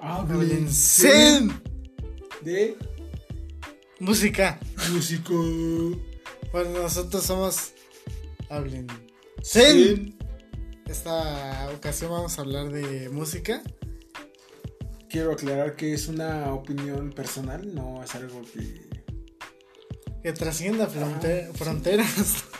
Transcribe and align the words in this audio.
Hablen 0.00 0.70
Zen 0.72 1.60
de 2.42 2.76
música. 4.00 4.58
músico. 4.92 5.34
Bueno, 6.52 6.82
nosotros 6.82 7.24
somos 7.24 7.72
Hablen 8.48 8.86
Zen. 9.42 10.16
Esta 10.86 11.70
ocasión 11.74 12.10
vamos 12.10 12.38
a 12.38 12.42
hablar 12.42 12.70
de 12.70 13.08
música. 13.10 13.62
Quiero 15.10 15.32
aclarar 15.32 15.74
que 15.76 15.94
es 15.94 16.08
una 16.08 16.52
opinión 16.52 17.10
personal, 17.12 17.74
no 17.74 18.02
es 18.02 18.14
algo 18.14 18.42
que. 18.52 18.88
Que 20.22 20.32
trascienda 20.32 20.86
fronte- 20.86 21.46
Ah, 21.48 21.52
sí. 21.52 21.58
fronteras. 21.58 22.44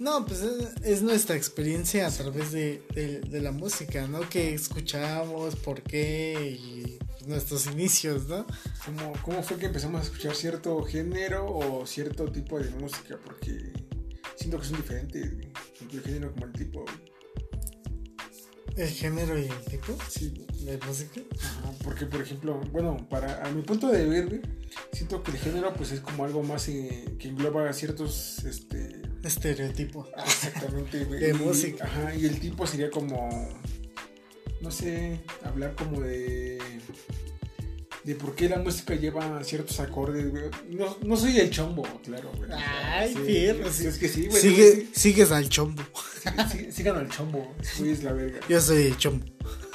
no, 0.00 0.24
pues 0.26 0.40
es, 0.40 0.82
es 0.82 1.02
nuestra 1.02 1.36
experiencia 1.36 2.06
a 2.06 2.10
través 2.10 2.50
de, 2.50 2.82
de- 2.94 3.20
de 3.20 3.40
la 3.40 3.52
música, 3.52 4.08
¿no? 4.08 4.28
Que 4.28 4.54
escuchamos, 4.54 5.54
por 5.56 5.82
qué 5.82 6.58
y 6.58 6.98
nuestros 7.28 7.66
inicios, 7.66 8.26
¿no? 8.26 8.46
¿Cómo, 8.86 9.12
¿Cómo 9.22 9.42
fue 9.42 9.58
que 9.58 9.66
empezamos 9.66 10.00
a 10.00 10.04
escuchar 10.04 10.34
cierto 10.34 10.82
género 10.82 11.46
o 11.46 11.86
cierto 11.86 12.24
tipo 12.32 12.58
de 12.58 12.70
música? 12.70 13.18
Porque 13.24 13.72
siento 14.36 14.58
que 14.58 14.64
son 14.66 14.76
diferentes, 14.78 15.34
güey. 15.34 15.52
tanto 15.78 15.96
el 15.96 16.02
género 16.02 16.32
como 16.32 16.46
el 16.46 16.52
tipo. 16.52 16.80
güey. 16.82 17.10
El 18.76 18.88
género 18.88 19.38
y 19.38 19.42
el 19.42 19.64
tipo 19.70 19.96
Sí. 20.08 20.32
de 20.64 20.78
música. 20.86 21.20
Ajá, 21.42 21.72
porque, 21.84 22.06
por 22.06 22.22
ejemplo, 22.22 22.58
bueno, 22.72 23.06
para 23.10 23.44
a 23.46 23.50
mi 23.50 23.62
punto 23.62 23.88
de 23.88 24.06
ver, 24.06 24.26
güey, 24.28 24.40
siento 24.92 25.22
que 25.22 25.32
el 25.32 25.38
género 25.38 25.74
pues 25.74 25.92
es 25.92 26.00
como 26.00 26.24
algo 26.24 26.42
más 26.42 26.68
eh, 26.68 27.04
que 27.18 27.28
engloba 27.28 27.70
ciertos, 27.72 28.44
este, 28.44 28.99
Estereotipo. 29.22 30.08
exactamente, 30.24 31.04
güey. 31.04 31.20
De 31.20 31.30
y- 31.30 31.32
música. 31.34 31.84
Ajá, 31.84 32.14
y 32.14 32.26
el 32.26 32.38
tipo 32.40 32.66
sería 32.66 32.90
como, 32.90 33.28
no 34.60 34.70
sé, 34.70 35.20
hablar 35.44 35.74
como 35.74 36.00
de, 36.00 36.58
de 38.04 38.14
por 38.14 38.34
qué 38.34 38.48
la 38.48 38.58
música 38.58 38.94
lleva 38.94 39.42
ciertos 39.44 39.78
acordes, 39.80 40.30
güey. 40.30 40.44
No, 40.70 40.96
no 41.02 41.16
soy 41.16 41.38
el 41.38 41.50
chombo, 41.50 41.82
claro, 42.04 42.32
güey. 42.36 42.50
Ay, 42.52 43.12
Sí, 43.14 43.20
fierro, 43.26 43.70
sí. 43.72 43.86
es 43.86 43.98
que 43.98 44.08
sí, 44.08 44.26
güey. 44.26 44.40
Sigue, 44.40 44.72
sí, 44.72 44.90
sigues 44.94 45.30
al 45.32 45.48
chombo. 45.48 45.82
sí, 46.50 46.72
sigan 46.72 46.96
al 46.96 47.08
chombo, 47.10 47.54
güey, 47.78 47.90
es 47.92 48.02
la 48.02 48.12
verga. 48.12 48.40
Yo 48.48 48.60
soy 48.60 48.86
el 48.86 48.96
chombo. 48.96 49.26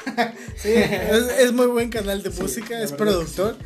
sí, 0.58 0.70
es, 0.74 1.40
es 1.40 1.52
muy 1.54 1.66
buen 1.68 1.90
canal 1.90 2.22
de 2.22 2.30
música, 2.32 2.82
es 2.82 2.92
productor. 2.92 3.58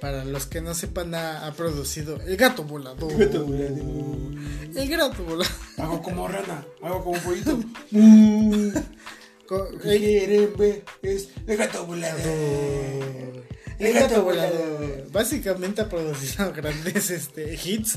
Para 0.00 0.24
los 0.24 0.46
que 0.46 0.60
no 0.60 0.74
sepan, 0.74 1.14
ha, 1.14 1.46
ha 1.46 1.52
producido 1.52 2.20
El 2.22 2.36
Gato 2.36 2.62
Volador. 2.64 3.12
El 3.12 3.18
Gato 3.18 3.44
Volador. 3.44 4.76
El 4.76 4.88
Gato 4.88 5.24
Volador. 5.24 5.46
Hago 5.76 6.02
como 6.02 6.28
rana, 6.28 6.64
hago 6.82 7.04
como 7.04 7.18
pollito. 7.20 7.58
Quieren 9.82 10.54
ver 10.58 10.84
es 11.02 11.30
el 11.46 11.56
gato 11.56 11.86
volador. 11.86 13.46
El 13.78 13.94
Gato 13.94 14.22
Volador. 14.22 15.10
Básicamente 15.10 15.80
ha 15.80 15.88
producido 15.88 16.52
grandes 16.56 17.10
este, 17.10 17.54
hits 17.54 17.96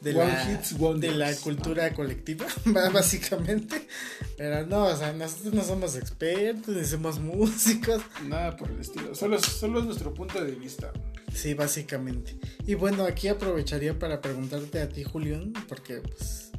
de, 0.00 0.14
One 0.16 0.32
la, 0.32 0.52
hits 0.52 1.00
de 1.00 1.10
la 1.12 1.36
cultura 1.36 1.94
colectiva, 1.94 2.46
básicamente. 2.92 3.86
Pero 4.36 4.66
no, 4.66 4.86
o 4.86 4.96
sea, 4.96 5.12
nosotros 5.12 5.54
no 5.54 5.62
somos 5.62 5.94
expertos, 5.94 6.74
ni 6.74 6.84
somos 6.84 7.20
músicos. 7.20 8.02
Nada 8.26 8.56
por 8.56 8.70
el 8.70 8.80
estilo. 8.80 9.14
Solo, 9.14 9.38
solo 9.38 9.78
es 9.78 9.84
nuestro 9.84 10.12
punto 10.12 10.44
de 10.44 10.52
vista. 10.52 10.92
Sí, 11.40 11.54
básicamente. 11.54 12.36
Y 12.66 12.74
bueno, 12.74 13.04
aquí 13.04 13.28
aprovecharía 13.28 13.98
para 13.98 14.20
preguntarte 14.20 14.80
a 14.80 14.88
ti, 14.88 15.04
Julián, 15.04 15.52
porque 15.68 16.00
pues 16.00 16.50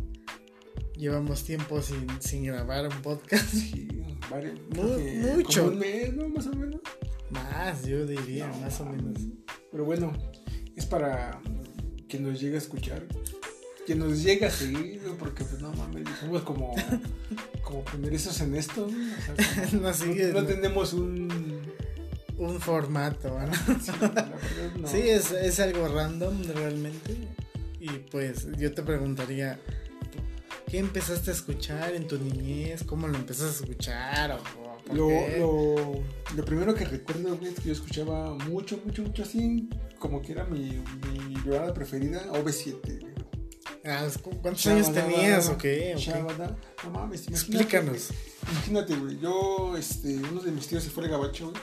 llevamos 0.95 1.44
tiempo 1.44 1.81
sin, 1.81 2.08
sin 2.21 2.45
grabar 2.45 2.88
un 2.88 3.02
podcast. 3.02 3.45
Sí, 3.53 3.88
creo 4.30 4.97
que 4.97 5.36
mucho. 5.36 5.61
Como 5.63 5.73
un 5.73 5.80
mes, 5.80 6.13
¿no? 6.13 6.30
Más 6.30 6.47
o 6.47 6.53
menos. 6.55 6.81
Más, 7.30 7.86
yo 7.86 8.05
diría, 8.05 8.48
No, 8.48 8.58
más 8.59 8.80
o 8.81 8.86
menos. 8.86 9.20
Pero 9.71 9.86
bueno, 9.86 10.14
es 10.76 10.86
para 10.86 11.42
que 12.08 12.20
nos 12.20 12.39
llegue 12.39 12.55
a 12.55 12.59
escuchar. 12.59 13.05
Que 13.86 13.95
nos 13.95 14.23
llegue 14.23 14.45
a 14.45 14.52
seguir, 14.52 15.02
¿no? 15.03 15.15
porque 15.15 15.43
pues 15.43 15.61
no 15.61 15.73
mames, 15.73 16.08
somos 16.20 16.43
como, 16.43 16.76
como 17.64 17.83
primerizos 17.83 18.39
en 18.42 18.55
esto. 18.55 18.87
¿no? 18.87 19.14
O 19.17 19.21
sea, 19.36 19.65
como- 19.71 19.82
No 19.83 19.93
sigues, 19.93 20.33
no 20.33 20.42
¿no? 20.42 20.48
tenemos 20.48 20.93
un. 20.93 21.58
Un 22.39 22.60
formato, 22.60 23.30
¿no? 23.39 23.52
Sí, 23.82 23.92
no. 24.80 24.88
Es, 24.88 25.32
es 25.32 25.60
algo 25.60 25.88
random 25.88 26.42
realmente. 26.55 27.16
Y 27.80 27.88
pues 28.11 28.48
yo 28.58 28.73
te 28.73 28.82
preguntaría, 28.83 29.60
¿qué 30.67 30.80
empezaste 30.80 31.32
a 31.32 31.33
escuchar 31.33 31.94
en 31.95 32.08
tu 32.08 32.17
niñez? 32.17 32.83
¿Cómo 32.83 33.08
lo 33.08 33.17
empezaste 33.17 33.50
a 33.64 33.70
escuchar? 33.70 34.32
¿O, 34.32 34.36
o 34.36 34.77
por 34.86 34.95
Lo, 34.95 35.10
lo, 35.38 36.04
lo 36.36 36.45
primero 36.45 36.73
que 36.73 36.86
recuerdo, 36.86 37.38
es 37.42 37.55
que 37.60 37.67
yo 37.67 37.73
escuchaba 37.73 38.33
mucho, 38.36 38.80
mucho, 38.86 39.04
mucho 39.04 39.23
así, 39.23 39.70
como 40.00 40.21
que 40.21 40.32
era 40.33 40.45
mi, 40.45 40.82
mi 41.27 41.36
banda 41.50 41.73
preferida, 41.73 42.26
OV7. 42.33 43.00
güey. 43.02 43.14
Ah, 43.86 44.06
¿cu- 44.21 44.32
¿Cuántos 44.42 44.66
años 44.67 44.92
tenías 44.92 45.48
o 45.50 45.58
qué? 45.58 45.95
No 46.83 46.89
mames, 46.92 47.27
imagínate, 47.27 47.32
Explícanos. 47.33 48.10
Imagínate, 48.52 48.95
güey, 48.95 49.20
yo, 49.20 49.77
este, 49.77 50.16
uno 50.17 50.42
de 50.42 50.52
mis 50.52 50.67
tíos 50.67 50.83
se 50.83 50.89
fue 50.89 51.06
al 51.06 51.11
gabacho, 51.11 51.52
güey, 51.52 51.61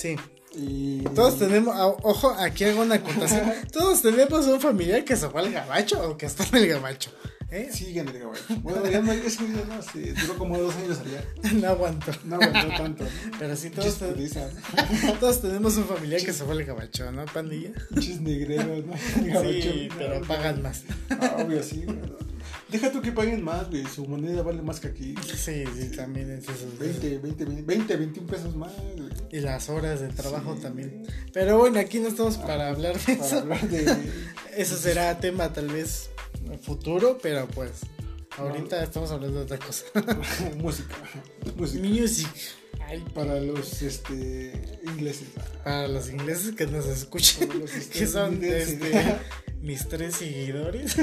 Sí. 0.00 0.16
y... 0.54 1.04
Todos 1.14 1.38
tenemos, 1.38 1.74
ah, 1.76 1.88
ojo, 1.88 2.30
aquí 2.38 2.64
hago 2.64 2.80
una 2.80 2.94
acotación. 2.94 3.52
Todos 3.72 4.00
tenemos 4.00 4.46
un 4.46 4.58
familiar 4.58 5.04
que 5.04 5.14
se 5.14 5.28
fue 5.28 5.42
al 5.42 5.52
gabacho 5.52 6.00
o 6.08 6.16
que 6.16 6.24
está 6.24 6.44
en 6.44 6.56
el 6.56 6.68
gabacho. 6.68 7.10
¿Eh? 7.50 7.68
En 7.98 8.08
el 8.08 8.18
gabacho. 8.18 8.42
Bueno, 8.62 8.88
ya 8.90 9.00
no, 9.00 9.12
güey 9.12 9.46
ya 9.46 9.64
no, 9.76 9.82
se 9.82 10.12
duró 10.14 10.38
como 10.38 10.58
dos 10.58 10.74
años 10.76 10.98
allá. 11.00 11.24
No 11.60 11.68
aguanto. 11.68 12.12
No 12.24 12.36
aguantó 12.36 12.68
tanto, 12.76 13.04
¿no? 13.04 13.10
Pero 13.38 13.56
sí, 13.56 13.70
todos, 13.70 13.98
te- 13.98 14.06
todos 15.20 15.40
tenemos 15.42 15.76
un 15.76 15.84
familiar 15.84 16.20
que 16.22 16.32
se 16.32 16.44
fue 16.44 16.52
al 16.54 16.64
gabacho, 16.64 17.10
¿no, 17.12 17.24
pandilla? 17.26 17.70
Pinches 17.92 18.20
negreros, 18.20 18.84
¿no? 18.86 18.92
Gabacho, 19.26 19.50
Sí, 19.72 19.88
pero 19.96 20.20
no, 20.20 20.26
pagan 20.26 20.62
más. 20.62 20.82
Ah, 21.10 21.36
obvio, 21.44 21.62
sí, 21.62 21.82
güey. 21.84 21.98
Deja 22.70 22.92
tú 22.92 23.02
que 23.02 23.10
paguen 23.10 23.42
más, 23.42 23.68
güey. 23.68 23.84
Su 23.86 24.06
moneda 24.06 24.42
vale 24.42 24.62
más 24.62 24.78
que 24.78 24.88
aquí. 24.88 25.14
Sí, 25.26 25.64
sí, 25.76 25.90
también 25.96 26.30
es 26.30 26.44
eso. 26.44 26.68
20, 26.78 27.18
20, 27.18 27.44
20, 27.44 27.62
20 27.62 27.96
21 27.96 28.28
pesos 28.30 28.54
más, 28.54 28.70
güey. 28.96 29.10
Y 29.32 29.40
las 29.40 29.68
horas 29.68 30.00
de 30.00 30.08
trabajo 30.08 30.54
Sí. 30.56 30.62
también. 30.62 31.02
Pero 31.32 31.58
bueno, 31.58 31.80
aquí 31.80 31.98
no 31.98 32.08
estamos 32.08 32.36
para 32.38 32.68
hablar 32.68 32.96
de 32.98 33.16
Para 33.16 33.26
eso. 33.26 33.38
hablar 33.40 33.68
de. 33.68 33.96
Eso 34.56 34.76
será 34.76 35.18
tema 35.18 35.52
tal 35.52 35.66
vez 35.68 36.10
futuro, 36.62 37.18
pero 37.22 37.46
pues 37.48 37.82
ahorita 38.36 38.82
estamos 38.82 39.10
hablando 39.10 39.38
de 39.38 39.44
otra 39.44 39.58
cosa. 39.58 39.84
música. 40.56 40.96
Música. 41.56 41.88
Music. 41.88 42.28
Ay, 42.80 43.04
Para 43.14 43.40
los 43.40 43.82
este, 43.82 44.80
ingleses. 44.84 45.28
para 45.62 45.86
los 45.86 46.10
ingleses 46.10 46.54
que 46.54 46.66
nos 46.66 46.86
escuchan, 46.86 47.48
que 47.92 48.06
son 48.06 48.42
este, 48.42 49.18
mis 49.62 49.86
tres 49.88 50.16
seguidores. 50.16 50.96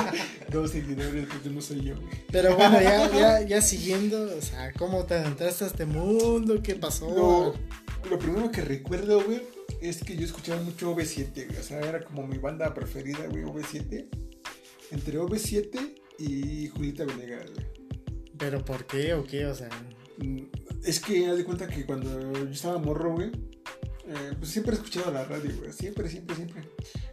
Dos 0.50 0.70
seguidores, 0.70 1.26
porque 1.26 1.50
no 1.50 1.60
soy 1.60 1.82
yo. 1.82 1.94
Pero 2.30 2.56
bueno, 2.56 2.80
ya, 2.80 3.10
ya, 3.18 3.42
ya 3.42 3.60
siguiendo, 3.62 4.36
o 4.36 4.40
sea, 4.40 4.72
¿cómo 4.72 5.04
te 5.04 5.16
entraste 5.16 5.64
a 5.64 5.66
este 5.66 5.84
mundo? 5.84 6.62
¿Qué 6.62 6.76
pasó? 6.76 7.10
Lo, 7.10 7.54
lo 8.08 8.18
primero 8.18 8.50
que 8.50 8.62
recuerdo, 8.62 9.22
güey, 9.22 9.42
es 9.80 10.02
que 10.02 10.16
yo 10.16 10.24
escuchaba 10.24 10.62
mucho 10.62 10.94
OV7, 10.94 11.46
güey. 11.46 11.58
O 11.58 11.62
sea, 11.62 11.80
era 11.80 12.00
como 12.00 12.26
mi 12.26 12.38
banda 12.38 12.72
preferida, 12.72 13.26
güey, 13.28 13.44
OV7. 13.44 14.06
Entre 14.90 15.18
OV7 15.18 15.94
y 16.18 16.68
Julieta 16.68 17.04
Venegas. 17.04 17.50
¿Pero 18.38 18.64
por 18.64 18.86
qué 18.86 19.14
o 19.14 19.24
qué? 19.24 19.46
O 19.46 19.54
sea, 19.54 19.68
Mm, 20.18 20.42
Es 20.84 21.00
que 21.00 21.26
haz 21.26 21.36
de 21.36 21.44
cuenta 21.44 21.66
que 21.66 21.84
cuando 21.84 22.32
yo 22.34 22.48
estaba 22.50 22.78
morro, 22.78 23.14
güey, 23.14 23.28
eh, 24.06 24.32
pues 24.38 24.50
siempre 24.52 24.74
he 24.74 24.76
escuchado 24.76 25.10
la 25.10 25.24
radio, 25.24 25.50
güey. 25.58 25.72
Siempre, 25.72 26.08
siempre, 26.08 26.36
siempre. 26.36 26.62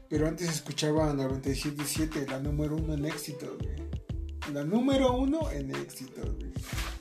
Pero 0.08 0.28
antes 0.28 0.50
escuchaba 0.50 1.12
97.7, 1.14 2.28
la 2.30 2.40
número 2.40 2.76
uno 2.76 2.94
en 2.94 3.06
éxito, 3.06 3.57
güey. 3.60 4.54
La 4.54 4.63
número 4.63 5.13
uno 5.18 5.50
en 5.51 5.74
éxito, 5.75 6.22
güey. 6.22 6.51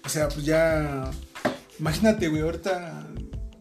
O 0.05 0.09
sea, 0.09 0.29
pues 0.29 0.47
ya. 0.47 1.11
Imagínate, 1.79 2.29
güey, 2.29 2.41
ahorita 2.43 3.13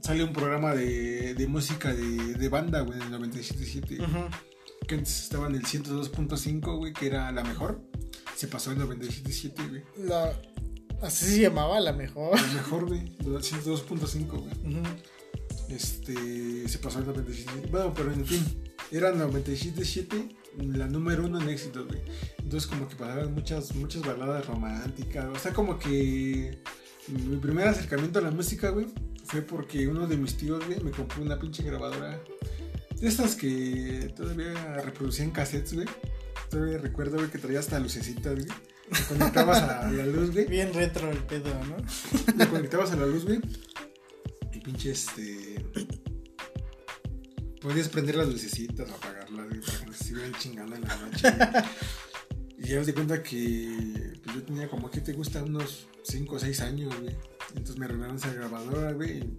sale 0.02 0.24
un 0.24 0.32
programa 0.32 0.74
de, 0.76 1.34
de 1.34 1.48
música 1.48 1.94
de, 1.94 2.36
de 2.36 2.48
banda, 2.50 2.82
güey, 2.82 3.02
en 3.02 3.14
el 3.14 3.20
97.7. 3.20 4.00
ujú. 4.00 4.30
Que 4.90 4.96
antes 4.96 5.22
estaba 5.22 5.46
en 5.48 5.54
el 5.56 5.64
102.5, 5.64 6.78
güey, 6.78 6.94
que 6.94 7.06
era 7.06 7.32
la 7.32 7.44
mejor. 7.44 7.80
Se 8.36 8.48
pasó 8.48 8.72
al 8.72 8.78
97.7, 8.80 9.70
güey. 9.70 9.84
La- 10.08 10.34
así 11.04 11.26
se 11.26 11.42
llamaba 11.42 11.80
la 11.80 11.94
mejor. 11.94 12.36
La 12.42 12.48
mejor, 12.54 12.88
güey. 12.88 13.16
102.5, 13.20 14.28
güey. 14.28 14.84
Este 15.70 16.68
se 16.68 16.80
pasó 16.80 16.98
al 16.98 17.06
97 17.06 17.68
bueno 17.72 17.94
pero 17.96 18.12
en 18.12 18.26
fin 18.26 18.44
era 18.92 19.14
97.7 19.14 20.36
la 20.76 20.88
número 20.88 21.26
uno 21.26 21.40
en 21.40 21.48
éxitos 21.50 21.86
güey 21.88 22.02
entonces 22.40 22.68
como 22.68 22.88
que 22.88 22.96
pasaban 22.96 23.36
muchas 23.36 23.76
muchas 23.76 24.02
baladas 24.02 24.48
románticas 24.48 25.26
o 25.32 25.38
sea 25.38 25.54
como 25.54 25.78
que 25.78 26.58
mi 27.08 27.38
primer 27.38 27.68
acercamiento 27.68 28.18
a 28.18 28.24
la 28.24 28.32
música 28.32 28.70
güey 28.72 28.88
fue 29.26 29.44
porque 29.44 29.88
uno 29.88 30.08
de 30.08 30.18
mis 30.18 30.36
tíos 30.38 30.66
güey 30.66 30.80
me 30.80 30.90
compró 30.90 31.22
una 31.22 31.38
pinche 31.38 31.62
grabadora 31.62 32.20
de 33.00 33.08
estas 33.08 33.36
que 33.36 34.14
todavía 34.16 34.78
reproducían 34.84 35.32
cassettes 35.32 35.74
güey 35.74 35.88
todavía 36.50 36.78
recuerdo 36.78 37.18
güey 37.18 37.30
que 37.30 37.38
traía 37.38 37.60
hasta 37.60 37.80
lucecitas 37.80 38.34
güey 38.34 38.48
te 38.90 39.04
conectabas 39.08 39.62
a 39.62 39.92
la 39.92 40.06
luz 40.06 40.32
güey 40.32 40.46
Bien 40.46 40.74
retro 40.74 41.12
el 41.12 41.20
pedo, 41.20 41.54
¿no? 41.66 41.78
le 42.38 42.48
conectabas 42.48 42.92
a 42.92 42.96
la 42.96 43.06
luz, 43.06 43.26
güey. 43.26 43.40
Y 44.52 44.60
pinche 44.60 44.92
este. 44.92 45.64
Podías 47.62 47.90
prender 47.90 48.16
las 48.16 48.28
lucecitas 48.28 48.90
o 48.90 48.96
apagarlas, 48.96 49.48
güey, 49.48 49.62
para 49.62 49.80
que 49.80 49.86
no 49.86 49.94
se 49.94 50.32
chingando 50.40 50.76
en 50.76 50.82
la 50.82 50.96
noche. 50.98 51.32
güey. 51.32 51.64
y 52.58 52.68
ya 52.68 52.80
me 52.80 52.86
di 52.86 52.94
cuenta 52.94 53.22
que 53.22 54.14
pues, 54.24 54.36
yo 54.36 54.44
tenía 54.44 54.70
como 54.70 54.90
que 54.90 55.02
te 55.02 55.14
gusta 55.14 55.44
unos 55.44 55.88
5 56.04 56.36
o 56.36 56.40
6 56.40 56.62
años, 56.62 57.00
güey. 57.00 57.16
Entonces 57.50 57.78
me 57.78 57.88
regalaron 57.88 58.18
esa 58.18 58.34
grabadora, 58.34 58.92
güey. 58.94 59.20
Y 59.20 59.38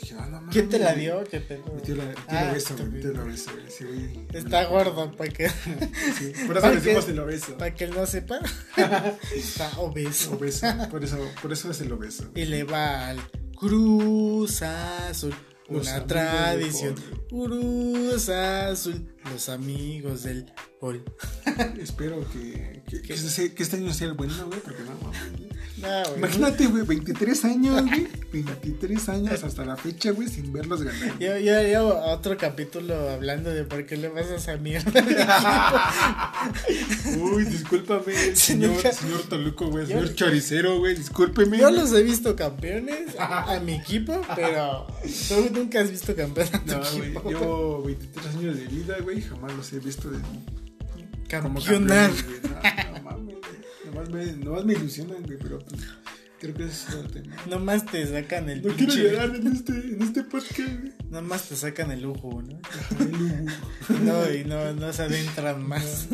dije, 0.00 0.14
ah, 0.18 0.26
no. 0.28 0.50
¿Quién 0.50 0.68
te 0.68 0.78
la 0.78 0.94
dio? 0.94 1.24
¿Qué 1.24 1.40
te 1.40 1.56
tío 1.84 1.96
la, 1.96 2.04
tío 2.14 2.24
Ah, 2.28 2.44
la 2.44 2.52
beso, 2.52 2.76
güey. 2.76 3.00
Tío. 3.00 3.12
la 3.12 3.24
beso, 3.24 3.50
güey. 3.52 3.70
Sí, 3.70 3.84
güey. 3.84 4.26
Está 4.32 4.64
gordo, 4.66 5.10
para 5.16 5.30
que, 5.30 5.48
Sí, 5.48 6.32
por 6.46 6.56
eso 6.56 6.60
¿Para 6.62 6.74
le 6.74 6.80
decimos 6.80 7.08
el 7.08 7.18
obeso. 7.18 7.56
para 7.58 7.74
que 7.74 7.84
él 7.84 7.90
no 7.94 8.06
sepa. 8.06 8.38
Está 9.34 9.78
obeso. 9.78 10.32
Obeso. 10.32 10.66
Por 10.90 11.04
eso, 11.04 11.18
por 11.42 11.52
eso 11.52 11.70
es 11.70 11.80
el 11.80 11.92
obeso. 11.92 12.30
Y 12.34 12.44
le 12.46 12.64
va 12.64 13.08
al 13.08 13.18
Cruz 13.56 14.62
Azul. 14.62 15.34
Los 15.68 15.86
Una 15.86 16.06
tradición. 16.06 16.94
Cruz 17.28 18.28
Azul. 18.30 19.14
Los 19.30 19.48
amigos 19.50 20.22
del 20.22 20.50
gol. 20.80 21.04
Espero 21.78 22.24
que, 22.32 22.82
que, 22.88 23.02
que 23.02 23.12
este, 23.14 23.52
que 23.52 23.62
este 23.62 23.76
año 23.76 23.92
sea 23.92 24.06
el 24.06 24.14
bueno, 24.14 24.34
güey, 24.46 24.60
porque 24.60 24.82
no, 24.84 24.92
mames, 25.02 25.47
güey. 25.80 26.02
Güey. 26.04 26.18
Imagínate, 26.18 26.66
güey, 26.66 26.82
23 26.84 27.44
años, 27.44 27.82
güey. 27.86 28.08
23 28.32 29.08
años 29.08 29.42
hasta 29.44 29.64
la 29.64 29.76
fecha, 29.76 30.10
güey, 30.10 30.28
sin 30.28 30.52
verlos 30.52 30.82
ganar. 30.82 31.18
Yo, 31.18 31.38
yo 31.38 31.56
haría 31.58 31.82
otro 31.82 32.36
capítulo 32.36 33.08
hablando 33.10 33.50
de 33.50 33.64
por 33.64 33.86
qué 33.86 33.96
le 33.96 34.08
vas 34.08 34.26
a 34.26 34.36
esa 34.36 34.56
mierda. 34.56 34.92
Uy, 37.18 37.44
discúlpame, 37.44 38.14
señor, 38.34 38.80
señor 38.92 39.22
Toluco, 39.28 39.68
güey, 39.68 39.86
Yo- 39.86 39.98
señor 40.00 40.14
Choricero, 40.14 40.78
güey, 40.78 40.94
discúlpeme. 40.94 41.58
Yo 41.58 41.68
güey. 41.68 41.80
los 41.80 41.92
he 41.92 42.02
visto 42.02 42.34
campeones 42.36 43.18
a, 43.18 43.54
a 43.54 43.60
mi 43.60 43.74
equipo, 43.74 44.20
pero 44.34 44.86
tú 45.28 45.50
nunca 45.54 45.80
has 45.80 45.90
visto 45.90 46.14
campeón 46.14 46.48
a 46.52 46.58
tu 46.64 46.72
No, 46.72 46.80
güey, 46.92 47.10
equipo. 47.10 47.28
llevo 47.30 47.82
23 47.84 48.26
años 48.36 48.56
de 48.56 48.66
vida, 48.66 48.96
güey, 49.02 49.20
jamás 49.22 49.52
los 49.54 49.72
he 49.72 49.78
visto 49.80 50.10
de, 50.10 50.18
como 50.18 51.60
Campeonar. 51.60 52.10
campeones, 52.10 52.24
güey. 52.26 52.40
No, 52.42 52.48
no 52.48 52.52
mames, 52.52 53.04
güey. 53.04 53.07
Nomás 54.04 54.10
me, 54.10 54.44
nomás 54.44 54.64
me 54.64 54.72
ilusionan, 54.74 55.22
güey, 55.24 55.38
pero 55.38 55.58
pues, 55.58 55.82
creo 56.40 56.54
que 56.54 56.64
es 56.64 56.86
tema. 57.12 57.36
Nomás 57.48 57.84
te 57.86 58.06
sacan 58.06 58.48
el 58.48 58.62
No 58.62 58.74
quiero 58.74 58.92
pinche- 58.92 59.10
llorar 59.12 59.34
en 59.36 59.46
este, 59.48 59.72
en 59.72 60.02
este 60.02 60.22
podcast, 60.24 60.58
güey. 60.80 60.92
Nomás 61.10 61.48
te 61.48 61.56
sacan 61.56 61.90
el 61.90 62.02
lujo, 62.02 62.42
¿no? 62.42 62.60
No, 64.04 64.32
y 64.32 64.44
no, 64.44 64.72
no 64.74 64.92
se 64.92 65.02
adentran 65.02 65.66
más 65.66 66.06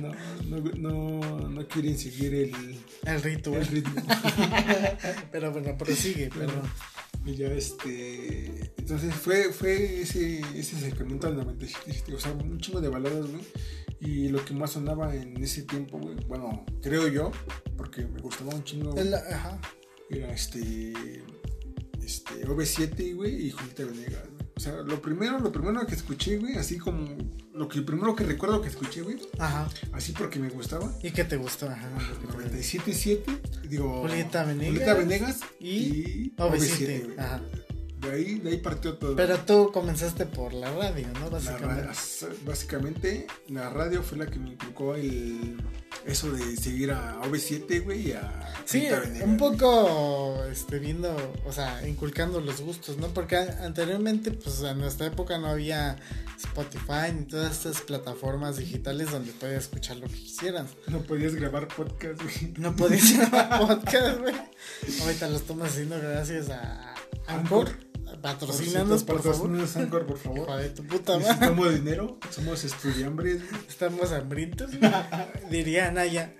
No, 0.00 0.12
no, 0.48 0.60
no, 0.76 1.48
no 1.50 1.68
quieren 1.68 1.98
seguir 1.98 2.34
el, 2.34 2.78
al 3.06 3.22
ritual. 3.22 3.60
el 3.60 3.66
ritmo. 3.66 4.02
Pero 5.32 5.52
bueno, 5.52 5.76
prosigue, 5.78 6.30
pero. 6.36 6.52
Y 7.26 7.34
ya 7.36 7.48
este. 7.48 8.72
Entonces 8.78 9.14
fue, 9.14 9.52
fue 9.52 10.00
ese, 10.00 10.40
ese 10.56 10.76
acercamiento 10.76 11.26
al 11.28 11.36
97. 11.36 12.14
O 12.14 12.18
sea, 12.18 12.32
un 12.32 12.58
chingo 12.60 12.80
de 12.80 12.88
baladas, 12.88 13.26
güey. 13.26 13.42
Y 14.00 14.28
lo 14.28 14.42
que 14.44 14.54
más 14.54 14.70
sonaba 14.72 15.14
en 15.14 15.36
ese 15.42 15.62
tiempo, 15.62 15.98
güey. 15.98 16.16
Bueno, 16.26 16.64
creo 16.82 17.06
yo, 17.08 17.30
porque 17.76 18.06
me 18.06 18.20
gustaba 18.20 18.54
un 18.54 18.64
chingo. 18.64 18.92
güey, 18.92 19.04
Es 19.04 19.10
la- 19.10 19.18
ajá. 19.18 19.60
Era 20.08 20.32
este. 20.32 20.92
Este. 22.02 22.46
OV7, 22.46 23.14
güey, 23.14 23.46
y 23.46 23.50
Julieta 23.50 23.84
Venegas, 23.84 24.22
güey. 24.30 24.40
O 24.56 24.60
sea, 24.60 24.72
lo 24.82 25.00
primero, 25.00 25.38
lo 25.38 25.52
primero 25.52 25.86
que 25.86 25.94
escuché, 25.94 26.38
güey, 26.38 26.56
así 26.56 26.78
como. 26.78 27.16
Lo 27.54 27.68
que 27.68 27.82
primero 27.82 28.16
que 28.16 28.24
recuerdo 28.24 28.62
que 28.62 28.68
escuché, 28.68 29.02
güey. 29.02 29.18
Ajá. 29.38 29.68
Así 29.92 30.12
porque 30.12 30.38
me 30.38 30.48
gustaba. 30.48 30.90
¿Y 31.02 31.10
qué 31.10 31.24
te 31.24 31.36
gustó? 31.36 31.68
Ajá. 31.68 31.90
lo 31.90 32.36
que 32.38 32.48
te- 32.48 32.58
97.7, 32.58 33.40
digo. 33.68 34.00
Julieta 34.00 34.44
Venegas 34.44 34.68
Julieta 34.72 34.94
Venegas 34.94 35.40
y 35.60 35.68
y, 35.68 36.34
OV7, 36.38 37.04
güey. 37.04 37.18
ajá. 37.18 37.42
De 38.00 38.10
ahí, 38.10 38.38
de 38.38 38.50
ahí 38.50 38.56
partió 38.58 38.94
todo. 38.94 39.14
Pero 39.16 39.38
tú 39.40 39.70
comenzaste 39.72 40.24
por 40.26 40.52
la 40.54 40.72
radio, 40.72 41.06
¿no? 41.14 41.24
La 41.24 41.28
Básicamente. 41.30 41.82
ra- 41.82 42.34
básicamente, 42.46 43.26
la 43.48 43.70
radio 43.70 44.02
fue 44.02 44.18
la 44.18 44.26
que 44.26 44.38
me 44.38 44.50
inculcó 44.50 44.94
el 44.94 45.56
eso 46.06 46.30
de 46.32 46.56
seguir 46.56 46.92
a 46.92 47.20
OV7, 47.22 47.84
güey, 47.84 48.08
y 48.08 48.12
a 48.12 48.54
Sí, 48.64 48.86
un 49.22 49.36
güey. 49.36 49.50
poco 49.50 50.42
este, 50.50 50.78
viendo, 50.78 51.14
o 51.44 51.52
sea, 51.52 51.86
inculcando 51.86 52.40
los 52.40 52.60
gustos, 52.62 52.96
¿no? 52.96 53.08
Porque 53.08 53.36
anteriormente, 53.36 54.30
pues 54.30 54.62
en 54.62 54.78
nuestra 54.78 55.06
época 55.06 55.36
no 55.38 55.48
había 55.48 55.96
Spotify 56.38 57.12
ni 57.14 57.24
todas 57.26 57.52
estas 57.52 57.82
plataformas 57.82 58.56
digitales 58.56 59.10
donde 59.10 59.32
podías 59.32 59.64
escuchar 59.64 59.96
lo 59.98 60.06
que 60.06 60.14
quisieran. 60.14 60.66
No 60.86 61.00
podías 61.02 61.34
grabar 61.34 61.68
podcast, 61.68 62.22
güey. 62.22 62.54
No 62.56 62.74
podías 62.74 63.12
grabar 63.30 63.60
podcast, 63.60 64.20
güey. 64.20 64.34
Ahorita 65.02 65.28
lo 65.28 65.36
estamos 65.36 65.68
haciendo 65.68 65.98
gracias 65.98 66.48
a 66.48 66.94
Anchor. 67.26 67.89
Patrocínanos, 68.22 69.04
por 69.04 69.22
favor. 69.22 69.32
Patrocínanos, 69.34 69.76
Anchor, 69.76 70.06
por 70.06 70.18
favor. 70.18 70.56
de 70.60 70.70
tu 70.70 70.84
puta 70.86 71.12
madre. 71.12 71.26
Necesitamos 71.28 71.74
dinero, 71.74 72.18
somos 72.30 72.64
estudiambres. 72.64 73.42
Estamos 73.68 74.12
hambrientos. 74.12 74.70
Diría 75.50 75.90
Naya. 75.90 76.34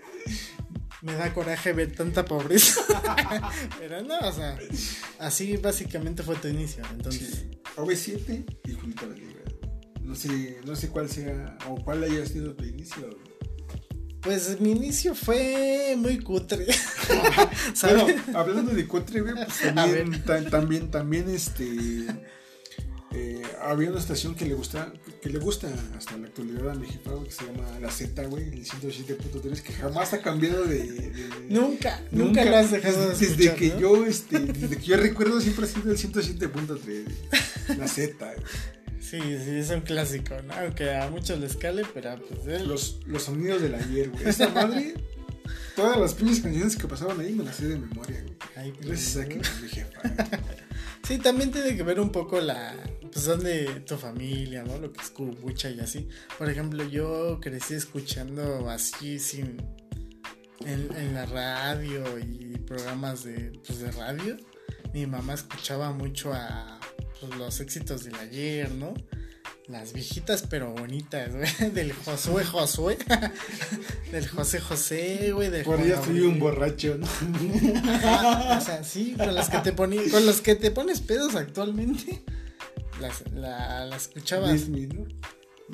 Me 1.03 1.15
da 1.15 1.33
coraje 1.33 1.73
ver 1.73 1.95
tanta 1.95 2.25
pobreza. 2.27 2.81
Pero 3.79 4.03
no, 4.03 4.19
o 4.19 4.33
sea, 4.33 4.59
así 5.19 5.57
básicamente 5.57 6.23
fue 6.23 6.37
tu 6.37 6.49
inicio. 6.49 6.83
Entonces, 6.93 7.29
Sí. 7.31 7.51
OV7 7.77 8.45
y 8.67 8.73
Julieta 8.75 9.07
Venegas. 9.07 9.55
No 10.03 10.15
sé, 10.15 10.61
no 10.67 10.75
sé 10.77 10.89
cuál 10.89 11.09
sea 11.09 11.57
o 11.69 11.77
cuál 11.83 12.03
haya 12.05 12.27
sido 12.27 12.55
tu 12.55 12.65
inicio. 12.65 13.09
Pues 14.23 14.61
mi 14.61 14.73
inicio 14.73 15.15
fue 15.15 15.95
muy 15.97 16.19
cutre. 16.19 16.67
Bueno, 17.83 18.07
hablando 18.35 18.73
de 18.73 18.87
cutre, 18.87 19.23
pues 19.23 19.47
también, 19.75 20.23
ta- 20.25 20.45
también, 20.51 20.91
también, 20.91 21.31
este, 21.31 22.07
eh, 23.13 23.43
había 23.63 23.91
una 23.91 23.99
estación 23.99 24.35
que 24.35 24.45
le 24.47 24.55
gusta, 24.55 24.93
que 25.23 25.29
le 25.31 25.39
gusta 25.39 25.69
hasta 25.97 26.17
la 26.17 26.27
actualidad 26.29 26.71
a 26.71 26.75
mi 26.75 26.87
jefa, 26.87 27.11
que 27.25 27.31
se 27.31 27.45
llama 27.47 27.79
La 27.81 27.91
Z, 27.91 28.23
güey, 28.27 28.45
el 28.49 28.65
107.3, 28.65 29.61
que 29.63 29.73
jamás 29.73 30.13
ha 30.13 30.21
cambiado 30.23 30.65
de... 30.65 30.79
de- 30.85 31.29
nunca, 31.49 32.01
nunca, 32.11 32.45
lo 32.45 32.57
has 32.57 32.71
dejado 32.71 33.09
de 33.09 33.17
desde, 33.17 33.55
que 33.55 33.69
¿no? 33.71 33.81
yo, 33.81 34.07
este, 34.07 34.39
desde 34.39 34.77
que 34.77 34.85
yo 34.85 34.97
recuerdo 34.97 35.41
siempre 35.41 35.65
ha 35.65 35.69
sido 35.69 35.91
el 35.91 35.99
107.3, 35.99 36.79
güey, 36.85 37.05
La 37.79 37.89
Z, 37.89 38.15
güey. 38.25 38.37
Sí, 39.01 39.19
sí, 39.19 39.57
es 39.57 39.71
un 39.71 39.81
clásico, 39.81 40.35
¿no? 40.47 40.53
Aunque 40.55 40.95
a 40.95 41.09
muchos 41.09 41.41
les 41.41 41.57
cale, 41.57 41.83
pero 41.95 42.21
pues 42.27 42.47
él. 42.47 42.69
los, 42.69 43.01
los 43.07 43.23
sonidos 43.23 43.63
del 43.63 43.75
ayer, 43.75 44.11
güey. 44.11 44.29
Esa 44.29 44.49
madre, 44.51 44.95
todas 45.75 45.99
las 45.99 46.15
pinches 46.15 46.41
canciones 46.41 46.77
que 46.77 46.87
pasaban 46.87 47.19
ahí 47.19 47.33
me 47.33 47.45
las 47.45 47.57
sé 47.57 47.69
de 47.69 47.79
memoria, 47.79 48.21
güey. 48.23 48.37
Ay, 48.57 48.73
pues, 48.73 48.87
Gracias 48.87 49.17
a 49.17 49.29
que 49.29 49.43
jefa, 49.69 50.01
güey. 50.03 50.51
Sí, 51.03 51.19
también 51.19 51.51
tiene 51.51 51.77
que 51.77 51.83
ver 51.83 51.99
un 51.99 52.13
poco 52.13 52.41
la. 52.41 52.77
Pues 53.11 53.25
son 53.25 53.41
de 53.41 53.81
tu 53.81 53.97
familia, 53.97 54.63
¿no? 54.63 54.79
Lo 54.79 54.93
que 54.93 55.01
escucha 55.01 55.71
y 55.71 55.81
así. 55.81 56.09
Por 56.39 56.49
ejemplo, 56.49 56.85
yo 56.85 57.41
crecí 57.41 57.75
escuchando 57.75 58.69
así 58.71 59.19
sin. 59.19 59.57
En, 60.67 60.95
en 60.95 61.15
la 61.15 61.25
radio 61.25 62.19
y 62.19 62.59
programas 62.59 63.25
de, 63.25 63.51
pues, 63.67 63.81
de 63.81 63.91
radio. 63.93 64.37
Mi 64.93 65.07
mamá 65.07 65.35
escuchaba 65.35 65.91
mucho 65.91 66.33
a 66.35 66.80
pues, 67.21 67.37
los 67.37 67.61
éxitos 67.61 68.05
del 68.05 68.15
ayer, 68.17 68.71
¿no? 68.73 68.95
Las 69.69 69.93
viejitas 69.93 70.45
pero 70.51 70.73
bonitas, 70.73 71.31
güey. 71.33 71.71
Del 71.75 71.93
Josué 71.93 72.45
Josué. 72.45 72.99
del 74.13 74.27
José 74.29 74.61
José, 74.61 75.31
güey. 75.33 75.49
del 75.49 75.63
Por 75.65 75.77
Juan 75.77 75.87
ella 75.87 75.95
estoy 75.97 76.15
Gabriel. 76.15 76.33
un 76.33 76.39
borracho, 76.41 76.99
¿no? 76.99 77.07
Ajá, 77.95 78.59
o 78.59 78.61
sea, 78.61 78.83
sí, 78.85 79.15
con 79.17 79.33
las 79.35 79.49
que 79.49 79.59
te 79.59 79.75
poni- 79.75 80.11
con 80.11 80.27
los 80.27 80.41
que 80.41 80.57
te 80.57 80.71
pones 80.73 81.01
pedos 81.01 81.37
actualmente. 81.37 82.23
Las, 83.01 83.23
la, 83.33 83.85
la 83.87 83.97
escuchabas. 83.97 84.53
Disney, 84.53 84.87
¿no? 84.89 85.07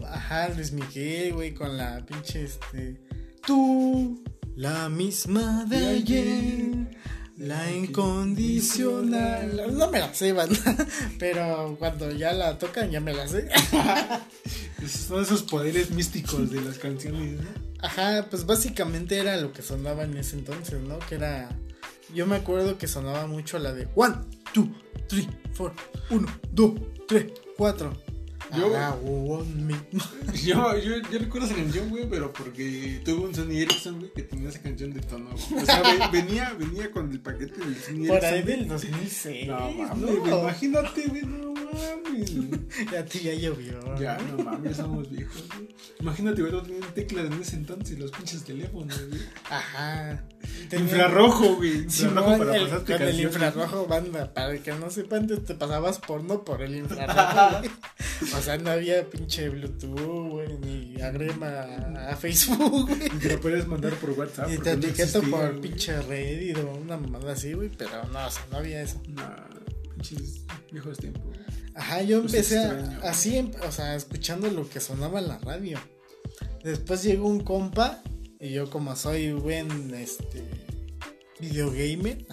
Ajá, 0.06 0.50
Luis 0.50 0.72
Miguel, 0.72 1.32
güey, 1.32 1.54
con 1.54 1.76
la 1.78 2.04
pinche 2.04 2.44
este. 2.44 3.00
Tú, 3.46 4.22
la 4.56 4.88
misma 4.90 5.64
de 5.64 5.78
De 5.80 5.86
ayer. 5.86 6.28
ayer, 6.28 6.98
La 7.38 7.70
incondicional. 7.70 9.76
No 9.76 9.90
me 9.90 10.00
la 10.00 10.14
sé. 10.14 10.34
Pero 11.18 11.76
cuando 11.78 12.10
ya 12.10 12.32
la 12.32 12.58
tocan, 12.58 12.90
ya 12.90 13.00
me 13.00 13.12
la 13.12 13.28
sé. 13.28 13.48
Son 14.88 15.22
esos 15.22 15.42
poderes 15.42 15.90
místicos 15.90 16.50
de 16.50 16.62
las 16.62 16.78
canciones, 16.78 17.40
¿no? 17.40 17.48
Ajá, 17.80 18.26
pues 18.30 18.46
básicamente 18.46 19.18
era 19.18 19.36
lo 19.36 19.52
que 19.52 19.60
sonaba 19.62 20.04
en 20.04 20.16
ese 20.16 20.36
entonces, 20.36 20.80
¿no? 20.80 20.98
Que 21.00 21.16
era. 21.16 21.50
Yo 22.14 22.26
me 22.26 22.36
acuerdo 22.36 22.78
que 22.78 22.86
sonaba 22.86 23.26
mucho 23.26 23.58
la 23.58 23.74
de 23.74 23.88
One, 23.94 24.14
two, 24.54 24.68
three, 25.08 25.28
four, 25.52 25.72
uno, 26.10 26.28
dos, 26.52 26.72
tres, 27.06 27.26
cuatro. 27.56 27.92
Yo-. 28.54 29.44
Yo, 30.44 30.76
yo, 30.78 30.96
yo 31.10 31.18
recuerdo 31.18 31.46
esa 31.46 31.56
canción, 31.56 31.88
güey, 31.88 32.08
pero 32.08 32.32
porque 32.32 33.00
tuve 33.04 33.26
un 33.26 33.34
Sony 33.34 33.52
Ericsson, 33.62 33.98
güey, 33.98 34.12
que 34.12 34.22
tenía 34.22 34.48
esa 34.48 34.60
canción 34.60 34.92
de 34.92 35.00
tono. 35.00 35.30
güey. 35.50 35.62
O 35.62 35.66
sea, 35.66 35.82
ve- 35.82 36.08
venía, 36.12 36.54
venía 36.58 36.90
con 36.90 37.10
el 37.10 37.20
paquete 37.20 37.58
del 37.58 37.76
Sony 37.76 38.06
Por 38.06 38.16
Ericsson. 38.18 38.24
ahí 38.34 38.42
güey. 38.42 38.56
del 38.58 38.68
2006. 38.68 39.46
No 39.48 39.70
mames, 39.72 39.96
no. 39.98 40.06
güey, 40.20 40.40
imagínate, 40.40 41.06
güey, 41.08 41.22
no 41.22 41.52
mames. 41.52 42.32
Ya 42.92 43.04
ti 43.04 43.20
ya 43.20 43.34
llovió. 43.34 43.80
Ya, 43.98 44.18
no 44.18 44.42
mames, 44.44 44.76
ya 44.76 44.82
somos 44.84 45.10
viejos, 45.10 45.44
güey. 45.54 45.68
Imagínate, 46.00 46.40
güey, 46.42 46.52
no 46.52 46.62
tenían 46.62 46.94
teclas 46.94 47.26
en 47.26 47.32
ese 47.40 47.56
entonces 47.56 47.98
los 47.98 48.10
pinches 48.10 48.44
teléfonos, 48.44 49.08
güey. 49.08 49.20
Ajá. 49.50 50.22
Tenía- 50.68 50.84
Infrarrojo, 50.86 51.56
güey. 51.56 51.88
Sí, 51.88 52.04
Infrarrojo 52.04 52.30
no, 52.32 52.38
para 52.38 52.56
el- 52.56 52.64
pasarte 52.64 52.92
con 52.92 53.02
el 53.02 53.08
canciones. 53.08 53.34
infrarrojo, 53.34 53.86
banda, 53.86 54.32
para 54.34 54.58
que 54.58 54.72
no 54.72 54.90
sepan, 54.90 55.26
te 55.26 55.54
pasabas 55.54 55.98
porno 55.98 56.44
por 56.44 56.62
el 56.62 56.76
infrarrojo, 56.76 57.58
güey. 57.60 57.70
O 58.38 58.42
sea, 58.42 58.58
no 58.58 58.70
había 58.70 59.08
pinche 59.08 59.48
Bluetooth, 59.48 60.30
güey, 60.30 60.58
ni 60.58 61.00
agrema 61.00 61.48
a 62.10 62.16
Facebook, 62.16 62.86
güey. 62.88 63.06
Y 63.06 63.18
te 63.18 63.28
lo 63.34 63.40
puedes 63.40 63.66
mandar 63.66 63.94
por 63.94 64.10
WhatsApp. 64.10 64.50
Y 64.50 64.58
te 64.58 64.76
no 64.76 64.82
etiqueto 64.86 65.22
por 65.22 65.60
pinche 65.60 66.00
Reddit 66.02 66.58
o 66.58 66.70
una 66.76 66.96
mamada 66.96 67.32
así, 67.32 67.52
güey, 67.54 67.70
pero 67.70 68.04
no, 68.12 68.26
o 68.26 68.30
sea, 68.30 68.46
no 68.50 68.58
había 68.58 68.82
eso. 68.82 69.00
Nah, 69.08 69.36
pinches 69.94 70.40
viejos 70.72 70.98
tiempos. 70.98 71.22
Ajá, 71.74 72.02
yo 72.02 72.22
Los 72.22 72.32
empecé 72.32 72.58
a- 72.58 73.00
así, 73.04 73.36
em- 73.36 73.50
o 73.66 73.72
sea, 73.72 73.94
escuchando 73.96 74.50
lo 74.50 74.68
que 74.68 74.80
sonaba 74.80 75.18
en 75.20 75.28
la 75.28 75.38
radio. 75.38 75.78
Después 76.64 77.02
llegó 77.02 77.28
un 77.28 77.40
compa 77.40 78.02
y 78.40 78.50
yo 78.50 78.68
como 78.70 78.96
soy 78.96 79.32
buen, 79.32 79.92
este, 79.94 80.42
videogamer, 81.38 82.26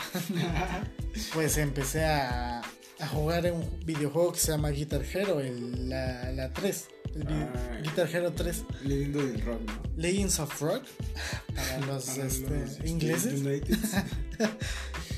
pues 1.33 1.57
empecé 1.57 2.05
a, 2.05 2.61
a 3.03 3.07
jugar 3.07 3.45
en 3.45 3.55
un 3.55 3.69
videojuego 3.85 4.31
que 4.33 4.39
se 4.39 4.51
llama 4.51 4.69
Guitar 4.69 5.03
Hero, 5.13 5.39
el, 5.39 5.89
la, 5.89 6.31
la 6.31 6.51
3, 6.53 6.87
el 7.15 7.27
Ah. 7.27 7.79
Guitar 7.83 8.09
Hero 8.13 8.33
3, 8.33 8.63
Leyendo 8.83 9.25
del 9.25 9.41
rock, 9.41 9.61
¿no? 9.65 9.73
Legends 9.97 10.39
of 10.39 10.61
Rock, 10.61 10.83
para 11.55 11.79
los, 11.87 12.05
Para 12.05 12.25
este, 12.27 12.49
los, 12.59 12.69
este, 12.71 12.89
ingleses. 12.89 13.41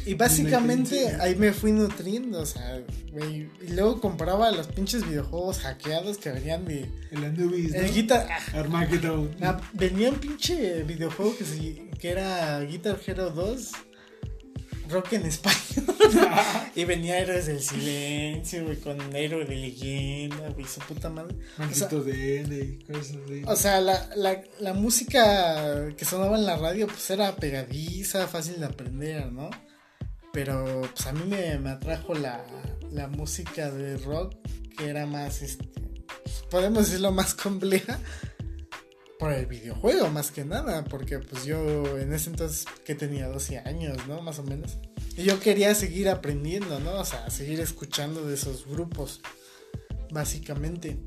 Y 0.08 0.13
básicamente 0.13 0.96
United, 1.04 1.20
ahí 1.20 1.36
me 1.36 1.51
fui 1.51 1.72
nutriendo, 1.72 2.39
o 2.42 2.46
sea, 2.46 2.80
y 3.27 3.50
luego 3.72 4.00
compraba 4.00 4.51
los 4.51 4.68
pinches 4.68 5.04
videojuegos 5.08 5.58
hackeados 5.62 6.20
que 6.20 6.30
venían 6.30 6.63
de... 6.65 6.92
El 7.10 7.24
Anubis, 7.24 7.72
¿no? 7.74 7.80
El 7.80 7.92
Guitar... 7.92 8.27
ah, 8.30 8.60
Armageddon. 8.60 9.32
ah, 9.42 9.60
venía 9.74 10.10
un 10.12 10.18
pinche 10.20 10.84
videojuego 10.84 11.36
que, 11.36 11.44
se- 11.44 11.89
que 12.00 12.10
era 12.12 12.60
Guitar 12.62 13.00
Hero 13.04 13.32
2, 13.32 13.72
rock 14.89 15.13
en 15.13 15.25
español. 15.25 15.96
y 16.75 16.86
venía 16.86 17.20
Héroes 17.20 17.48
del 17.48 17.62
Silencio, 17.62 18.65
güey, 18.65 18.77
con 18.77 19.15
Héroe 19.15 19.46
de 19.46 19.56
Leyenda, 19.56 20.50
güey, 20.50 20.65
su 20.65 20.80
puta 20.82 21.10
madre. 21.10 21.36
O 21.36 21.74
sea, 21.74 21.89
Maldito 21.89 22.04
de 22.04 22.80
y 22.82 22.94
cosas 22.94 23.18
así. 23.25 23.44
o 23.46 23.56
sea, 23.56 23.82
la, 23.82 24.10
la, 24.15 24.42
la 24.60 24.74
música 24.74 25.94
que 25.96 26.06
sonaba 26.06 26.38
en 26.38 26.46
la 26.46 26.58
radio 26.58 26.88
pues 26.88 27.10
era 27.10 27.36
pegadiza, 27.36 28.27
fácil 28.27 28.60
de 28.60 28.65
aprender, 28.65 29.32
¿no? 29.32 29.50
Pero 30.32 30.82
pues 30.94 31.08
a 31.08 31.13
mí 31.13 31.24
me, 31.27 31.58
me 31.60 31.70
atrajo 31.72 32.13
la, 32.13 32.44
la 32.92 33.08
música 33.08 33.72
de 33.72 33.98
rock 33.98 34.36
que 34.77 34.89
era 34.89 35.06
más, 35.06 35.42
este, 35.42 35.70
podemos 36.50 36.86
decirlo 36.86 37.12
más 37.12 37.34
compleja 37.34 38.00
por 39.19 39.31
el 39.31 39.45
videojuego 39.45 40.10
más 40.10 40.31
que 40.31 40.43
nada, 40.43 40.84
porque 40.84 41.19
pues 41.19 41.45
yo 41.45 41.98
en 41.98 42.13
ese 42.13 42.29
entonces 42.29 42.65
que 42.84 42.95
tenía 42.95 43.27
12 43.27 43.60
años, 43.60 44.05
¿no? 44.07 44.22
Más 44.22 44.39
o 44.39 44.43
menos. 44.43 44.77
Y 45.17 45.24
yo 45.24 45.39
quería 45.39 45.74
seguir 45.75 46.10
aprendiendo, 46.10 46.79
¿no? 46.79 47.00
O 47.00 47.05
sea, 47.05 47.29
seguir 47.29 47.60
escuchando 47.60 48.25
de 48.25 48.36
esos 48.36 48.65
grupos, 48.67 49.22
básicamente. 50.12 50.98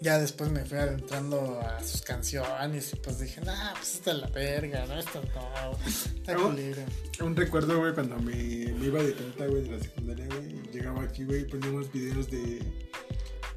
Ya 0.00 0.20
después 0.20 0.52
me 0.52 0.64
fui 0.64 0.78
adentrando 0.78 1.60
a 1.60 1.82
sus 1.82 2.02
canciones 2.02 2.92
y 2.92 2.96
pues 2.96 3.18
dije, 3.18 3.40
nah, 3.40 3.72
pues 3.72 3.94
esta 3.94 4.12
es 4.12 4.18
la 4.18 4.28
verga, 4.28 4.86
¿no? 4.86 4.96
Esto 4.96 5.20
no, 5.34 5.86
está 5.86 6.36
culero. 6.36 6.82
Un 7.20 7.34
recuerdo, 7.34 7.80
güey, 7.80 7.94
cuando 7.94 8.16
me, 8.18 8.32
me 8.32 8.86
iba 8.86 9.02
de 9.02 9.10
tanta, 9.12 9.46
güey, 9.46 9.62
de 9.62 9.76
la 9.76 9.82
secundaria, 9.82 10.26
güey. 10.26 10.62
Llegaba 10.72 11.02
aquí, 11.02 11.24
güey, 11.24 11.40
y 11.40 11.44
poníamos 11.46 11.90
videos 11.90 12.30
de. 12.30 12.62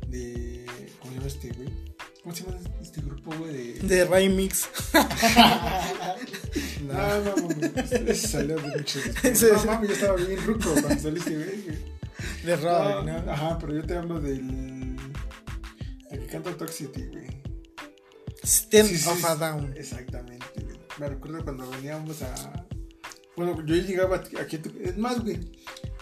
de. 0.07 0.65
¿Cómo 0.99 1.11
se 1.11 1.17
llama 1.17 1.27
este, 1.27 1.51
güey? 1.51 1.69
¿Cómo 2.23 2.35
se 2.35 2.43
llama 2.43 2.57
este 2.81 3.01
grupo, 3.01 3.31
güey? 3.35 3.73
De. 3.79 3.87
De 3.87 4.05
Remix. 4.05 4.69
No, 6.81 7.21
no, 7.21 7.35
no, 7.35 7.81
ese 8.09 8.27
salió 8.27 8.57
de 8.57 8.67
mucho. 8.77 8.99
Ese- 9.23 9.51
No, 9.53 9.65
mami, 9.65 9.87
yo 9.87 9.93
estaba 9.93 10.15
bien 10.17 10.43
ruco 10.45 10.71
cuando 10.81 10.99
saliste, 11.01 11.35
güey. 11.35 11.77
De 12.43 12.57
No, 12.57 13.03
¿no? 13.03 13.31
Ajá, 13.31 13.57
pero 13.59 13.73
yo 13.75 13.83
te 13.83 13.95
hablo 13.97 14.19
del. 14.19 14.97
El 16.09 16.19
que 16.19 16.25
canta 16.27 16.51
Toxicity, 16.57 17.03
güey. 17.07 17.27
Stand 18.43 18.87
Sí, 18.89 18.97
sí, 18.97 19.09
of 19.09 19.23
a 19.25 19.33
sí. 19.33 19.39
Down. 19.39 19.73
Exactamente, 19.77 20.45
güey. 20.61 20.77
Me 20.97 21.07
recuerdo 21.09 21.43
cuando 21.43 21.69
veníamos 21.69 22.21
a. 22.23 22.65
Bueno, 23.45 23.65
yo 23.65 23.75
llegaba 23.75 24.17
aquí. 24.17 24.59
Es 24.83 24.97
más, 24.97 25.21
güey. 25.21 25.39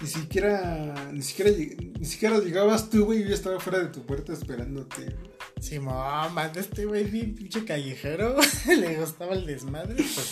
Ni 0.02 0.08
siquiera. 0.08 1.12
Ni 1.12 1.22
siquiera, 1.22 1.52
ni 1.52 2.06
siquiera 2.06 2.40
llegabas 2.40 2.90
tú, 2.90 3.06
güey. 3.06 3.28
Yo 3.28 3.34
estaba 3.34 3.60
fuera 3.60 3.80
de 3.80 3.88
tu 3.88 4.06
puerta 4.06 4.34
esperándote. 4.34 5.16
Sí, 5.62 5.78
mamá, 5.78 6.52
este 6.56 6.86
güey 6.86 7.04
bien 7.04 7.36
pinche 7.36 7.66
callejero, 7.66 8.38
le 8.68 8.98
gustaba 8.98 9.34
el 9.34 9.46
desmadre, 9.46 9.96
pues, 9.96 10.32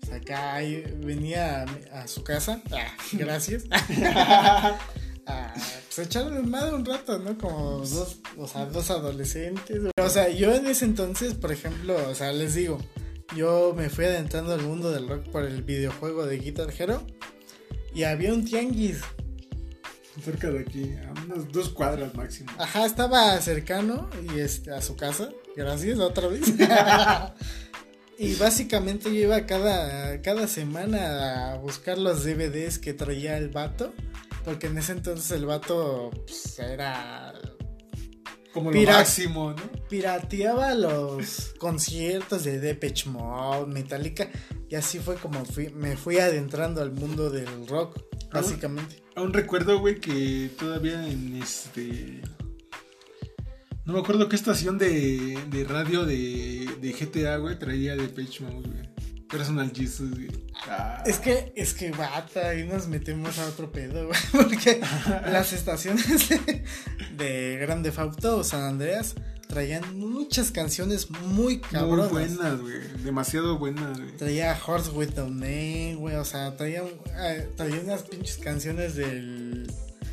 pues 0.00 0.12
acá 0.12 0.60
venía 0.98 1.66
a, 1.92 2.06
su 2.06 2.22
casa, 2.22 2.62
ah, 2.70 2.96
gracias, 3.12 3.64
a 3.72 4.76
pues 5.94 6.06
echar 6.06 6.30
desmadre 6.30 6.76
un 6.76 6.84
rato, 6.84 7.18
¿no? 7.18 7.36
Como 7.36 7.78
dos, 7.78 8.20
o 8.36 8.46
sea, 8.46 8.66
dos 8.66 8.90
adolescentes. 8.90 9.82
O 9.98 10.08
sea, 10.08 10.28
yo 10.28 10.54
en 10.54 10.68
ese 10.68 10.84
entonces, 10.84 11.34
por 11.34 11.50
ejemplo, 11.50 11.96
o 12.08 12.14
sea, 12.14 12.32
les 12.32 12.54
digo, 12.54 12.78
yo 13.36 13.74
me 13.76 13.90
fui 13.90 14.06
adentrando 14.06 14.54
al 14.54 14.62
mundo 14.62 14.90
del 14.90 15.08
rock 15.08 15.28
por 15.30 15.44
el 15.44 15.62
videojuego 15.62 16.26
de 16.26 16.38
Guitar 16.38 16.72
Hero 16.76 17.06
y 17.94 18.04
había 18.04 18.32
un 18.32 18.44
tianguis 18.44 19.02
Cerca 20.22 20.50
de 20.50 20.60
aquí, 20.60 20.94
a 20.94 21.12
unas 21.24 21.52
dos 21.52 21.68
cuadras 21.68 22.14
máximo. 22.14 22.50
Ajá, 22.58 22.86
estaba 22.86 23.38
cercano 23.42 24.08
y 24.22 24.40
este, 24.40 24.72
a 24.72 24.80
su 24.80 24.96
casa. 24.96 25.28
Gracias, 25.54 25.98
otra 25.98 26.28
vez. 26.28 26.42
y 28.18 28.34
básicamente 28.36 29.14
yo 29.14 29.24
iba 29.24 29.44
cada, 29.44 30.22
cada 30.22 30.48
semana 30.48 31.52
a 31.52 31.56
buscar 31.58 31.98
los 31.98 32.24
DVDs 32.24 32.78
que 32.78 32.94
traía 32.94 33.36
el 33.36 33.50
vato. 33.50 33.92
Porque 34.44 34.68
en 34.68 34.78
ese 34.78 34.92
entonces 34.92 35.30
el 35.32 35.44
vato 35.44 36.10
pues, 36.24 36.58
era. 36.60 37.34
Como 38.56 38.72
lo 38.72 38.82
máximo, 38.84 39.50
¿no? 39.50 39.70
Pirateaba 39.86 40.74
los 40.74 41.52
conciertos 41.58 42.42
de 42.42 42.58
Depeche 42.58 43.10
Mode, 43.10 43.66
Metallica. 43.66 44.30
Y 44.70 44.76
así 44.76 44.98
fue 44.98 45.16
como 45.16 45.44
fui, 45.44 45.68
me 45.68 45.94
fui 45.94 46.16
adentrando 46.20 46.80
al 46.80 46.90
mundo 46.90 47.28
del 47.28 47.66
rock, 47.68 48.00
básicamente. 48.32 49.02
Aún 49.14 49.34
recuerdo, 49.34 49.78
güey, 49.78 50.00
que 50.00 50.50
todavía 50.58 51.06
en 51.06 51.36
este. 51.36 52.22
No 53.84 53.92
me 53.92 53.98
acuerdo 53.98 54.26
qué 54.30 54.36
estación 54.36 54.78
de, 54.78 55.38
de 55.50 55.64
radio 55.64 56.06
de, 56.06 56.66
de 56.80 56.92
GTA, 56.92 57.36
güey, 57.36 57.58
traía 57.58 57.94
de 57.94 58.08
Page 58.08 58.42
Mode, 58.42 58.70
güey. 58.70 58.95
Personal 59.30 59.72
Jesus, 59.74 60.10
güey. 60.10 60.28
Ah. 60.68 61.02
Es 61.06 61.18
que, 61.18 61.52
es 61.56 61.74
que 61.74 61.90
bata, 61.90 62.54
y 62.54 62.64
nos 62.64 62.86
metemos 62.88 63.38
a 63.38 63.46
otro 63.46 63.70
pedo, 63.72 64.06
güey. 64.06 64.18
Porque 64.32 64.80
las 65.30 65.52
estaciones 65.52 66.28
de, 66.28 66.64
de 67.16 67.56
Grande 67.60 67.90
Fauto 67.92 68.38
o 68.38 68.44
San 68.44 68.62
Andreas 68.62 69.14
traían 69.48 69.98
muchas 69.98 70.50
canciones 70.50 71.10
muy 71.10 71.56
Muy 71.56 71.58
cabronas. 71.60 72.10
buenas, 72.10 72.60
güey. 72.60 72.78
Demasiado 73.04 73.58
buenas, 73.58 73.98
güey. 73.98 74.12
Traía 74.16 74.56
Horse 74.66 74.90
with 74.90 75.14
Name, 75.16 75.96
güey. 75.98 76.16
O 76.16 76.24
sea, 76.24 76.56
traía, 76.56 76.82
eh, 77.18 77.48
traía 77.56 77.80
unas 77.80 78.02
pinches 78.02 78.38
canciones 78.38 78.94
del 78.96 79.72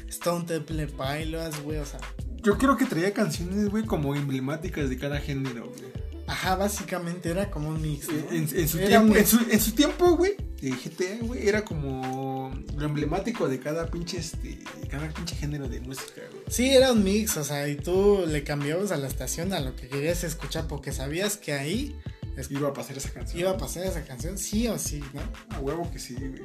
Stone 0.09 0.45
Temple 0.45 0.87
Pilots, 0.87 1.61
güey. 1.63 1.77
O 1.79 1.85
sea, 1.85 1.99
Yo 2.43 2.57
creo 2.57 2.77
que 2.77 2.85
traía 2.85 3.13
canciones, 3.13 3.69
güey, 3.69 3.83
como 3.85 4.15
emblemáticas 4.15 4.89
de 4.89 4.97
cada 4.97 5.19
género, 5.19 5.67
güey. 5.69 5.91
Ajá, 6.33 6.55
básicamente 6.55 7.29
era 7.29 7.49
como 7.49 7.69
un 7.69 7.81
mix. 7.81 8.07
¿no? 8.09 8.31
En, 8.31 8.49
en 8.53 8.67
su 8.67 8.77
tiempo, 8.79 9.07
muy- 9.07 9.19
en, 9.19 9.27
su, 9.27 9.39
en 9.49 9.59
su 9.59 9.71
tiempo, 9.73 10.17
güey, 10.17 10.35
de 10.61 10.71
GTA, 10.71 11.25
güey, 11.25 11.47
era 11.47 11.63
como 11.63 12.51
lo 12.77 12.85
emblemático 12.85 13.47
de 13.47 13.59
cada 13.59 13.89
pinche, 13.89 14.17
este, 14.17 14.59
de 14.81 14.87
cada 14.89 15.09
pinche 15.09 15.35
género 15.35 15.67
de 15.67 15.79
música, 15.81 16.21
güey. 16.31 16.43
Sí, 16.49 16.69
era 16.69 16.91
un 16.91 17.03
mix, 17.03 17.37
o 17.37 17.43
sea, 17.43 17.67
y 17.67 17.75
tú 17.75 18.25
le 18.27 18.43
cambiabas 18.43 18.91
a 18.91 18.97
la 18.97 19.07
estación 19.07 19.53
a 19.53 19.59
lo 19.59 19.75
que 19.75 19.87
querías 19.87 20.23
escuchar 20.23 20.67
porque 20.67 20.91
sabías 20.91 21.37
que 21.37 21.53
ahí 21.53 21.95
es- 22.37 22.49
Iba 22.49 22.69
a 22.69 22.73
pasar 22.73 22.97
esa 22.97 23.11
canción. 23.11 23.39
iba 23.39 23.51
a 23.51 23.57
pasar 23.57 23.83
esa 23.85 24.03
canción 24.03 24.37
sí 24.37 24.67
o 24.67 24.79
sí, 24.79 25.03
¿no? 25.13 25.21
A 25.55 25.59
huevo 25.59 25.89
que 25.91 25.99
sí, 25.99 26.15
güey. 26.15 26.41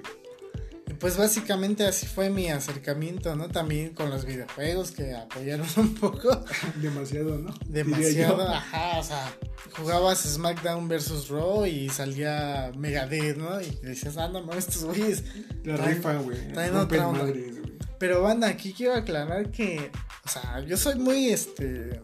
Pues 1.01 1.17
básicamente 1.17 1.85
así 1.85 2.07
fue 2.07 2.31
mi 2.31 2.51
acercamiento, 2.51 3.35
¿no? 3.37 3.49
También 3.49 3.95
con 3.95 4.11
los 4.11 4.25
videojuegos 4.25 4.91
que 4.91 5.15
apoyaron 5.15 5.67
un 5.77 5.95
poco. 5.95 6.45
Demasiado, 6.77 7.39
¿no? 7.39 7.55
Demasiado, 7.67 8.49
ajá, 8.49 8.99
o 8.99 9.05
sea, 9.05 9.37
jugabas 9.77 10.21
SmackDown 10.21 10.89
vs. 10.89 11.29
Raw 11.29 11.67
y 11.67 11.89
salía 11.89 12.73
Megadeth, 12.77 13.37
¿no? 13.37 13.61
Y 13.61 13.71
decías, 13.83 14.17
ah, 14.17 14.29
no 14.29 14.53
estos 14.55 14.85
güeyes. 14.85 15.25
La 15.65 15.77
rifa, 15.77 16.15
güey. 16.17 16.53
traen 16.53 16.77
otra 16.77 17.09
onda. 17.09 17.25
madres. 17.25 17.55
Pero 17.99 18.23
banda, 18.23 18.49
aquí 18.49 18.73
quiero 18.73 18.95
aclarar 18.95 19.51
que, 19.51 19.91
o 20.25 20.29
sea, 20.29 20.61
yo 20.61 20.77
soy 20.77 20.97
muy, 20.97 21.31
este... 21.31 22.01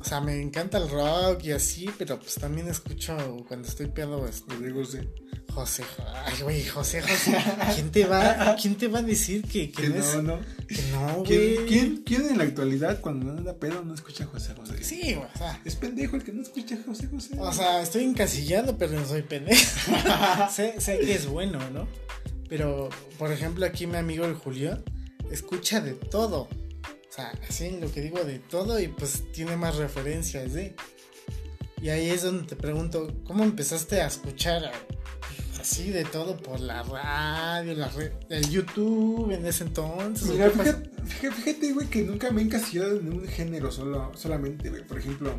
O 0.00 0.04
sea, 0.04 0.20
me 0.20 0.40
encanta 0.40 0.78
el 0.78 0.88
rock 0.88 1.44
y 1.44 1.52
así, 1.52 1.90
pero 1.98 2.18
pues 2.18 2.34
también 2.36 2.68
escucho 2.68 3.16
cuando 3.46 3.68
estoy 3.68 3.86
pedo, 3.86 4.26
este, 4.26 4.56
Legos 4.58 4.92
de. 4.92 5.08
José, 5.50 5.84
ay, 6.26 6.42
güey, 6.42 6.64
José, 6.64 7.02
José. 7.02 7.36
¿Quién 7.74 7.90
te 7.90 8.04
va, 8.06 8.56
quién 8.60 8.76
te 8.76 8.88
va 8.88 9.00
a 9.00 9.02
decir 9.02 9.42
que, 9.42 9.70
que, 9.70 9.82
Que 9.82 9.88
no, 9.88 9.94
no, 9.96 10.00
es? 10.00 10.22
no. 10.22 10.40
Que 10.66 10.82
no, 10.92 11.22
¿Quién, 11.24 11.54
güey. 11.54 11.66
quién, 11.66 12.02
quién 12.04 12.26
en 12.28 12.38
la 12.38 12.44
actualidad, 12.44 13.00
cuando 13.00 13.26
no 13.32 13.38
anda 13.38 13.54
pedo, 13.54 13.82
no 13.84 13.94
escucha 13.94 14.24
a 14.24 14.26
José 14.28 14.54
José? 14.54 14.82
Sí, 14.84 15.00
güey, 15.14 15.28
o 15.34 15.38
sea. 15.38 15.60
Es 15.64 15.76
pendejo 15.76 16.16
el 16.16 16.24
que 16.24 16.32
no 16.32 16.42
escucha 16.42 16.76
a 16.76 16.78
José 16.86 17.08
José. 17.08 17.34
O 17.38 17.52
sea, 17.52 17.82
estoy 17.82 18.04
encasillado, 18.04 18.76
pero 18.78 18.92
no 18.92 19.06
soy 19.06 19.22
pendejo. 19.22 19.60
sé, 20.50 20.80
sé 20.80 20.98
que 21.00 21.14
es 21.14 21.26
bueno, 21.26 21.58
¿no? 21.70 21.88
Pero, 22.48 22.88
por 23.18 23.30
ejemplo, 23.32 23.64
aquí 23.66 23.86
mi 23.86 23.96
amigo 23.96 24.24
el 24.24 24.34
Julián 24.34 24.82
escucha 25.30 25.80
de 25.80 25.92
todo. 25.94 26.42
O 26.42 27.12
sea, 27.12 27.32
así 27.48 27.76
lo 27.80 27.90
que 27.92 28.00
digo 28.02 28.22
de 28.24 28.38
todo 28.38 28.78
y 28.80 28.88
pues 28.88 29.24
tiene 29.32 29.56
más 29.56 29.76
referencias, 29.76 30.54
¿eh? 30.54 30.74
Y 31.82 31.88
ahí 31.88 32.10
es 32.10 32.22
donde 32.22 32.44
te 32.46 32.56
pregunto, 32.56 33.12
¿cómo 33.24 33.42
empezaste 33.42 34.00
a 34.02 34.06
escuchar 34.06 34.64
a- 34.66 34.72
así 35.60 35.90
de 35.90 36.04
todo 36.04 36.36
por 36.36 36.60
la 36.60 36.82
radio, 36.82 37.74
la 37.74 37.88
red, 37.88 38.12
el 38.28 38.48
YouTube 38.48 39.30
en 39.30 39.46
ese 39.46 39.64
entonces? 39.64 40.28
¿o 40.28 40.32
Mira, 40.32 40.50
fíjate, 40.50 41.30
fíjate, 41.30 41.72
güey, 41.72 41.86
que 41.88 42.02
nunca 42.02 42.30
me 42.30 42.40
he 42.40 42.44
encasillado 42.44 42.98
en 42.98 43.12
un 43.12 43.26
género 43.26 43.70
solo, 43.70 44.12
solamente, 44.14 44.70
güey. 44.70 44.86
Por 44.86 44.98
ejemplo, 44.98 45.38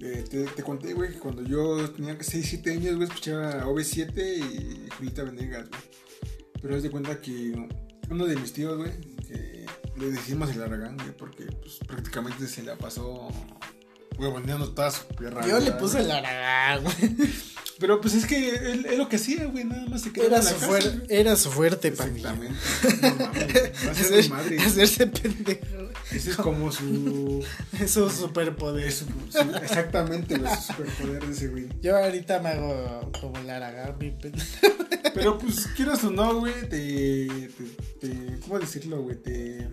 eh, 0.00 0.24
te, 0.28 0.44
te 0.44 0.62
conté, 0.62 0.94
güey, 0.94 1.12
que 1.12 1.18
cuando 1.18 1.42
yo 1.42 1.90
tenía 1.90 2.16
6, 2.18 2.46
7 2.48 2.70
años, 2.72 2.96
güey, 2.96 3.08
escuchaba 3.08 3.64
OV7 3.64 4.38
y 4.38 4.88
Julieta 4.96 5.24
Venegas, 5.24 5.68
güey. 5.68 5.82
Pero 6.62 6.76
haz 6.76 6.82
de 6.82 6.90
cuenta 6.90 7.20
que 7.20 7.68
uno 8.10 8.26
de 8.26 8.36
mis 8.36 8.52
tíos, 8.52 8.76
güey, 8.76 8.92
que 9.26 9.66
le 9.96 10.10
decimos 10.10 10.50
el 10.50 10.62
Aragán, 10.62 10.96
güey, 10.96 11.16
porque 11.16 11.44
pues, 11.44 11.78
prácticamente 11.86 12.46
se 12.46 12.62
la 12.62 12.76
pasó 12.76 13.28
toda 14.74 14.90
su 14.90 15.06
perra. 15.08 15.46
Yo 15.46 15.58
le 15.58 15.72
puse 15.72 15.98
güey. 15.98 16.04
el 16.04 16.12
aragán, 16.12 16.84
güey. 16.84 17.30
Pero 17.80 18.00
pues 18.00 18.14
es 18.14 18.26
que 18.26 18.50
él, 18.50 18.86
él 18.88 18.98
lo 18.98 19.08
que 19.08 19.16
hacía, 19.16 19.46
güey, 19.46 19.64
nada 19.64 19.86
más 19.88 20.02
se 20.02 20.12
quedaba 20.12 20.36
Era 20.36 20.38
en 20.38 20.44
la 20.44 20.50
su, 20.50 20.58
casa, 20.60 20.68
güey. 20.90 21.00
era 21.08 21.36
su 21.36 21.50
fuerte, 21.50 21.90
pandilla. 21.92 22.32
Exactamente. 22.34 22.60
No 23.02 23.26
mames, 23.26 23.86
va 23.86 23.90
a 23.90 23.94
ser 23.94 24.12
Hacer- 24.20 24.28
madre. 24.30 24.58
hacerse 24.60 25.06
pendejo. 25.06 25.90
Ese 26.12 26.30
es 26.30 26.36
como 26.36 26.70
su. 26.70 27.44
Es 27.80 27.90
su 27.92 28.10
superpoder. 28.10 28.86
es 28.86 28.94
su- 28.96 29.06
su- 29.30 29.56
exactamente, 29.56 30.36
güey, 30.38 30.54
su 30.56 30.62
superpoder 30.72 31.26
de 31.26 31.32
ese 31.32 31.48
güey. 31.48 31.68
Yo 31.80 31.96
ahorita 31.96 32.40
me 32.40 32.50
hago 32.50 33.10
como 33.20 33.38
el 33.38 33.48
Aragán, 33.48 33.96
mi 33.98 34.10
pendejo. 34.10 34.46
Pero 35.14 35.38
pues, 35.40 35.66
quieras 35.76 36.04
o 36.04 36.10
no, 36.10 36.40
güey, 36.40 36.52
te, 36.68 36.68
te, 36.68 37.48
te- 38.08 38.40
¿Cómo 38.40 38.58
decirlo, 38.58 39.00
güey? 39.02 39.16
Te. 39.16 39.68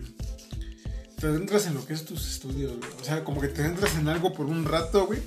Te 1.19 1.25
adentras 1.25 1.65
en 1.65 1.73
lo 1.73 1.83
que 1.85 1.93
es 1.93 2.05
tus 2.05 2.27
estudios, 2.31 2.77
güey. 2.77 2.89
O 3.01 3.03
sea, 3.03 3.23
como 3.23 3.41
que 3.41 3.47
te 3.47 3.61
adentras 3.63 3.95
en 3.95 4.07
algo 4.07 4.33
por 4.33 4.45
un 4.45 4.65
rato, 4.65 5.07
güey. 5.07 5.19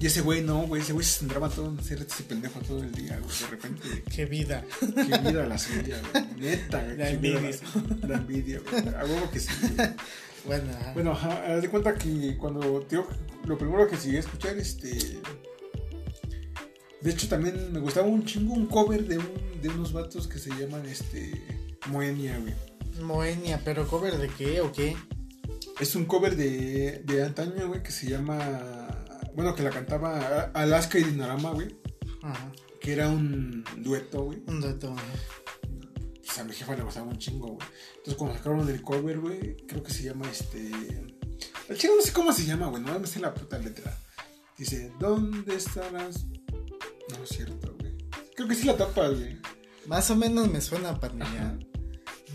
Y 0.00 0.06
ese 0.06 0.22
güey 0.22 0.42
no, 0.42 0.62
güey. 0.62 0.80
Ese 0.80 0.94
güey 0.94 1.04
se 1.04 1.18
centraba 1.18 1.50
todo 1.50 1.68
en 1.68 1.78
hacer 1.78 2.00
ese 2.00 2.22
pendejo 2.22 2.58
todo 2.60 2.82
el 2.82 2.90
día, 2.90 3.20
güey. 3.22 3.38
De 3.38 3.46
repente. 3.48 4.04
Qué 4.10 4.24
vida. 4.24 4.64
Qué 4.80 5.18
vida 5.18 5.46
la 5.46 5.58
suya, 5.58 6.00
güey. 6.10 6.24
Neta, 6.38 6.82
güey. 6.82 6.96
La 6.96 7.10
envidia. 7.10 7.50
La 8.08 8.16
envidia, 8.16 8.60
güey. 8.60 8.94
A 8.94 9.04
huevo 9.04 9.30
que 9.30 9.40
sí, 9.40 9.52
güey. 9.76 9.90
Bueno, 10.46 10.70
ajá. 10.72 10.92
Bueno, 10.94 11.12
ajá, 11.12 11.60
de 11.60 11.68
cuenta 11.68 11.94
que 11.96 12.34
cuando 12.38 12.80
tío, 12.88 13.06
lo 13.44 13.58
primero 13.58 13.86
que 13.86 13.98
llegué 13.98 14.16
a 14.16 14.20
escuchar, 14.20 14.56
este. 14.56 15.20
De 17.02 17.10
hecho, 17.10 17.28
también 17.28 17.70
me 17.70 17.78
gustaba 17.78 18.08
un 18.08 18.24
chingo 18.24 18.54
un 18.54 18.64
cover 18.64 19.06
de, 19.06 19.18
un, 19.18 19.60
de 19.60 19.68
unos 19.68 19.92
vatos 19.92 20.26
que 20.26 20.38
se 20.38 20.48
llaman 20.48 20.86
este. 20.86 21.30
Moenia, 21.88 22.38
güey. 22.38 22.54
Moenia, 23.02 23.60
pero 23.66 23.86
cover 23.86 24.16
de 24.16 24.28
qué 24.28 24.62
o 24.62 24.72
qué? 24.72 24.96
Es 25.78 25.94
un 25.94 26.06
cover 26.06 26.36
de, 26.36 27.02
de 27.04 27.22
antaño, 27.22 27.68
güey, 27.68 27.82
que 27.82 27.92
se 27.92 28.08
llama. 28.08 28.79
Bueno, 29.34 29.54
que 29.54 29.62
la 29.62 29.70
cantaba 29.70 30.50
Alaska 30.54 30.98
y 30.98 31.04
Dinarama, 31.04 31.50
güey. 31.52 31.76
Ajá. 32.22 32.52
Que 32.80 32.92
era 32.92 33.08
un 33.08 33.64
dueto, 33.78 34.24
güey. 34.24 34.42
Un 34.46 34.60
dato. 34.60 34.92
ajá. 34.92 35.02
Pues 36.24 36.38
a 36.38 36.44
mi 36.44 36.52
jefa 36.52 36.76
le 36.76 36.82
gustaba 36.82 37.06
un 37.08 37.18
chingo, 37.18 37.48
güey. 37.48 37.68
Entonces 37.96 38.14
cuando 38.14 38.36
sacaron 38.36 38.68
el 38.68 38.82
cover, 38.82 39.18
güey, 39.18 39.56
creo 39.66 39.82
que 39.82 39.92
se 39.92 40.04
llama 40.04 40.30
este. 40.30 40.70
El 41.68 41.76
chico 41.76 41.94
no 41.96 42.02
sé 42.02 42.12
cómo 42.12 42.32
se 42.32 42.44
llama, 42.44 42.68
güey, 42.68 42.82
no 42.82 42.98
me 42.98 43.06
sé 43.06 43.20
la 43.20 43.34
puta 43.34 43.58
letra. 43.58 43.96
Dice, 44.56 44.92
¿dónde 44.98 45.56
estarás? 45.56 46.24
No 47.10 47.24
es 47.24 47.28
cierto, 47.30 47.74
güey. 47.80 47.96
Creo 48.36 48.48
que 48.48 48.54
sí 48.54 48.66
la 48.66 48.76
tapa, 48.76 49.08
güey. 49.08 49.38
Más 49.86 50.10
o 50.10 50.16
menos 50.16 50.50
me 50.50 50.60
suena 50.60 50.98
pandilla. 51.00 51.58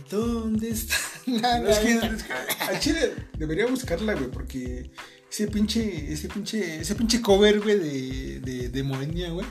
¿Dónde 0.09 0.69
está 0.71 0.95
la 1.27 1.59
No, 1.59 1.69
es 1.69 1.79
que, 1.79 1.95
gata? 1.99 2.07
es 2.15 2.23
que 2.23 2.33
al 2.63 2.79
chile 2.79 3.13
debería 3.37 3.65
buscarla, 3.67 4.13
güey, 4.13 4.29
porque 4.29 4.91
ese 5.35 5.47
pinche, 5.47 6.13
ese 6.13 6.29
pinche, 6.29 6.79
ese 6.79 6.95
pinche 6.95 7.21
cover, 7.21 7.59
güey, 7.59 7.77
de, 7.77 8.39
de, 8.39 8.69
de 8.69 8.83
Moenia, 8.83 9.31
güey, 9.31 9.45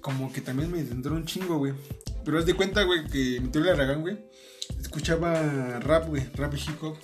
como 0.00 0.32
que 0.32 0.40
también 0.40 0.72
me 0.72 0.80
entró 0.80 1.14
un 1.14 1.26
chingo, 1.26 1.58
güey. 1.58 1.74
Pero 2.24 2.38
haz 2.38 2.46
de 2.46 2.54
cuenta, 2.54 2.84
güey, 2.84 3.06
que 3.06 3.38
mi 3.38 3.48
tío 3.50 3.60
Laragán, 3.60 4.00
güey, 4.00 4.18
escuchaba 4.80 5.78
rap, 5.80 6.08
güey, 6.08 6.24
rap 6.34 6.54
y 6.54 6.56
hip 6.56 6.82
hop. 6.82 6.96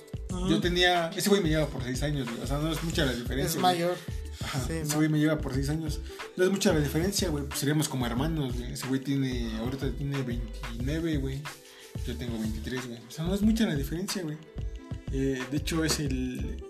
Yo 0.49 0.59
tenía, 0.59 1.09
ese 1.15 1.29
güey 1.29 1.43
me 1.43 1.49
lleva 1.49 1.67
por 1.67 1.83
6 1.83 2.01
años, 2.03 2.27
güey, 2.27 2.41
o 2.41 2.47
sea, 2.47 2.57
no 2.57 2.71
es 2.71 2.83
mucha 2.83 3.05
la 3.05 3.13
diferencia. 3.13 3.45
Es 3.45 3.53
güey. 3.53 3.61
mayor. 3.61 3.95
Ajá, 4.43 4.63
Sí, 4.65 4.73
ese 4.73 4.95
güey 4.95 5.09
me 5.09 5.19
lleva 5.19 5.37
por 5.37 5.53
6 5.53 5.69
años. 5.69 5.99
No 6.35 6.43
es 6.43 6.49
mucha 6.49 6.73
la 6.73 6.79
diferencia, 6.79 7.29
güey, 7.29 7.45
pues 7.45 7.59
seríamos 7.59 7.87
como 7.87 8.07
hermanos, 8.07 8.57
güey. 8.57 8.73
Ese 8.73 8.87
güey 8.87 8.99
tiene, 8.99 9.55
ahorita 9.59 9.91
tiene 9.91 10.23
29, 10.23 11.17
güey. 11.17 11.39
Yo 12.07 12.17
tengo 12.17 12.39
23, 12.39 12.87
güey. 12.87 12.99
O 13.07 13.11
sea, 13.11 13.25
no 13.25 13.35
es 13.35 13.43
mucha 13.43 13.67
la 13.67 13.75
diferencia, 13.75 14.23
güey. 14.23 14.37
Eh, 15.11 15.39
de 15.51 15.57
hecho, 15.57 15.85
es 15.85 15.99
el. 15.99 16.63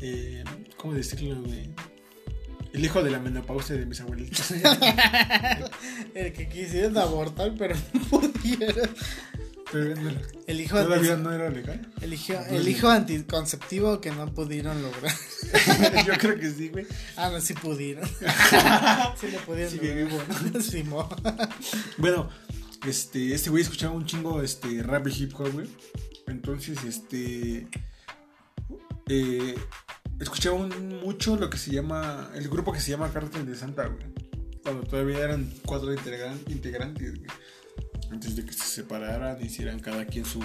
Eh, 0.00 0.44
¿Cómo 0.76 0.94
decirlo, 0.94 1.42
güey? 1.42 1.70
El 2.72 2.84
hijo 2.84 3.02
de 3.02 3.10
la 3.10 3.18
menopausia 3.18 3.76
de 3.76 3.84
mis 3.86 4.00
abuelitos. 4.00 4.50
El 6.14 6.32
que 6.32 6.48
quisieron 6.48 6.96
abortar, 6.98 7.52
pero 7.58 7.74
no 7.92 8.00
pudieron. 8.20 8.90
Pero 9.72 9.94
no- 10.00 10.10
El 10.48 10.60
hijo, 10.60 10.82
todavía 10.82 11.16
no 11.16 11.32
era 11.32 11.48
legal. 11.48 11.88
el 12.00 12.12
hijo, 12.14 12.32
el 12.50 12.66
hijo 12.68 12.88
anticonceptivo 12.88 14.00
que 14.00 14.10
no 14.10 14.26
pudieron 14.34 14.82
lograr. 14.82 15.14
Yo 16.06 16.14
creo 16.18 16.38
que 16.38 16.50
sí, 16.50 16.68
güey. 16.70 16.86
Ah, 17.16 17.30
no, 17.30 17.40
sí 17.40 17.54
pudieron. 17.54 18.04
sí 18.08 19.28
le 19.30 19.38
pudieron 19.38 19.70
Sigue 19.72 20.04
lograr. 20.06 20.62
Simón. 20.62 21.06
Bueno, 21.98 22.28
este, 22.86 23.32
este 23.34 23.50
güey 23.50 23.62
escuchaba 23.62 23.94
un 23.94 24.06
chingo 24.06 24.42
este, 24.42 24.82
rap 24.82 25.06
y 25.06 25.22
hip 25.22 25.34
hop, 25.38 25.52
güey. 25.52 25.68
Entonces, 26.26 26.82
este. 26.84 27.68
eh, 29.08 29.54
escuchaba 30.20 30.56
un- 30.56 31.00
mucho 31.00 31.36
lo 31.36 31.50
que 31.50 31.58
se 31.58 31.70
llama. 31.72 32.30
El 32.34 32.48
grupo 32.48 32.72
que 32.72 32.80
se 32.80 32.90
llama 32.92 33.12
Cártel 33.12 33.46
de 33.46 33.56
Santa, 33.56 33.86
güey. 33.86 34.04
Cuando 34.62 34.82
todavía 34.86 35.18
eran 35.20 35.52
cuatro 35.66 35.92
integran- 35.94 36.40
integrantes, 36.48 37.16
güey. 37.18 37.30
Antes 38.10 38.36
de 38.36 38.44
que 38.44 38.52
se 38.52 38.64
separaran, 38.64 39.42
hicieran 39.44 39.80
cada 39.80 40.04
quien 40.06 40.24
su. 40.24 40.40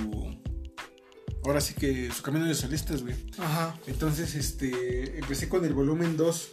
Ahora 1.44 1.62
sí 1.62 1.74
que 1.76 2.10
su 2.12 2.24
camino 2.24 2.46
de 2.46 2.56
solistas, 2.56 3.04
güey. 3.04 3.16
Ajá. 3.38 3.78
Entonces, 3.88 4.34
este, 4.36 5.20
empecé 5.20 5.48
con 5.50 5.64
el 5.66 5.74
volumen 5.74 6.18
2. 6.18 6.50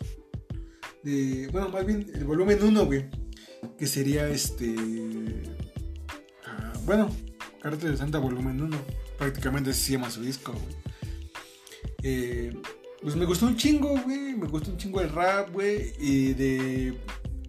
De, 1.02 1.48
bueno, 1.50 1.68
más 1.70 1.84
bien 1.86 2.10
el 2.14 2.24
volumen 2.24 2.62
1, 2.62 2.84
güey. 2.86 3.08
Que 3.78 3.86
sería 3.86 4.28
este... 4.28 4.74
ah, 6.46 6.72
bueno, 6.84 7.10
Carta 7.60 7.88
de 7.88 7.96
Santa 7.96 8.18
volumen 8.18 8.60
1. 8.60 8.76
Prácticamente 9.18 9.72
se 9.72 9.92
llama 9.92 10.10
su 10.10 10.20
disco, 10.22 10.52
güey. 10.52 10.74
Eh, 12.02 12.52
pues 13.02 13.16
me 13.16 13.24
gustó 13.24 13.46
un 13.46 13.56
chingo, 13.56 14.00
güey. 14.00 14.34
Me 14.34 14.46
gustó 14.46 14.70
un 14.70 14.76
chingo 14.76 15.00
el 15.00 15.10
rap, 15.10 15.52
güey. 15.52 15.92
Y 15.98 16.34
de... 16.34 16.98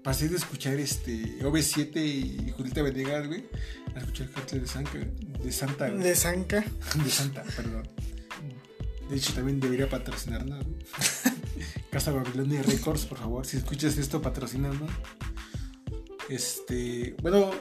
Pasé 0.04 0.28
de 0.28 0.36
escuchar 0.36 0.80
este 0.80 1.40
OV7 1.40 1.96
y 1.96 2.52
Julieta 2.52 2.82
Venegas, 2.82 3.28
güey. 3.28 3.46
A 3.96 4.00
escuchar 4.00 4.30
Carta 4.32 4.58
de 4.58 4.68
Santa, 4.68 4.98
de 5.44 5.52
Santa, 5.52 5.90
güey. 5.90 6.04
De 6.04 6.16
Zanca. 6.16 6.66
De 7.04 7.10
Santa, 7.10 7.44
perdón. 7.56 7.88
De 9.10 9.16
hecho, 9.16 9.34
también 9.34 9.60
debería 9.60 9.88
patrocinarnos. 9.88 10.66
¿no? 10.66 10.74
Casa 11.92 12.12
Babilonia 12.12 12.64
Records, 12.64 13.06
por 13.06 13.20
favor. 13.20 13.46
Si 13.46 13.58
escuchas 13.58 13.98
esto, 13.98 14.22
patrocínanos. 14.22 14.90
Este. 16.28 17.16
Bueno, 17.22 17.52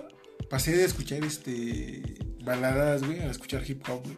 pasé 0.49 0.77
de 0.77 0.85
escuchar 0.85 1.23
este. 1.25 2.17
Baladas, 2.43 3.05
güey, 3.05 3.21
a 3.21 3.31
escuchar 3.31 3.63
hip 3.69 3.89
hop, 3.89 4.03
güey. 4.03 4.17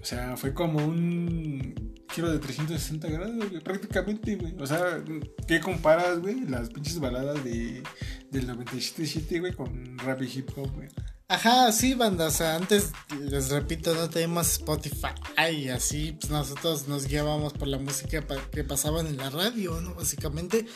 O 0.00 0.04
sea, 0.04 0.36
fue 0.36 0.54
como 0.54 0.86
un 0.86 1.91
giro 2.12 2.30
de 2.30 2.38
360 2.38 3.08
grados, 3.08 3.36
güey, 3.36 3.62
prácticamente, 3.62 4.36
güey. 4.36 4.54
O 4.58 4.66
sea, 4.66 5.02
¿qué 5.46 5.60
comparas, 5.60 6.20
güey? 6.20 6.40
Las 6.46 6.68
pinches 6.68 7.00
baladas 7.00 7.42
de, 7.44 7.82
del 8.30 8.48
97.7, 8.48 9.40
güey, 9.40 9.52
con 9.52 9.98
rap 9.98 10.22
y 10.22 10.26
hip 10.26 10.50
hop, 10.56 10.70
güey. 10.74 10.88
Ajá, 11.28 11.72
sí, 11.72 11.94
banda. 11.94 12.26
O 12.26 12.30
sea, 12.30 12.56
antes, 12.56 12.92
les 13.18 13.48
repito, 13.48 13.94
no 13.94 14.10
teníamos 14.10 14.52
Spotify 14.52 15.14
y 15.50 15.68
así, 15.68 16.16
pues 16.20 16.30
nosotros 16.30 16.88
nos 16.88 17.06
guiábamos 17.06 17.54
por 17.54 17.68
la 17.68 17.78
música 17.78 18.22
que 18.50 18.64
pasaban 18.64 19.06
en 19.06 19.16
la 19.16 19.30
radio, 19.30 19.80
¿no? 19.80 19.94
Básicamente, 19.94 20.66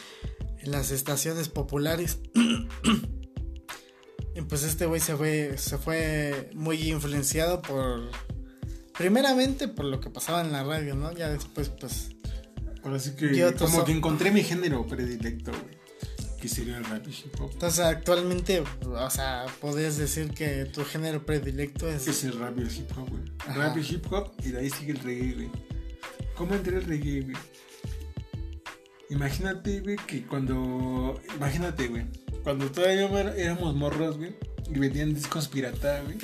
en 0.61 0.71
las 0.71 0.93
estaciones 0.93 1.51
populares. 1.51 2.21
y 4.35 4.41
pues 4.43 4.63
este 4.63 4.87
güey 4.87 5.01
se 5.01 5.15
fue, 5.15 5.59
se 5.59 5.77
fue 5.77 6.51
muy 6.55 6.91
influenciado 6.91 7.61
por. 7.61 8.11
Primeramente 8.99 9.69
por 9.69 9.85
lo 9.85 10.01
que 10.01 10.11
pasaba 10.11 10.41
en 10.41 10.53
la 10.53 10.65
radio, 10.65 10.95
¿no? 10.95 11.13
Ya 11.13 11.29
después, 11.29 11.69
pues. 11.69 12.11
Ahora 12.83 12.99
sí 12.99 13.13
que 13.17 13.55
como 13.59 13.85
que 13.85 13.93
encontré 13.93 14.31
mi 14.31 14.43
género 14.43 14.87
predilecto, 14.87 15.51
güey. 15.51 15.77
que 16.41 16.49
sería 16.49 16.77
el 16.79 16.85
rap 16.85 17.07
y 17.09 17.11
hip 17.11 17.41
hop. 17.41 17.51
Entonces, 17.53 17.81
actualmente, 17.85 18.63
o 18.85 19.11
sea, 19.11 19.47
podrías 19.61 19.97
decir 19.97 20.31
que 20.31 20.67
tu 20.67 20.85
género 20.85 21.27
predilecto 21.27 21.89
es. 21.89 22.07
Es 22.07 22.23
el 22.25 22.39
rap 22.39 22.57
y 22.59 22.63
el 22.63 22.73
hip 22.73 22.91
hop, 22.97 23.09
güey. 23.11 23.23
Rap 23.57 23.77
y 23.77 23.81
hip 23.81 24.13
hop 24.13 24.33
y 24.45 24.51
de 24.51 24.61
ahí 24.61 24.71
sigue 24.71 24.93
el 24.93 25.01
reggae, 25.01 25.33
güey. 25.35 25.51
¿Cómo 26.37 26.55
entré 26.55 26.77
el 26.77 26.85
reggae, 26.85 27.23
güey? 27.23 27.37
Imagínate, 29.11 29.81
güey, 29.81 29.97
que 30.07 30.25
cuando. 30.25 31.21
Imagínate, 31.37 31.89
güey. 31.89 32.07
Cuando 32.45 32.71
todavía 32.71 33.09
éramos 33.37 33.75
morros, 33.75 34.17
güey. 34.17 34.37
Y 34.73 34.79
vendían 34.79 35.13
discos 35.15 35.49
pirata, 35.49 36.03
güey. 36.03 36.19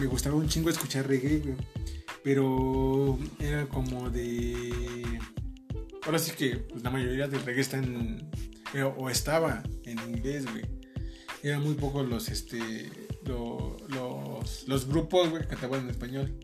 Me 0.00 0.06
gustaba 0.06 0.36
un 0.36 0.48
chingo 0.48 0.70
escuchar 0.70 1.06
reggae, 1.06 1.38
güey. 1.38 1.56
Pero 2.22 3.18
era 3.38 3.66
como 3.68 4.10
de. 4.10 5.04
Ahora 6.04 6.18
sí 6.18 6.32
que 6.36 6.56
pues, 6.56 6.82
la 6.82 6.90
mayoría 6.90 7.28
del 7.28 7.42
reggae 7.44 7.60
está 7.60 7.78
en. 7.78 8.28
eh, 8.74 8.82
O 8.82 9.08
estaba 9.08 9.62
en 9.84 9.98
inglés, 10.00 10.44
güey. 10.50 10.64
Eran 11.42 11.62
muy 11.62 11.74
pocos 11.74 12.06
los, 12.08 12.28
este. 12.28 12.90
lo- 13.24 13.76
los, 13.88 14.66
los 14.68 14.86
grupos, 14.88 15.30
güey, 15.30 15.42
que 15.42 15.48
cantaban 15.48 15.82
en 15.84 15.90
español. 15.90 16.34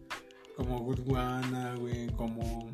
Como 0.56 0.78
Good 0.80 1.00
güey. 1.00 2.06
Como. 2.16 2.70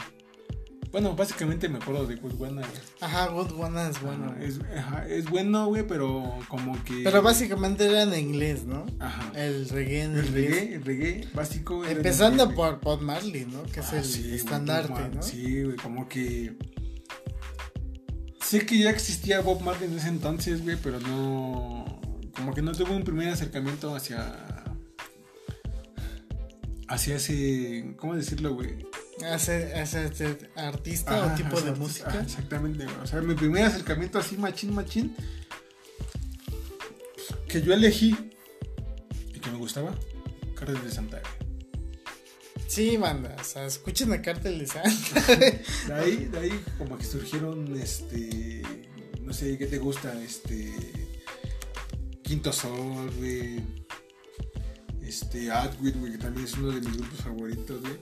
Bueno, 0.90 1.14
básicamente 1.14 1.68
me 1.68 1.79
acuerdo 1.79 2.07
de 2.07 2.16
Good 2.16 2.35
güey. 2.35 2.55
Ajá, 3.01 3.27
Good 3.29 3.53
One 3.53 3.90
es 3.90 4.01
bueno. 4.01 4.27
Ajá, 4.27 4.42
es, 4.42 4.59
ajá, 4.77 5.07
es 5.09 5.29
bueno, 5.29 5.66
güey, 5.66 5.87
pero 5.87 6.38
como 6.48 6.83
que. 6.85 7.03
Pero 7.05 7.20
básicamente 7.22 7.85
era 7.87 8.05
en 8.05 8.14
inglés, 8.14 8.64
¿no? 8.64 8.87
Ajá. 8.98 9.31
El 9.35 9.68
reggae 9.68 10.03
en 10.05 10.16
El 10.16 10.27
inglés. 10.27 10.51
reggae, 10.51 10.74
el 10.77 10.85
reggae 10.85 11.29
básico. 11.35 11.85
Empezando 11.85 12.55
por 12.55 12.81
Bob 12.81 13.03
Marley, 13.03 13.44
¿no? 13.46 13.62
Que 13.64 13.81
es 13.81 13.92
Ah, 13.92 13.98
el 13.98 14.05
sí, 14.05 14.35
estandarte, 14.35 14.92
Bob 14.92 15.14
¿no? 15.16 15.22
Sí, 15.22 15.62
güey, 15.64 15.77
como 15.77 16.09
que. 16.09 16.57
Sé 18.40 18.64
que 18.64 18.79
ya 18.79 18.88
existía 18.90 19.40
Bob 19.42 19.61
Marley 19.61 19.90
en 19.90 19.98
ese 19.98 20.09
entonces, 20.09 20.62
güey, 20.62 20.77
pero 20.83 21.01
no. 21.01 22.01
Como 22.35 22.55
que 22.55 22.62
no 22.62 22.72
tuve 22.72 22.94
un 22.96 23.05
primer 23.05 23.29
acercamiento 23.29 23.94
hacia. 23.94 24.64
Hacia 26.88 27.16
ese. 27.16 27.94
¿Cómo 27.98 28.14
decirlo, 28.16 28.55
güey? 28.55 28.87
Hace, 29.27 29.75
hace 29.75 30.05
este 30.07 30.51
artista 30.55 31.27
o 31.27 31.37
tipo 31.37 31.61
de 31.61 31.73
música. 31.73 32.21
exactamente. 32.21 32.87
O 33.03 33.07
sea, 33.07 33.21
mi 33.21 33.35
primer 33.35 33.65
acercamiento 33.65 34.19
así, 34.19 34.37
machín, 34.37 34.75
machín. 34.75 35.15
Que 37.49 37.63
yo 37.63 37.73
elegí. 37.73 38.17
Y 39.35 39.41
que 39.41 39.51
me 39.51 39.59
gustaba. 39.59 39.95
Carlos 40.55 40.85
de 40.85 40.91
Santa. 40.91 41.21
Sí, 42.67 42.97
banda. 42.97 43.35
O 43.41 43.45
sea, 43.45 43.67
escuchen 43.67 44.13
a 44.13 44.21
Cartel 44.21 44.59
de 44.59 44.67
Santa. 44.67 45.37
De 45.87 45.95
ahí, 45.95 46.25
de 46.27 46.39
ahí 46.39 46.65
como 46.77 46.99
que 46.99 47.05
surgieron, 47.05 47.75
este, 47.81 48.63
no 49.23 49.33
sé, 49.33 49.57
¿qué 49.57 49.67
te 49.67 49.79
gusta? 49.79 50.13
Este, 50.23 50.73
Quinto 52.23 52.53
Sol, 52.53 53.11
güey. 53.17 53.65
Este, 55.03 55.51
Adwit, 55.51 55.97
güey, 55.97 56.13
que 56.13 56.19
también 56.19 56.45
es 56.47 56.53
uno 56.55 56.71
de 56.73 56.81
mis 56.83 56.97
grupos 56.99 57.21
favoritos, 57.21 57.81
güey. 57.81 57.99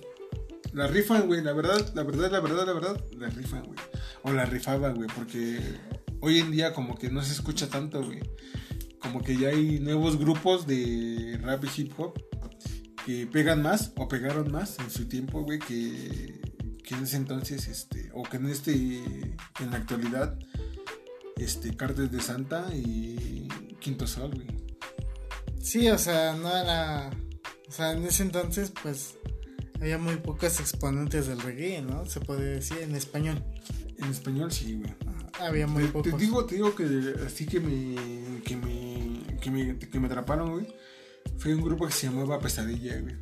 La 0.76 0.86
rifan, 0.86 1.26
güey, 1.26 1.42
la 1.42 1.54
verdad, 1.54 1.90
la 1.94 2.02
verdad, 2.02 2.30
la 2.30 2.38
verdad, 2.38 2.66
la 2.66 2.72
verdad, 2.74 3.04
la 3.12 3.30
rifan, 3.30 3.62
güey. 3.62 3.78
O 4.24 4.32
la 4.34 4.44
rifaban, 4.44 4.94
güey, 4.94 5.08
porque 5.16 5.58
hoy 6.20 6.40
en 6.40 6.50
día 6.50 6.74
como 6.74 6.98
que 6.98 7.08
no 7.08 7.22
se 7.22 7.32
escucha 7.32 7.70
tanto, 7.70 8.04
güey. 8.04 8.20
Como 8.98 9.22
que 9.22 9.38
ya 9.38 9.48
hay 9.48 9.80
nuevos 9.80 10.18
grupos 10.18 10.66
de 10.66 11.40
rap 11.42 11.64
y 11.64 11.80
hip 11.80 11.92
hop 11.96 12.22
que 13.06 13.26
pegan 13.26 13.62
más 13.62 13.94
o 13.96 14.06
pegaron 14.06 14.52
más 14.52 14.78
en 14.78 14.90
su 14.90 15.08
tiempo, 15.08 15.44
güey, 15.44 15.60
que, 15.60 16.42
que 16.84 16.94
en 16.94 17.04
ese 17.04 17.16
entonces, 17.16 17.68
este, 17.68 18.10
o 18.12 18.22
que 18.24 18.36
en 18.36 18.46
este, 18.50 18.74
en 18.76 19.70
la 19.70 19.78
actualidad, 19.78 20.38
este, 21.36 21.74
Cartes 21.74 22.12
de 22.12 22.20
Santa 22.20 22.68
y 22.74 23.48
Quinto 23.80 24.06
Sol, 24.06 24.30
güey. 24.34 24.48
Sí, 25.58 25.88
o 25.88 25.96
sea, 25.96 26.34
no 26.34 26.54
era. 26.54 27.08
O 27.66 27.72
sea, 27.72 27.92
en 27.92 28.04
ese 28.04 28.24
entonces, 28.24 28.74
pues. 28.82 29.16
Había 29.80 29.98
muy 29.98 30.16
pocos 30.16 30.58
exponentes 30.60 31.26
del 31.26 31.40
reggae, 31.40 31.82
¿no? 31.82 32.06
Se 32.06 32.20
puede 32.20 32.54
decir 32.56 32.78
en 32.78 32.94
español. 32.94 33.42
En 33.98 34.10
español 34.10 34.50
sí, 34.52 34.74
güey. 34.74 34.94
Había 35.40 35.66
muy 35.66 35.84
Te, 35.84 35.88
pocos. 35.90 36.12
te 36.12 36.18
digo, 36.18 36.46
te 36.46 36.54
digo 36.54 36.74
que 36.74 37.14
así 37.26 37.46
que 37.46 37.60
me, 37.60 38.40
que 38.42 38.56
me, 38.56 39.38
que 39.40 39.50
me, 39.50 39.78
que 39.78 40.00
me 40.00 40.06
atraparon, 40.06 40.50
güey. 40.52 40.66
Fue 41.38 41.54
un 41.54 41.62
grupo 41.62 41.86
que 41.86 41.92
se 41.92 42.06
llamaba 42.06 42.38
Pesadilla, 42.38 42.98
güey. 43.00 43.16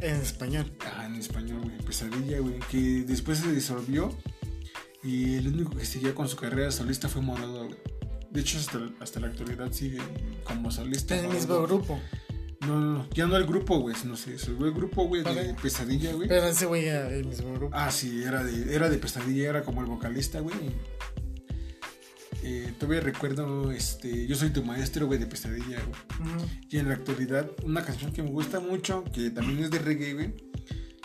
En 0.00 0.16
español. 0.16 0.72
Ah, 0.80 1.06
en 1.06 1.14
español, 1.16 1.60
güey. 1.62 1.78
Pesadilla, 1.78 2.40
güey. 2.40 2.58
Que 2.70 3.04
después 3.06 3.38
se 3.38 3.52
disolvió. 3.52 4.10
Y 5.04 5.36
el 5.36 5.48
único 5.48 5.70
que 5.76 5.84
seguía 5.84 6.14
con 6.14 6.28
su 6.28 6.36
carrera 6.36 6.70
solista 6.70 7.08
fue 7.08 7.22
Morado, 7.22 7.66
güey. 7.66 7.78
De 8.30 8.40
hecho, 8.40 8.58
hasta, 8.58 8.80
hasta 9.00 9.20
la 9.20 9.26
actualidad 9.28 9.70
sigue 9.72 9.98
como 10.44 10.70
solista. 10.70 11.16
En 11.18 11.26
el 11.26 11.32
mismo 11.34 11.62
grupo. 11.62 12.00
No, 12.66 12.80
no. 12.80 13.08
Ya 13.10 13.26
no 13.26 13.36
el 13.36 13.46
grupo, 13.46 13.78
güey. 13.78 13.96
No 14.04 14.16
sé. 14.16 14.38
Se 14.38 14.50
el 14.50 14.72
grupo, 14.72 15.04
güey, 15.04 15.22
de. 15.22 15.54
Pesadilla, 15.60 16.12
güey. 16.12 16.28
Pero 16.28 16.46
ese 16.46 16.66
güey 16.66 16.86
era 16.86 17.08
el 17.08 17.24
mismo 17.24 17.52
grupo. 17.54 17.76
Ah, 17.76 17.90
sí, 17.90 18.22
era 18.22 18.44
de, 18.44 18.74
era 18.74 18.88
de 18.88 18.98
Pesadilla. 18.98 19.50
Era 19.50 19.62
como 19.62 19.80
el 19.80 19.86
vocalista, 19.86 20.40
güey. 20.40 20.54
Eh, 22.44 22.74
todavía 22.78 23.00
recuerdo, 23.00 23.70
este, 23.70 24.26
yo 24.26 24.34
soy 24.34 24.50
tu 24.50 24.64
maestro, 24.64 25.06
güey, 25.06 25.20
de 25.20 25.26
Pesadilla, 25.26 25.80
güey. 25.80 26.50
Y 26.68 26.78
en 26.78 26.88
la 26.88 26.94
actualidad, 26.94 27.48
una 27.62 27.84
canción 27.84 28.12
que 28.12 28.22
me 28.22 28.30
gusta 28.30 28.58
mucho, 28.58 29.04
que 29.12 29.30
también 29.30 29.60
es 29.60 29.70
de 29.70 29.78
reggae, 29.78 30.14
güey, 30.14 30.34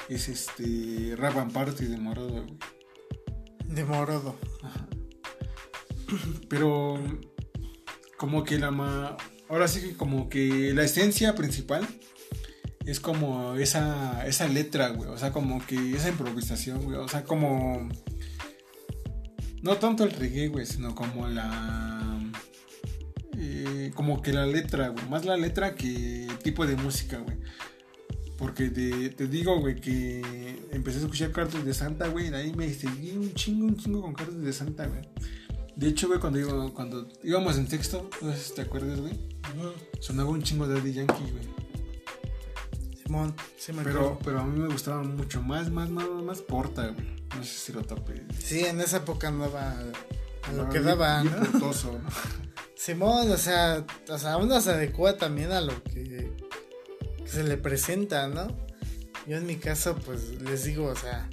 es 0.09 0.29
este 0.29 1.15
Rap 1.15 1.37
and 1.37 1.53
Party 1.53 1.85
de 1.85 1.97
Morado, 1.97 2.29
güey. 2.29 2.57
De 3.67 3.83
Morodo. 3.83 4.35
Pero 6.49 6.97
como 8.17 8.43
que 8.43 8.57
la 8.57 8.71
ma... 8.71 9.17
Ahora 9.49 9.67
sí 9.67 9.81
que 9.81 9.93
como 9.93 10.29
que 10.29 10.73
la 10.73 10.83
esencia 10.83 11.35
principal 11.35 11.87
es 12.85 12.99
como 12.99 13.55
esa, 13.55 14.25
esa 14.27 14.47
letra, 14.47 14.89
güey. 14.89 15.09
O 15.09 15.17
sea, 15.17 15.31
como 15.31 15.65
que 15.65 15.93
esa 15.93 16.09
improvisación, 16.09 16.83
güey. 16.83 16.97
O 16.97 17.07
sea, 17.07 17.23
como... 17.23 17.89
No 19.61 19.77
tanto 19.77 20.03
el 20.03 20.11
reggae, 20.11 20.47
güey, 20.47 20.65
sino 20.65 20.95
como 20.95 21.27
la... 21.27 22.19
eh, 23.37 23.91
como 23.95 24.21
que 24.21 24.31
la 24.31 24.45
letra, 24.45 24.89
güey. 24.89 25.05
Más 25.09 25.25
la 25.25 25.35
letra 25.35 25.75
que 25.75 26.27
tipo 26.43 26.65
de 26.65 26.75
música, 26.75 27.17
güey. 27.17 27.37
Porque 28.37 28.69
te, 28.69 29.09
te 29.09 29.27
digo, 29.27 29.59
güey, 29.59 29.75
que 29.81 30.21
empecé 30.71 30.99
a 30.99 31.01
escuchar 31.01 31.31
cartas 31.31 31.65
de 31.65 31.73
Santa, 31.73 32.07
güey. 32.07 32.33
Ahí 32.33 32.53
me 32.53 32.71
seguí 32.73 33.17
un 33.17 33.33
chingo, 33.33 33.65
un 33.65 33.75
chingo 33.75 34.01
con 34.01 34.13
cartas 34.13 34.41
de 34.41 34.53
Santa, 34.53 34.85
güey. 34.85 35.01
De 35.77 35.87
hecho, 35.87 36.07
güey, 36.07 36.19
cuando, 36.19 36.39
iba- 36.39 36.73
cuando 36.73 37.07
íbamos 37.23 37.55
en 37.57 37.67
sexto, 37.69 38.09
no 38.21 38.31
sé 38.33 38.37
si 38.39 38.53
te 38.55 38.61
acuerdas, 38.63 38.99
güey. 38.99 39.13
Sonaba 39.99 40.29
un 40.31 40.41
chingo 40.43 40.67
de 40.67 40.75
Daddy 40.79 40.93
Yankee, 40.93 41.31
güey. 41.31 41.47
Simón, 43.03 43.35
sí 43.57 43.71
me 43.73 43.83
Pero, 43.83 43.99
acuerdo. 43.99 44.19
pero 44.23 44.39
a 44.41 44.43
mí 44.45 44.59
me 44.59 44.67
gustaba 44.67 45.01
mucho 45.03 45.41
más, 45.41 45.69
más, 45.71 45.89
más, 45.89 46.07
más 46.09 46.41
Porta, 46.41 46.87
güey. 46.89 47.15
No 47.35 47.43
sé 47.43 47.49
si 47.59 47.73
lo 47.73 47.83
topé. 47.83 48.25
Sí, 48.43 48.61
en 48.65 48.81
esa 48.81 48.97
época 48.97 49.27
andaba 49.29 49.75
a 50.43 50.51
lo 50.53 50.69
que 50.69 50.79
daba, 50.81 51.23
¿no? 51.23 51.31
portoso, 51.51 51.99
¿no? 52.03 52.09
Simón, 52.75 53.31
o 53.31 53.37
sea, 53.37 53.85
o 54.09 54.17
sea, 54.17 54.37
uno 54.37 54.59
se 54.61 54.71
adecua 54.71 55.17
también 55.17 55.51
a 55.51 55.61
lo 55.61 55.83
que, 55.83 56.03
que 57.23 57.27
se 57.27 57.43
le 57.43 57.57
presenta, 57.57 58.27
¿no? 58.27 58.47
Yo 59.27 59.37
en 59.37 59.45
mi 59.45 59.57
caso, 59.57 59.95
pues 59.95 60.41
les 60.41 60.63
digo, 60.63 60.85
o 60.87 60.95
sea, 60.95 61.29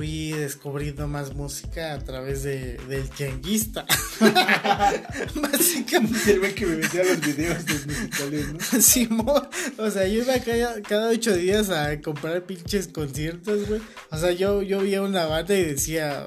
fui 0.00 0.32
descubriendo 0.32 1.06
más 1.06 1.34
música 1.34 1.92
a 1.92 1.98
través 1.98 2.42
de, 2.42 2.78
del 2.88 3.06
tianguista. 3.10 3.84
Básicamente, 5.34 6.32
El 6.42 6.54
que 6.54 6.64
me 6.64 6.76
metía 6.76 7.04
los 7.04 7.20
videos 7.20 7.66
de 7.66 7.74
musicales, 7.84 9.10
¿no? 9.10 9.50
O 9.84 9.90
sea, 9.90 10.06
yo 10.06 10.22
iba 10.22 10.38
cada, 10.38 10.80
cada 10.80 11.10
ocho 11.10 11.36
días 11.36 11.68
a 11.68 12.00
comprar 12.00 12.46
pinches 12.46 12.88
conciertos, 12.88 13.68
güey. 13.68 13.82
O 14.10 14.16
sea, 14.16 14.32
yo, 14.32 14.62
yo 14.62 14.80
veía 14.80 15.02
una 15.02 15.26
banda 15.26 15.54
y 15.54 15.64
decía, 15.64 16.26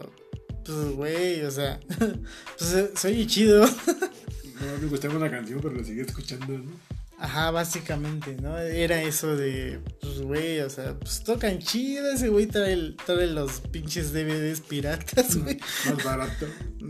pues, 0.63 0.91
güey, 0.91 1.41
o 1.41 1.49
sea, 1.49 1.79
pues 2.59 2.73
eh, 2.75 2.91
soy 2.95 3.25
chido. 3.25 3.65
No, 3.65 4.77
me 4.83 4.87
gustaba 4.87 5.15
una 5.15 5.31
canción, 5.31 5.59
pero 5.63 5.73
la 5.73 5.83
seguía 5.83 6.03
escuchando, 6.03 6.59
¿no? 6.59 6.92
Ajá, 7.17 7.51
básicamente, 7.51 8.35
¿no? 8.41 8.57
Era 8.57 9.01
eso 9.01 9.35
de, 9.35 9.79
pues, 10.01 10.21
güey, 10.21 10.59
o 10.59 10.69
sea, 10.69 10.97
pues 10.99 11.23
tocan 11.23 11.59
chido, 11.59 12.11
ese 12.11 12.29
güey 12.29 12.47
trae, 12.47 12.95
trae 13.05 13.27
los 13.27 13.61
pinches 13.61 14.11
DVDs 14.11 14.61
piratas, 14.61 15.37
güey. 15.37 15.57
Más 15.85 16.03
barato. 16.03 16.47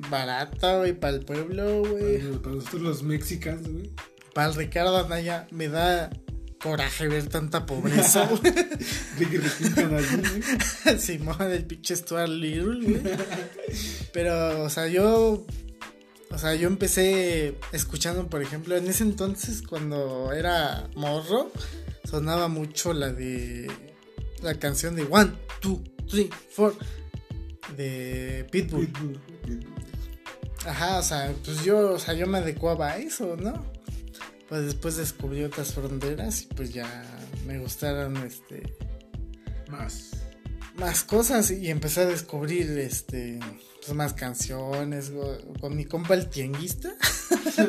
Barata, 0.09 0.77
güey, 0.79 0.93
para 0.93 1.17
el 1.17 1.25
pueblo, 1.25 1.81
güey. 1.81 2.19
Para 2.19 2.41
para 2.41 2.55
nosotros 2.55 2.81
los 2.81 3.03
mexicanos, 3.03 3.67
güey. 3.67 3.91
Para 4.33 4.47
el 4.47 4.55
Ricardo 4.55 4.97
Anaya 4.97 5.47
me 5.51 5.67
da 5.67 6.09
coraje 6.63 7.07
ver 7.07 7.27
tanta 7.27 7.65
pobreza, 7.65 8.27
güey. 8.41 8.53
Simón, 10.97 11.51
el 11.51 11.65
pinche 11.65 11.95
Stuart 11.95 12.29
Little, 12.29 12.81
güey. 12.81 13.01
Pero, 14.13 14.63
o 14.63 14.69
sea, 14.69 14.87
yo. 14.87 15.45
O 16.33 16.37
sea, 16.39 16.55
yo 16.55 16.67
empecé 16.67 17.59
escuchando, 17.71 18.27
por 18.27 18.41
ejemplo, 18.41 18.75
en 18.75 18.87
ese 18.87 19.03
entonces, 19.03 19.61
cuando 19.61 20.33
era 20.33 20.89
morro, 20.95 21.51
sonaba 22.03 22.47
mucho 22.47 22.91
la 22.93 23.13
de. 23.13 23.71
La 24.41 24.55
canción 24.55 24.95
de 24.95 25.03
One, 25.03 25.31
Two, 25.61 25.81
Three, 26.09 26.29
Four. 26.49 26.75
De 27.77 28.47
Pitbull. 28.51 28.87
Pitbull, 28.87 29.19
Pitbull. 29.45 29.73
Ajá, 30.65 30.97
o 30.97 31.03
sea, 31.03 31.33
pues 31.43 31.63
yo, 31.63 31.93
o 31.93 31.99
sea, 31.99 32.13
yo 32.13 32.25
me 32.25 32.39
adecuaba 32.39 32.91
a 32.91 32.97
eso, 32.97 33.35
¿no? 33.37 33.65
Pues 34.49 34.65
después 34.65 34.97
descubrí 34.97 35.43
otras 35.43 35.73
fronteras 35.73 36.43
y 36.43 36.45
pues 36.47 36.73
ya 36.73 37.03
me 37.45 37.59
gustaron, 37.59 38.17
este... 38.17 38.75
Más. 39.69 40.11
Más 40.77 41.03
cosas 41.03 41.51
y 41.51 41.69
empecé 41.69 42.01
a 42.01 42.05
descubrir, 42.05 42.69
este... 42.77 43.39
Pues 43.85 43.95
más 43.95 44.13
canciones, 44.13 45.11
con 45.59 45.75
mi 45.75 45.85
compa 45.85 46.13
el 46.13 46.29
tianguista. 46.29 46.93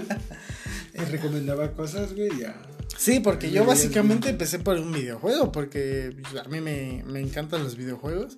Me 0.95 1.05
recomendaba 1.07 1.73
cosas, 1.73 2.15
güey, 2.15 2.39
ya. 2.39 2.61
Sí, 2.97 3.21
porque 3.21 3.51
yo 3.51 3.65
básicamente 3.65 4.29
empecé 4.29 4.61
por 4.61 4.79
un 4.79 4.93
videojuego, 4.93 5.51
porque 5.51 6.17
a 6.43 6.49
mí 6.49 6.61
me, 6.61 7.03
me 7.05 7.21
encantan 7.21 7.65
los 7.65 7.77
videojuegos. 7.77 8.37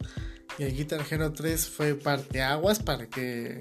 Y 0.58 0.64
el 0.64 0.74
Guitar 0.74 1.04
Hero 1.08 1.32
3 1.32 1.68
fue 1.68 1.94
parte 1.94 2.42
aguas 2.42 2.78
para 2.78 3.08
que 3.08 3.60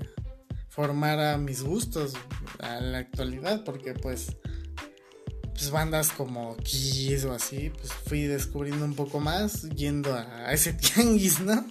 formara 0.70 1.38
mis 1.38 1.62
gustos 1.62 2.14
a 2.60 2.80
la 2.80 3.00
actualidad, 3.00 3.64
porque 3.64 3.94
pues, 3.94 4.36
pues 5.54 5.72
bandas 5.72 6.10
como 6.10 6.58
Kiss 6.58 7.26
o 7.26 7.34
así, 7.34 7.70
pues 7.70 7.94
fui 7.94 8.24
descubriendo 8.24 8.84
un 8.86 8.96
poco 8.96 9.20
más 9.20 9.64
yendo 9.70 10.14
a, 10.14 10.52
ese 10.54 10.74
tianguis, 10.74 11.40
¿no? 11.40 11.66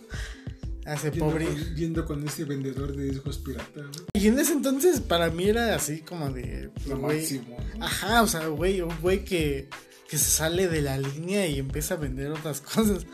Ese 0.86 1.10
pobre. 1.12 1.46
yendo 1.74 2.04
con 2.04 2.26
ese 2.26 2.44
vendedor 2.44 2.94
de 2.94 3.04
discos 3.04 3.38
pirata, 3.38 3.82
¿no? 3.82 3.90
Y 4.12 4.28
en 4.28 4.38
ese 4.38 4.52
entonces 4.52 5.00
para 5.00 5.30
mí 5.30 5.48
era 5.48 5.74
así 5.74 6.00
como 6.00 6.30
de. 6.30 6.70
Lo 6.86 6.98
máximo. 6.98 7.56
Ajá, 7.80 8.22
o 8.22 8.26
sea, 8.26 8.46
güey, 8.48 8.80
un 8.80 8.94
güey 9.00 9.24
que, 9.24 9.68
que 10.08 10.18
se 10.18 10.30
sale 10.30 10.68
de 10.68 10.82
la 10.82 10.98
línea 10.98 11.46
y 11.46 11.58
empieza 11.58 11.94
a 11.94 11.96
vender 11.96 12.32
otras 12.32 12.60
cosas. 12.74 13.06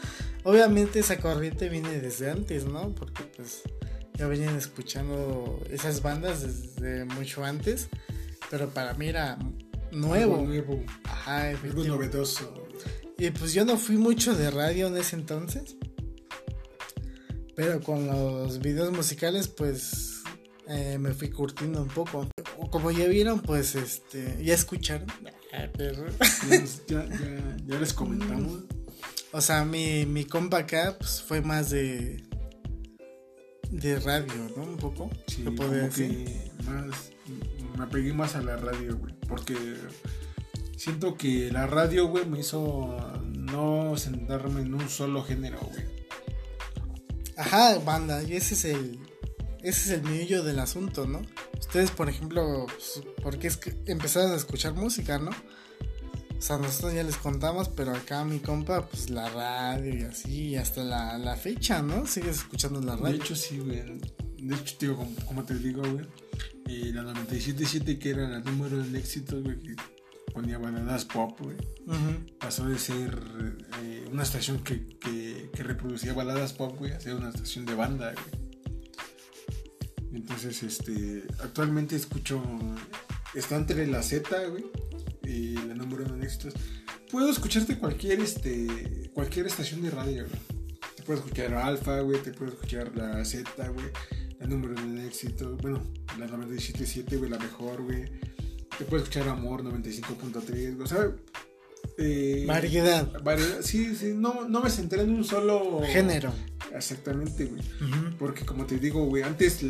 Obviamente 0.43 1.01
esa 1.01 1.19
corriente 1.19 1.69
viene 1.69 2.01
desde 2.01 2.31
antes, 2.31 2.65
¿no? 2.65 2.95
Porque 2.95 3.23
pues 3.37 3.63
ya 4.17 4.27
venían 4.27 4.57
escuchando 4.57 5.63
esas 5.71 6.03
bandas 6.03 6.43
desde 6.43 7.05
mucho 7.05 7.45
antes, 7.45 7.89
pero 8.51 8.69
para 8.71 8.95
mí 8.95 9.09
era 9.09 9.39
nuevo. 9.93 10.35
Algo 10.35 10.47
nuevo. 10.47 10.85
Ajá, 11.05 11.49
algo 11.51 11.85
novedoso. 11.85 12.55
Y 13.19 13.31
pues 13.31 13.53
yo 13.53 13.67
no 13.67 13.77
fui 13.77 13.97
mucho 13.97 14.35
de 14.35 14.51
radio 14.51 14.87
en 14.87 14.97
ese 14.97 15.15
entonces, 15.15 15.77
pero 17.55 17.81
con 17.81 18.07
los 18.07 18.61
videos 18.61 18.93
musicales 18.93 19.49
pues 19.49 20.23
eh, 20.69 20.99
me 20.99 21.13
fui 21.13 21.31
curtiendo 21.31 21.83
un 21.83 21.89
poco. 21.89 22.29
Como 22.71 22.91
ya 22.93 23.09
vieron, 23.09 23.41
pues 23.41 23.75
este, 23.75 24.39
ya 24.43 24.55
escucharon. 24.55 25.09
ya, 26.87 27.09
ya 27.67 27.81
les 27.81 27.93
comentamos. 27.93 28.65
O 29.33 29.41
sea, 29.41 29.65
mi, 29.65 30.07
mi 30.07 30.25
compa 30.25 30.59
acá 30.59 30.97
pues, 30.99 31.23
fue 31.23 31.41
más 31.41 31.71
de. 31.71 32.25
de 33.71 33.99
radio, 33.99 34.51
¿no? 34.57 34.63
Un 34.63 34.77
poco. 34.77 35.11
Sí, 35.27 35.43
como 35.43 35.59
que 35.59 36.51
más. 36.65 37.11
Me 37.77 37.87
pegué 37.87 38.13
más 38.13 38.37
a 38.37 38.43
la 38.43 38.57
radio, 38.57 38.97
güey. 38.97 39.15
Porque 39.29 39.57
siento 40.77 41.17
que 41.17 41.51
la 41.51 41.67
radio, 41.67 42.07
güey, 42.07 42.27
me 42.27 42.41
hizo 42.41 42.97
no 43.25 43.97
sentarme 43.97 44.63
en 44.63 44.75
un 44.75 44.89
solo 44.89 45.23
género, 45.25 45.59
güey. 45.61 46.00
Ajá, 47.41 47.79
banda, 47.79 48.23
y 48.23 48.35
ese 48.37 48.55
es 48.55 48.65
el. 48.67 48.99
Ese 49.63 49.81
es 49.81 49.89
el 49.91 50.03
meollo 50.03 50.43
del 50.43 50.59
asunto, 50.59 51.07
¿no? 51.07 51.23
Ustedes, 51.59 51.91
por 51.91 52.09
ejemplo, 52.09 52.67
pues, 52.67 53.03
porque 53.23 53.47
es 53.47 53.57
que 53.57 53.75
empezaron 53.87 54.33
a 54.33 54.37
escuchar 54.37 54.75
música, 54.75 55.19
¿no? 55.19 55.31
O 55.31 56.43
sea, 56.43 56.59
nosotros 56.59 56.95
ya 56.95 57.03
les 57.03 57.17
contamos, 57.17 57.69
pero 57.69 57.95
acá 57.95 58.25
mi 58.25 58.41
compa, 58.41 58.87
pues 58.87 59.11
la 59.11 59.29
radio 59.29 59.95
y 59.95 60.03
así, 60.03 60.49
y 60.49 60.57
hasta 60.57 60.83
la, 60.85 61.37
fecha, 61.37 61.83
¿no? 61.83 62.07
Sigues 62.07 62.37
escuchando 62.37 62.81
la 62.81 62.97
radio. 62.97 63.19
De 63.19 63.25
hecho, 63.25 63.37
sí, 63.37 63.59
güey. 63.59 63.83
De 64.39 64.55
hecho, 64.55 64.77
tío, 64.79 64.99
como, 65.27 65.45
te 65.45 65.55
digo, 65.55 65.83
güey, 65.83 66.07
eh, 66.67 66.93
la 66.95 67.03
97.7, 67.03 67.99
que 67.99 68.11
era 68.11 68.37
el 68.37 68.45
número 68.45 68.83
de 68.83 68.99
éxito, 68.99 69.43
güey, 69.43 69.61
que 69.61 69.77
ponía 70.33 70.59
bananas 70.59 71.05
pop, 71.05 71.39
güey, 71.41 71.57
pasó 72.39 72.69
de 72.69 72.79
ser 72.79 73.19
eh, 73.83 74.09
una 74.11 74.23
estación 74.23 74.63
que, 74.63 74.87
que, 74.99 75.63
reproducía 75.63 76.13
baladas 76.15 76.53
pop, 76.53 76.77
güey, 76.79 76.93
a 76.93 77.01
ser 77.01 77.15
una 77.15 77.29
estación 77.31 77.67
de 77.67 77.75
banda, 77.75 78.13
güey. 78.13 78.51
Entonces, 80.13 80.63
este, 80.63 81.25
actualmente 81.43 81.97
escucho, 81.97 82.43
está 83.35 83.57
entre 83.57 83.87
la 83.87 84.03
Z, 84.03 84.47
güey, 84.49 84.65
y 85.25 85.55
la 85.55 85.75
número 85.75 86.05
uno 86.05 86.15
en 86.15 86.23
éxitos, 86.25 86.55
puedo 87.11 87.31
escucharte 87.31 87.79
cualquier, 87.79 88.21
este, 88.21 89.11
cualquier 89.15 89.47
estación 89.47 89.83
de 89.83 89.91
radio, 89.91 90.27
Te 90.97 91.03
puedo 91.03 91.21
escuchar 91.21 91.55
Alfa, 91.55 92.01
güey, 92.01 92.23
te 92.23 92.33
puedo 92.33 92.53
escuchar 92.53 92.97
la 92.97 93.25
Z, 93.25 93.69
güey, 93.69 93.87
la 94.41 94.47
número 94.47 94.75
uno 94.75 94.99
en 94.99 95.07
éxito, 95.07 95.57
bueno, 95.63 95.83
la 96.19 96.27
97.7, 96.27 97.19
güey, 97.19 97.31
la 97.31 97.39
mejor, 97.39 97.83
güey. 97.83 98.30
Te 98.81 98.87
puedo 98.87 99.03
escuchar 99.03 99.29
Amor 99.29 99.63
95.3, 99.63 100.75
güey, 100.75 100.81
o 100.81 100.87
sea... 100.87 101.13
Eh, 101.99 102.45
variedad. 102.47 103.23
Variedad, 103.23 103.61
sí, 103.61 103.95
sí, 103.95 104.15
no, 104.17 104.49
no 104.49 104.63
me 104.63 104.71
centré 104.71 105.03
en 105.03 105.11
un 105.11 105.23
solo... 105.23 105.83
Género. 105.85 106.33
Exactamente, 106.75 107.45
güey. 107.45 107.63
Porque 108.19 108.47
como 108.47 108.65
te 108.65 108.79
digo, 108.79 109.05
güey, 109.05 109.23
antes, 109.23 109.61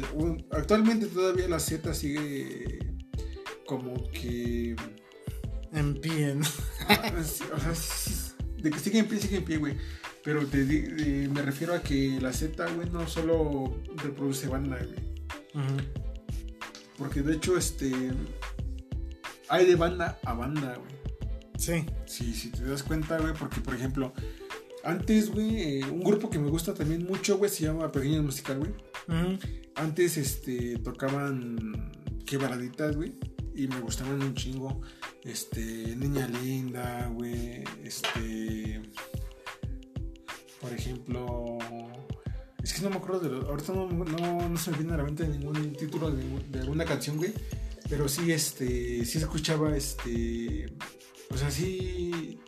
actualmente 0.52 1.06
todavía 1.06 1.48
la 1.48 1.58
Z 1.58 1.92
sigue 1.92 2.78
como 3.66 4.08
que 4.12 4.76
en 5.72 6.00
pie, 6.00 6.36
ah, 6.88 7.12
o 7.52 7.58
sea, 7.58 7.72
de 8.58 8.70
que 8.70 8.78
sigue 8.78 9.00
en 9.00 9.08
pie, 9.08 9.18
sigue 9.18 9.38
en 9.38 9.44
pie, 9.44 9.56
güey. 9.56 9.76
Pero 10.22 10.46
te, 10.46 10.58
me 11.28 11.42
refiero 11.42 11.74
a 11.74 11.82
que 11.82 12.20
la 12.20 12.32
Z, 12.32 12.64
güey, 12.74 12.88
no 12.90 13.08
solo 13.08 13.76
reproduce 14.04 14.46
banda, 14.46 14.76
güey. 14.76 15.10
Porque 17.00 17.22
de 17.22 17.34
hecho, 17.34 17.56
este. 17.56 17.90
Hay 19.50 19.66
de 19.66 19.76
banda 19.76 20.18
a 20.24 20.32
banda, 20.32 20.76
güey. 20.76 20.92
Sí. 21.58 21.84
Sí, 22.06 22.32
si 22.32 22.50
te 22.50 22.64
das 22.64 22.82
cuenta, 22.82 23.18
güey, 23.18 23.34
porque 23.34 23.60
por 23.60 23.74
ejemplo, 23.74 24.14
antes, 24.82 25.30
güey, 25.30 25.80
eh, 25.80 25.84
un 25.84 26.02
grupo 26.02 26.30
que 26.30 26.38
me 26.38 26.48
gusta 26.48 26.72
también 26.72 27.04
mucho, 27.04 27.36
güey, 27.36 27.50
se 27.50 27.64
llama 27.64 27.92
Pequeño 27.92 28.22
Musical, 28.22 28.58
güey. 28.58 28.72
Antes, 29.74 30.16
este, 30.16 30.78
tocaban 30.78 31.92
quebraditas, 32.24 32.96
güey 32.96 33.12
y 33.54 33.68
me 33.68 33.80
gustaban 33.80 34.22
un 34.22 34.34
chingo. 34.34 34.80
Este, 35.22 35.94
Niña 35.96 36.26
Linda, 36.28 37.08
güey. 37.12 37.62
Este. 37.84 38.80
Por 40.60 40.72
ejemplo. 40.72 41.58
Es 42.62 42.74
que 42.74 42.82
no 42.82 42.90
me 42.90 42.96
acuerdo 42.96 43.20
de 43.20 43.28
los. 43.30 43.44
Ahorita 43.44 43.72
no, 43.72 43.88
no, 43.88 44.56
se 44.56 44.70
me 44.70 44.78
viene 44.78 44.94
a 44.94 44.96
la 44.98 45.04
mente 45.04 45.26
ningún 45.26 45.72
título 45.74 46.10
de, 46.10 46.60
alguna 46.60 46.84
canción, 46.84 47.16
güey. 47.16 47.32
Pero 47.90 48.08
sí, 48.08 48.32
este. 48.32 49.04
Sí 49.04 49.18
escuchaba, 49.18 49.76
este. 49.76 50.72
O 51.30 51.36
sea, 51.36 51.50
sí. 51.50 52.38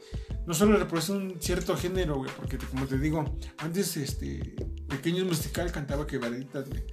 No 0.46 0.55
solo 0.55 0.76
reproduce 0.78 1.12
un 1.12 1.37
cierto 1.40 1.76
género, 1.76 2.16
güey. 2.16 2.31
Porque, 2.37 2.57
como 2.59 2.87
te 2.87 2.98
digo, 2.98 3.38
antes, 3.59 3.96
este. 3.96 4.55
Pequeños 4.88 5.26
musical 5.26 5.70
cantaba 5.72 6.07
quebraditas, 6.07 6.68
güey. 6.68 6.85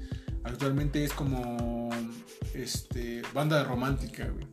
Actualmente 0.44 1.04
es 1.04 1.14
como 1.14 1.90
este, 2.54 3.22
banda 3.34 3.64
romántica, 3.64 4.28
güey. 4.28 4.48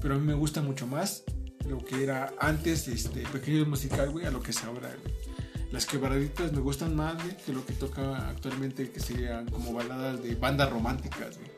Pero 0.00 0.16
a 0.16 0.18
mí 0.18 0.26
me 0.26 0.34
gusta 0.34 0.60
mucho 0.60 0.86
más 0.86 1.24
lo 1.66 1.78
que 1.78 2.02
era 2.02 2.34
antes, 2.38 2.88
este, 2.88 3.22
pequeño 3.28 3.64
musical, 3.64 4.10
güey, 4.10 4.26
a 4.26 4.30
lo 4.30 4.42
que 4.42 4.50
es 4.50 4.62
ahora, 4.64 4.90
güey. 5.02 5.14
Las 5.72 5.86
quebraditas 5.86 6.52
me 6.52 6.60
gustan 6.60 6.94
más, 6.94 7.14
güey, 7.22 7.36
que 7.38 7.52
lo 7.52 7.64
que 7.64 7.72
toca 7.72 8.28
actualmente, 8.28 8.90
que 8.90 9.00
serían 9.00 9.48
como 9.48 9.72
baladas 9.72 10.22
de 10.22 10.34
bandas 10.34 10.70
románticas, 10.70 11.38
güey. 11.38 11.53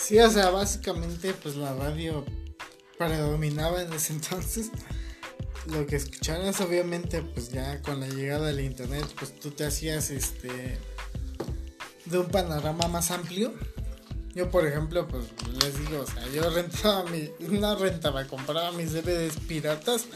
Sí, 0.00 0.18
o 0.18 0.30
sea, 0.30 0.50
básicamente, 0.50 1.34
pues 1.34 1.56
la 1.56 1.74
radio 1.74 2.24
predominaba 2.98 3.82
en 3.82 3.92
ese 3.92 4.12
entonces. 4.14 4.70
Lo 5.66 5.84
que 5.86 5.96
escucharas, 5.96 6.60
obviamente, 6.60 7.22
pues 7.22 7.48
ya 7.50 7.82
con 7.82 7.98
la 7.98 8.06
llegada 8.06 8.46
del 8.46 8.60
internet, 8.60 9.04
pues 9.18 9.38
tú 9.38 9.50
te 9.50 9.64
hacías, 9.64 10.10
este 10.10 10.78
de 12.06 12.18
un 12.18 12.28
panorama 12.28 12.88
más 12.88 13.10
amplio. 13.10 13.52
Yo, 14.34 14.50
por 14.50 14.66
ejemplo, 14.66 15.08
pues 15.08 15.24
les 15.62 15.78
digo, 15.78 16.00
o 16.00 16.06
sea, 16.06 16.26
yo 16.28 16.48
rentaba 16.54 17.04
mi, 17.10 17.30
no 17.40 17.76
rentaba, 17.76 18.26
compraba 18.26 18.72
mis 18.72 18.92
DVDs 18.92 19.36
piratas. 19.48 20.06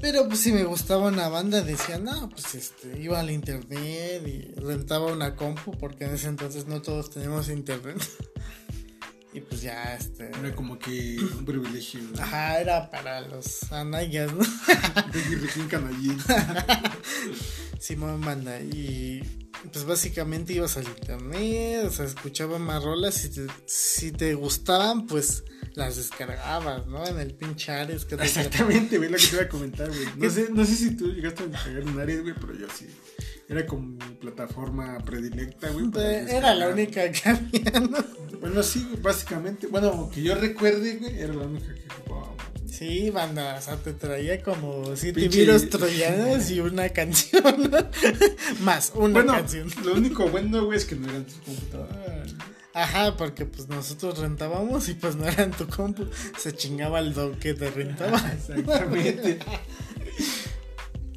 Pero 0.00 0.28
pues 0.28 0.40
si 0.40 0.52
me 0.52 0.64
gustaba 0.64 1.08
una 1.08 1.28
banda 1.28 1.62
decía, 1.62 1.98
no, 1.98 2.28
pues 2.28 2.54
este, 2.54 3.00
iba 3.00 3.18
al 3.18 3.30
internet 3.30 4.22
y 4.26 4.52
rentaba 4.60 5.06
una 5.06 5.34
compu 5.34 5.72
porque 5.72 6.04
en 6.04 6.14
ese 6.14 6.28
entonces 6.28 6.66
no 6.66 6.82
todos 6.82 7.10
teníamos 7.10 7.48
internet. 7.48 7.98
y 9.36 9.40
pues 9.40 9.60
ya, 9.60 9.94
este... 9.94 10.30
Era 10.30 10.54
como 10.54 10.78
que 10.78 11.18
un 11.36 11.44
privilegio. 11.44 12.00
Ajá, 12.18 12.58
era 12.58 12.90
para 12.90 13.20
los 13.20 13.70
anayas, 13.70 14.32
¿no? 14.32 14.42
sí, 17.78 17.96
me 17.96 18.16
manda. 18.16 18.58
Y 18.60 19.22
pues 19.72 19.84
básicamente 19.84 20.54
ibas 20.54 20.78
al 20.78 20.84
internet, 20.84 21.84
o 21.86 21.90
sea, 21.90 22.06
escuchabas 22.06 22.60
más 22.60 22.82
rolas, 22.82 23.14
si 23.14 23.28
te, 23.28 23.46
si 23.66 24.12
te 24.12 24.32
gustaban, 24.34 25.06
pues 25.06 25.44
las 25.74 25.96
descargabas, 25.96 26.86
¿no? 26.86 27.06
En 27.06 27.20
el 27.20 27.34
pinche 27.34 27.72
Ares. 27.72 28.06
Que 28.06 28.14
Exactamente, 28.14 28.96
güey, 28.96 29.10
lo 29.10 29.18
que 29.18 29.26
te 29.26 29.36
iba 29.36 29.44
a 29.44 29.48
comentar, 29.48 29.88
güey. 29.88 30.06
No 30.16 30.30
sé, 30.30 30.48
no 30.50 30.64
sé 30.64 30.76
si 30.76 30.96
tú 30.96 31.12
llegaste 31.12 31.42
a 31.42 31.46
descargar 31.48 31.84
un 31.84 32.00
Ares, 32.00 32.22
güey, 32.22 32.34
pero 32.40 32.54
yo 32.54 32.66
sí. 32.74 32.86
Era 33.48 33.66
como 33.66 33.82
mi 33.88 34.14
plataforma 34.20 34.98
predilecta, 35.04 35.70
güey. 35.70 35.86
Pues, 35.90 36.28
Era 36.30 36.54
la 36.54 36.68
única 36.68 37.10
que 37.12 37.28
había, 37.28 37.80
¿no? 37.80 37.98
Bueno, 38.40 38.62
sí, 38.62 38.86
básicamente. 39.02 39.66
Bueno, 39.68 40.10
que 40.12 40.22
yo 40.22 40.34
recuerde, 40.34 40.96
güey, 40.96 41.18
era 41.20 41.32
la 41.34 41.44
única 41.46 41.66
que 41.74 41.82
güey. 42.08 42.22
Sí, 42.68 43.08
banda, 43.10 43.56
o 43.58 43.62
sea, 43.62 43.76
te 43.76 43.92
traía 43.94 44.42
como 44.42 44.94
siete 44.96 45.20
Pinche- 45.22 45.38
virus 45.46 45.70
troyanos 45.70 46.50
y 46.50 46.60
una 46.60 46.88
canción. 47.00 47.70
Más, 48.60 48.92
una 48.94 49.12
Bueno, 49.14 49.32
canción. 49.32 49.68
lo 49.84 49.94
único 49.94 50.28
bueno, 50.28 50.64
güey, 50.66 50.76
es 50.76 50.84
que 50.84 50.94
no 50.96 51.08
era 51.08 51.16
en 51.18 51.24
tu 51.26 51.40
computadora. 51.42 52.24
Ajá, 52.74 53.16
porque 53.16 53.46
pues 53.46 53.68
nosotros 53.68 54.18
rentábamos 54.18 54.90
y 54.90 54.94
pues 54.94 55.16
no 55.16 55.26
era 55.26 55.44
en 55.44 55.52
tu 55.52 55.66
compu. 55.66 56.06
Se 56.36 56.52
chingaba 56.52 56.98
el 56.98 57.14
don 57.14 57.36
que 57.38 57.54
te 57.54 57.70
rentaba. 57.70 58.18
Exactamente. 58.34 59.38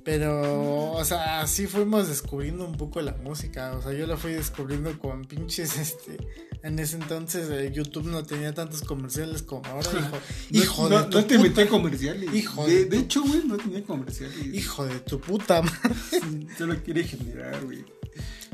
Pero, 0.06 0.92
o 0.94 1.06
sea, 1.06 1.42
así 1.42 1.68
fuimos 1.68 2.08
descubriendo 2.08 2.66
un 2.66 2.78
poco 2.78 3.02
la 3.02 3.14
música. 3.14 3.74
O 3.78 3.82
sea, 3.82 3.94
yo 3.94 4.08
la 4.08 4.18
fui 4.18 4.32
descubriendo 4.34 4.98
con 4.98 5.26
pinches, 5.26 5.78
este. 5.78 6.18
En 6.64 6.78
ese 6.80 6.96
entonces 6.98 7.50
eh, 7.52 7.72
YouTube 7.74 8.08
no 8.08 8.24
tenía 8.26 8.54
tantos 8.54 8.82
comerciales 8.82 9.44
como 9.44 9.66
ahora. 9.70 9.90
Hijo, 9.92 10.18
hijo 10.52 10.90
no, 10.90 10.98
de 11.00 11.04
tu 11.10 11.18
no 11.20 11.26
te 11.26 11.38
puta- 11.38 11.50
metía 11.50 11.68
comerciales. 11.68 12.34
Hijo 12.34 12.66
de, 12.66 12.74
de 12.74 12.86
de 12.86 12.98
hecho, 12.98 13.24
güey, 13.24 13.44
no 13.46 13.58
tenía 13.58 13.84
comerciales. 13.84 14.46
Hijo 14.54 14.86
de 14.86 15.00
tu 15.02 15.20
puta 15.22 15.62
madre. 15.62 15.96
Solo 16.58 16.76
quiere 16.84 17.04
generar, 17.04 17.64
güey. 17.66 17.86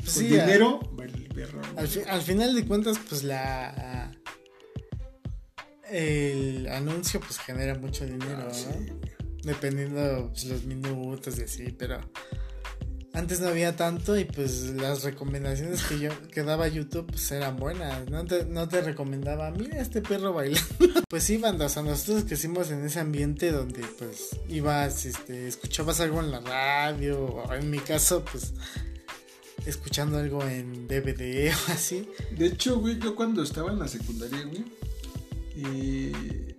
Sí, 0.04 0.24
dinero, 0.26 0.78
vale 0.92 1.12
perro. 1.34 1.60
Al, 1.76 1.88
fi- 1.88 2.02
al 2.08 2.22
final 2.22 2.54
de 2.54 2.64
cuentas, 2.66 2.98
pues 3.08 3.24
la. 3.24 4.12
El 5.90 6.68
anuncio, 6.68 7.20
pues 7.20 7.38
genera 7.38 7.76
mucho 7.78 8.04
dinero, 8.04 8.48
Ah, 8.48 8.52
sí. 8.54 8.66
Dependiendo 9.46 10.28
pues, 10.30 10.44
los 10.46 10.64
minutos 10.64 11.38
y 11.38 11.44
así, 11.44 11.70
pero. 11.70 12.00
Antes 13.12 13.40
no 13.40 13.48
había 13.48 13.74
tanto 13.76 14.18
y 14.18 14.26
pues 14.26 14.74
las 14.74 15.02
recomendaciones 15.02 15.82
que 15.84 15.98
yo 15.98 16.10
que 16.30 16.42
daba 16.42 16.68
YouTube 16.68 17.06
pues 17.06 17.30
eran 17.30 17.56
buenas. 17.56 18.10
No 18.10 18.26
te, 18.26 18.44
no 18.44 18.68
te 18.68 18.82
recomendaba, 18.82 19.50
mira 19.52 19.80
este 19.80 20.02
perro 20.02 20.34
bailando. 20.34 20.66
Pues 21.08 21.22
sí, 21.22 21.38
banda, 21.38 21.66
o 21.66 21.68
sea, 21.70 21.82
nosotros 21.82 22.24
crecimos 22.24 22.70
en 22.72 22.84
ese 22.84 23.00
ambiente 23.00 23.52
donde 23.52 23.82
pues 23.98 24.36
ibas, 24.48 25.06
este, 25.06 25.46
escuchabas 25.46 26.00
algo 26.00 26.20
en 26.20 26.30
la 26.30 26.40
radio, 26.40 27.24
o 27.24 27.54
en 27.54 27.70
mi 27.70 27.78
caso, 27.78 28.22
pues 28.22 28.52
escuchando 29.64 30.18
algo 30.18 30.42
en 30.42 30.86
DVD 30.86 31.52
o 31.68 31.72
así. 31.72 32.08
De 32.36 32.46
hecho, 32.46 32.80
güey, 32.80 32.98
yo 32.98 33.14
cuando 33.16 33.42
estaba 33.42 33.70
en 33.70 33.78
la 33.78 33.88
secundaria, 33.88 34.42
güey, 34.44 34.64
eh, 35.56 36.55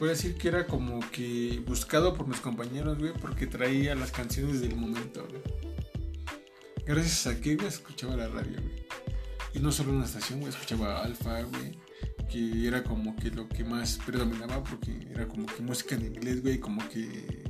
te 0.00 0.04
puedo 0.04 0.16
decir 0.16 0.34
que 0.36 0.48
era 0.48 0.66
como 0.66 0.98
que 1.10 1.62
buscado 1.66 2.14
por 2.14 2.26
mis 2.26 2.40
compañeros, 2.40 2.98
güey, 2.98 3.12
porque 3.12 3.46
traía 3.46 3.94
las 3.94 4.10
canciones 4.10 4.62
del 4.62 4.74
momento, 4.74 5.28
güey. 5.28 5.42
Gracias 6.86 7.26
a 7.26 7.38
que, 7.38 7.56
güey, 7.56 7.68
escuchaba 7.68 8.16
la 8.16 8.28
radio, 8.28 8.62
güey. 8.62 8.86
Y 9.52 9.58
no 9.58 9.70
solo 9.70 9.92
una 9.92 10.06
estación, 10.06 10.40
güey, 10.40 10.54
escuchaba 10.54 11.02
Alfa, 11.02 11.42
güey, 11.42 11.78
que 12.30 12.66
era 12.66 12.82
como 12.82 13.14
que 13.14 13.30
lo 13.30 13.46
que 13.46 13.62
más 13.62 13.98
predominaba, 13.98 14.64
porque 14.64 15.06
era 15.10 15.28
como 15.28 15.44
que 15.44 15.60
música 15.60 15.96
en 15.96 16.06
inglés, 16.06 16.40
güey, 16.40 16.58
como 16.58 16.88
que... 16.88 17.44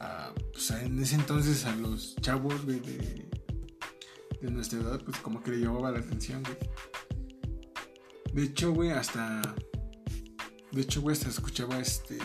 ah, 0.00 0.32
pues 0.54 0.70
en 0.70 0.98
ese 0.98 1.16
entonces 1.16 1.66
a 1.66 1.76
los 1.76 2.16
chavos, 2.22 2.64
güey, 2.64 2.80
de, 2.80 3.28
de 4.40 4.50
nuestra 4.50 4.80
edad, 4.80 5.04
pues 5.04 5.18
como 5.18 5.42
que 5.42 5.50
le 5.50 5.58
llamaba 5.58 5.90
la 5.90 5.98
atención, 5.98 6.42
güey. 6.42 6.56
De 8.32 8.44
hecho, 8.44 8.72
güey, 8.72 8.92
hasta. 8.92 9.42
De 10.72 10.82
hecho, 10.82 11.00
güey, 11.00 11.14
hasta 11.16 11.28
escuchaba 11.28 11.78
este. 11.80 12.18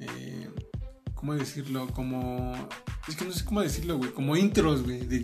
eh, 0.00 0.48
¿Cómo 1.14 1.34
decirlo? 1.34 1.86
Como. 1.88 2.54
Es 3.08 3.16
que 3.16 3.24
no 3.24 3.32
sé 3.32 3.44
cómo 3.44 3.60
decirlo, 3.60 3.98
güey. 3.98 4.10
Como 4.12 4.36
intros, 4.36 4.82
güey, 4.82 5.00
de, 5.06 5.18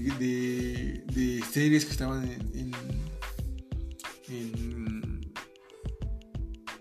de, 1.09 1.44
series 1.50 1.85
que 1.85 1.92
estaban 1.92 2.24
en. 2.24 2.72
en- 4.29 4.86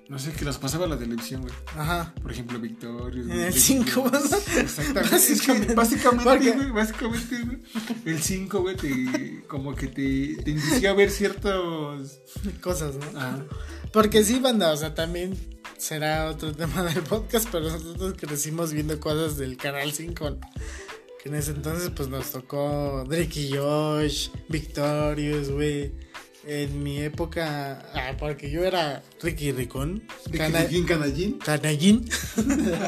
No 0.07 0.19
sé, 0.19 0.31
que 0.33 0.45
las 0.45 0.59
pasaba 0.59 0.85
la 0.85 0.99
televisión, 0.99 1.41
güey. 1.41 1.53
Ajá. 1.75 2.13
Por 2.21 2.31
ejemplo, 2.31 2.59
Victorious. 2.59 3.25
En 3.25 3.31
el 3.31 3.51
Victorious. 3.53 3.63
cinco, 3.63 4.09
¿no? 4.11 4.19
Exactamente. 4.61 5.15
Es 5.15 5.41
que 5.41 5.73
Básicamente. 5.73 6.51
güey, 6.51 6.71
básicamente, 6.71 7.41
güey. 7.43 7.57
El 8.05 8.21
5, 8.21 8.61
güey, 8.61 8.75
te, 8.75 9.43
como 9.47 9.73
que 9.73 9.87
te, 9.87 10.43
te 10.43 10.51
indicia 10.51 10.91
a 10.91 10.93
ver 10.93 11.09
ciertos. 11.09 12.19
Cosas, 12.61 12.95
¿no? 12.95 13.19
Ajá. 13.19 13.45
Porque 13.91 14.23
sí, 14.23 14.39
banda, 14.39 14.71
o 14.73 14.77
sea, 14.77 14.93
también 14.93 15.35
será 15.77 16.29
otro 16.29 16.53
tema 16.53 16.83
del 16.83 17.01
podcast, 17.01 17.47
pero 17.51 17.69
nosotros 17.71 18.13
crecimos 18.19 18.73
viendo 18.73 18.99
cosas 18.99 19.37
del 19.37 19.57
Canal 19.57 19.91
5, 19.91 20.29
¿no? 20.29 20.39
Que 21.23 21.29
en 21.29 21.35
ese 21.35 21.51
entonces, 21.51 21.89
pues 21.95 22.09
nos 22.09 22.29
tocó 22.31 23.03
Drake 23.09 23.39
y 23.39 23.57
Josh, 23.57 24.29
Victorious, 24.49 25.49
güey. 25.49 26.04
En 26.47 26.83
mi 26.83 26.99
época, 27.01 27.83
ah, 27.95 28.13
porque 28.19 28.51
yo 28.51 28.63
era 28.63 29.01
Ricky 29.21 29.51
Ricón, 29.51 30.03
¿De 30.29 30.37
cana- 30.37 30.65
quién 30.67 30.85
canallín? 30.85 31.39
canallín. 31.39 32.05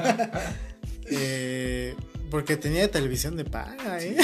Eh, 1.10 1.96
porque 2.30 2.58
tenía 2.58 2.92
televisión 2.92 3.38
de 3.38 3.46
paga, 3.46 4.04
¿eh? 4.04 4.18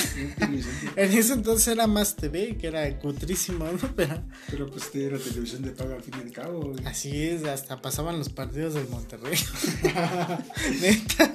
En 0.97 1.13
ese 1.17 1.31
entonces 1.31 1.69
era 1.69 1.87
más 1.87 2.17
TV, 2.17 2.57
que 2.57 2.67
era 2.67 2.99
cutrísimo, 2.99 3.63
¿no? 3.65 3.77
Pero 3.95 4.21
Pero 4.51 4.67
pues 4.69 4.93
era 4.93 5.17
televisión 5.17 5.61
de 5.61 5.71
paga 5.71 5.95
al 5.95 6.03
fin 6.03 6.13
y 6.19 6.21
al 6.23 6.31
cabo, 6.33 6.73
así 6.83 7.23
es, 7.23 7.45
hasta 7.45 7.81
pasaban 7.81 8.17
los 8.19 8.27
partidos 8.27 8.73
del 8.73 8.89
Monterrey. 8.89 9.37
Neta. 10.81 11.33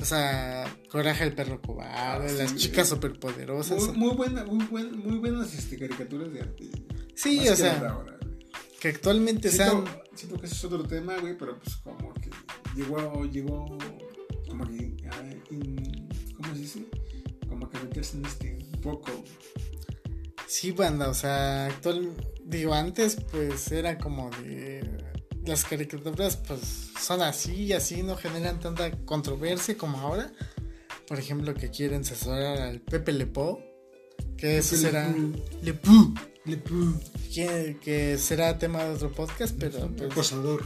O 0.00 0.04
sea, 0.04 0.72
Coraje 0.92 1.24
el 1.24 1.32
perro 1.34 1.60
cobarde, 1.60 2.26
Ah, 2.26 2.28
sí, 2.30 2.36
las 2.38 2.54
chicas 2.54 2.88
superpoderosas. 2.88 3.82
Muy, 3.82 3.96
muy, 3.96 4.14
buena, 4.14 4.44
muy, 4.44 4.64
buen- 4.66 4.96
muy 4.96 5.18
buenas 5.18 5.52
este, 5.54 5.76
caricaturas 5.76 6.32
de 6.32 6.40
arte. 6.40 6.64
Sí, 7.20 7.36
Más 7.38 7.46
o 7.46 7.50
que 7.50 7.56
sea, 7.56 7.88
ahora, 7.90 8.18
que 8.80 8.88
actualmente 8.88 9.50
sean. 9.50 9.70
Siento, 9.70 9.90
siento 10.14 10.38
que 10.40 10.46
ese 10.46 10.54
es 10.54 10.64
otro 10.64 10.84
tema, 10.84 11.18
güey, 11.18 11.36
pero 11.36 11.58
pues 11.58 11.76
como 11.78 12.14
que 12.14 12.30
llegó, 12.76 13.24
llegó, 13.24 13.78
como 14.48 14.64
que, 14.68 14.94
in- 15.50 16.08
¿cómo 16.36 16.54
se 16.54 16.60
dice? 16.60 16.84
Como 17.48 17.68
que 17.68 17.78
meterse 17.80 18.16
en 18.18 18.24
este 18.26 18.56
un 18.74 18.80
poco. 18.80 19.10
Sí, 20.46 20.70
banda, 20.72 21.08
o 21.08 21.14
sea, 21.14 21.66
actual. 21.66 22.12
Digo, 22.44 22.72
antes, 22.72 23.16
pues 23.32 23.70
era 23.72 23.98
como 23.98 24.30
de. 24.42 24.96
Las 25.44 25.64
caricaturas, 25.64 26.36
pues 26.36 26.90
son 27.00 27.22
así 27.22 27.54
y 27.64 27.72
así, 27.72 28.02
no 28.02 28.16
generan 28.16 28.60
tanta 28.60 28.90
controversia 29.06 29.76
como 29.78 29.98
ahora. 29.98 30.30
Por 31.06 31.18
ejemplo, 31.18 31.54
que 31.54 31.70
quieren 31.70 32.04
censurar 32.04 32.58
al 32.60 32.80
Pepe 32.80 33.12
Lepó. 33.12 33.58
Que 34.36 34.58
eso 34.58 34.76
será. 34.76 35.12
Lepú. 35.62 36.14
Que, 37.34 37.76
que 37.82 38.18
será 38.18 38.58
tema 38.58 38.84
de 38.84 38.90
otro 38.94 39.12
podcast, 39.12 39.54
pero. 39.58 39.88
Pues, 39.96 40.10
acosador. 40.10 40.64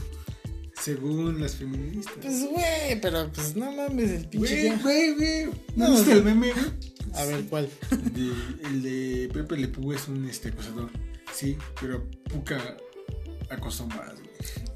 Según 0.81 1.39
las 1.39 1.55
feministas. 1.55 2.13
pues, 2.21 2.45
güey, 2.49 2.99
pero 3.01 3.31
pues 3.31 3.55
no 3.55 3.71
mames, 3.71 4.11
el 4.11 4.27
pinche. 4.27 4.75
Güey, 4.75 4.81
güey, 4.81 5.13
güey. 5.15 5.45
No, 5.75 5.87
¿No 5.89 6.11
el 6.11 6.23
meme? 6.23 6.51
A 7.13 7.25
ver, 7.25 7.45
¿cuál? 7.45 7.69
De- 8.11 8.67
el 8.67 8.81
de 8.81 9.29
Pepe 9.31 9.57
Le 9.57 9.67
Pew 9.67 9.93
es 9.93 10.07
un 10.07 10.27
este, 10.27 10.49
acosador. 10.49 10.89
Sí, 11.33 11.57
pero 11.79 12.03
Puka 12.29 12.77
acosó 13.49 13.87
más, 13.87 14.13
güey. 14.15 14.33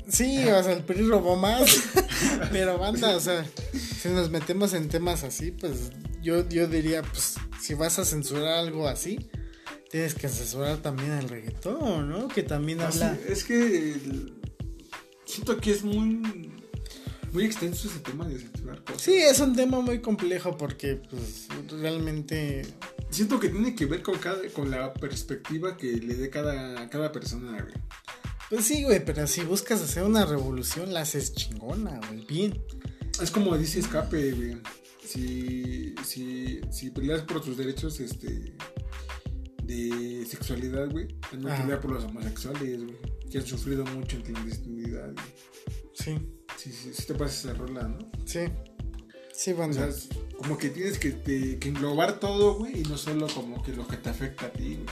Sí, 0.08 0.48
o 0.48 0.64
sea, 0.64 0.72
el 0.74 0.84
PRI 0.84 1.02
robó 1.04 1.36
más. 1.36 1.84
Pero 2.52 2.78
banda, 2.78 3.16
o 3.16 3.20
sea, 3.20 3.46
si 3.74 4.08
nos 4.10 4.30
metemos 4.30 4.74
en 4.74 4.88
temas 4.88 5.24
así, 5.24 5.52
pues 5.52 5.92
yo, 6.22 6.48
yo 6.48 6.68
diría, 6.68 7.02
pues, 7.02 7.36
si 7.62 7.74
vas 7.74 8.00
a 8.00 8.06
censurar 8.06 8.60
algo 8.60 8.88
así, 8.88 9.30
tienes 9.90 10.14
que 10.16 10.28
censurar 10.30 10.78
también 10.78 11.12
el 11.14 11.30
reggaetón, 11.30 12.10
¿no? 12.10 12.28
Que 12.28 12.44
también 12.44 12.82
Así, 12.82 13.02
habla. 13.02 13.18
es 13.28 13.44
que 13.44 13.94
el- 13.94 14.34
siento 15.26 15.58
que 15.58 15.72
es 15.72 15.84
muy 15.84 16.52
muy 17.34 17.44
extenso 17.46 17.90
ese 17.90 18.00
tema 18.00 18.28
de 18.28 18.40
censurar 18.40 18.84
cosas. 18.84 19.02
Sí, 19.02 19.14
es 19.16 19.40
un 19.42 19.56
tema 19.56 19.82
muy 19.82 20.00
complejo 20.00 20.58
porque, 20.58 20.96
pues, 21.10 21.48
realmente. 21.70 22.66
Siento 23.10 23.40
que 23.40 23.50
tiene 23.50 23.76
que 23.76 23.86
ver 23.86 24.02
con 24.02 24.18
cada, 24.18 24.42
con 24.50 24.72
la 24.72 24.94
perspectiva 24.94 25.78
que 25.78 25.94
le 25.98 26.16
dé 26.16 26.30
cada, 26.30 26.90
cada 26.90 27.12
persona, 27.12 27.52
güey. 27.62 27.74
Pues 28.50 28.66
sí, 28.66 28.84
güey, 28.84 29.04
pero 29.04 29.28
si 29.28 29.42
buscas 29.42 29.82
hacer 29.82 30.04
una 30.04 30.26
revolución, 30.26 30.94
la 30.94 31.02
haces 31.02 31.34
chingona, 31.34 32.00
güey, 32.08 32.26
bien. 32.26 32.62
Es 33.22 33.30
como 33.30 33.58
dice 33.58 33.80
Escape, 33.80 34.32
güey. 34.32 34.58
Si, 35.06 35.96
si, 36.06 36.62
si 36.72 36.90
peleas 36.92 37.22
por 37.22 37.42
tus 37.42 37.58
derechos 37.58 38.00
este, 38.00 38.54
de 39.68 40.26
sexualidad, 40.26 40.90
güey, 40.90 41.08
Ajá. 41.46 41.62
pelea 41.62 41.80
por 41.82 41.92
los 41.92 42.04
homosexuales, 42.06 42.84
güey, 42.84 42.98
que 43.30 43.38
han 43.40 43.46
sufrido 43.46 43.86
mucho 43.86 44.16
en 44.18 44.22
clandestinidad, 44.24 45.14
güey. 45.14 45.26
Sí, 45.94 46.18
Sí, 46.58 46.72
sí, 46.72 46.92
sí 46.94 47.06
te 47.06 47.14
pasas 47.14 47.46
esa 47.46 47.54
rola, 47.54 47.84
¿no? 47.88 48.00
sí. 48.26 48.40
Sí, 49.34 49.52
O 49.52 49.58
banda. 49.58 49.76
sea, 49.76 49.88
es 49.90 50.10
como 50.36 50.58
que 50.58 50.70
tienes 50.72 50.98
que, 50.98 51.12
te- 51.12 51.60
que 51.60 51.70
englobar 51.70 52.20
todo, 52.20 52.56
güey, 52.56 52.80
y 52.80 52.84
no 52.86 52.98
solo 52.98 53.28
como 53.28 53.62
que 53.62 53.72
lo 53.74 53.88
que 53.88 53.98
te 53.98 54.10
afecta 54.10 54.48
a 54.48 54.52
ti, 54.52 54.78
güey. 54.78 54.88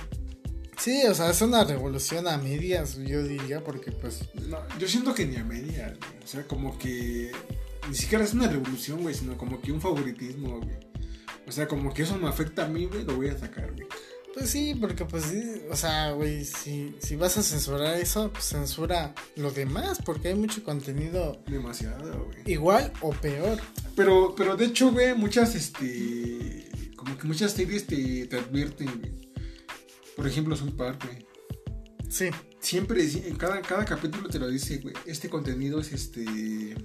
Sí, 0.77 1.01
o 1.09 1.15
sea, 1.15 1.31
es 1.31 1.41
una 1.41 1.63
revolución 1.63 2.27
a 2.27 2.37
medias, 2.37 2.95
yo 2.97 3.23
diría, 3.23 3.63
porque, 3.63 3.91
pues, 3.91 4.19
No, 4.47 4.59
yo 4.77 4.87
siento 4.87 5.15
que 5.15 5.25
ni 5.25 5.37
a 5.37 5.43
medias, 5.43 5.97
güey. 5.97 6.23
O 6.23 6.27
sea, 6.27 6.45
como 6.45 6.77
que 6.77 7.31
ni 7.89 7.95
siquiera 7.95 8.23
es 8.23 8.33
una 8.35 8.47
revolución, 8.47 9.01
güey, 9.01 9.15
sino 9.15 9.35
como 9.35 9.59
que 9.61 9.71
un 9.71 9.81
favoritismo, 9.81 10.59
güey. 10.59 10.77
O 11.47 11.51
sea, 11.51 11.67
como 11.67 11.91
que 11.93 12.03
eso 12.03 12.15
me 12.17 12.27
afecta 12.27 12.65
a 12.65 12.67
mí, 12.67 12.85
güey, 12.85 13.03
lo 13.03 13.15
voy 13.15 13.29
a 13.29 13.37
sacar, 13.39 13.71
güey. 13.73 13.87
Pues 14.35 14.49
sí, 14.49 14.75
porque 14.75 15.05
pues 15.05 15.23
sí, 15.23 15.41
o 15.71 15.75
sea, 15.77 16.11
güey, 16.11 16.43
si, 16.43 16.93
si 16.99 17.15
vas 17.15 17.37
a 17.37 17.41
censurar 17.41 17.97
eso, 17.97 18.31
pues 18.33 18.43
censura 18.43 19.15
lo 19.37 19.49
demás, 19.49 19.99
porque 20.05 20.27
hay 20.27 20.35
mucho 20.35 20.61
contenido 20.61 21.41
Demasiado, 21.47 22.25
güey. 22.25 22.39
igual 22.45 22.91
o 23.01 23.11
peor. 23.11 23.57
Pero, 23.95 24.35
pero 24.35 24.57
de 24.57 24.65
hecho, 24.65 24.91
güey, 24.91 25.15
muchas, 25.15 25.55
este. 25.55 26.69
Como 26.97 27.17
que 27.17 27.27
muchas 27.27 27.53
series 27.53 27.87
te, 27.87 28.27
te 28.27 28.37
advierten, 28.37 28.87
güey. 28.99 29.31
Por 30.17 30.27
ejemplo, 30.27 30.55
South 30.57 30.75
Park, 30.75 31.05
güey. 31.05 31.25
Sí, 32.09 32.29
Siempre, 32.59 33.03
en 33.03 33.35
cada, 33.35 33.61
cada 33.61 33.85
capítulo 33.85 34.27
te 34.27 34.39
lo 34.39 34.47
dice, 34.49 34.79
güey. 34.79 34.95
Este 35.05 35.29
contenido 35.29 35.79
es 35.79 35.93
este. 35.93 36.75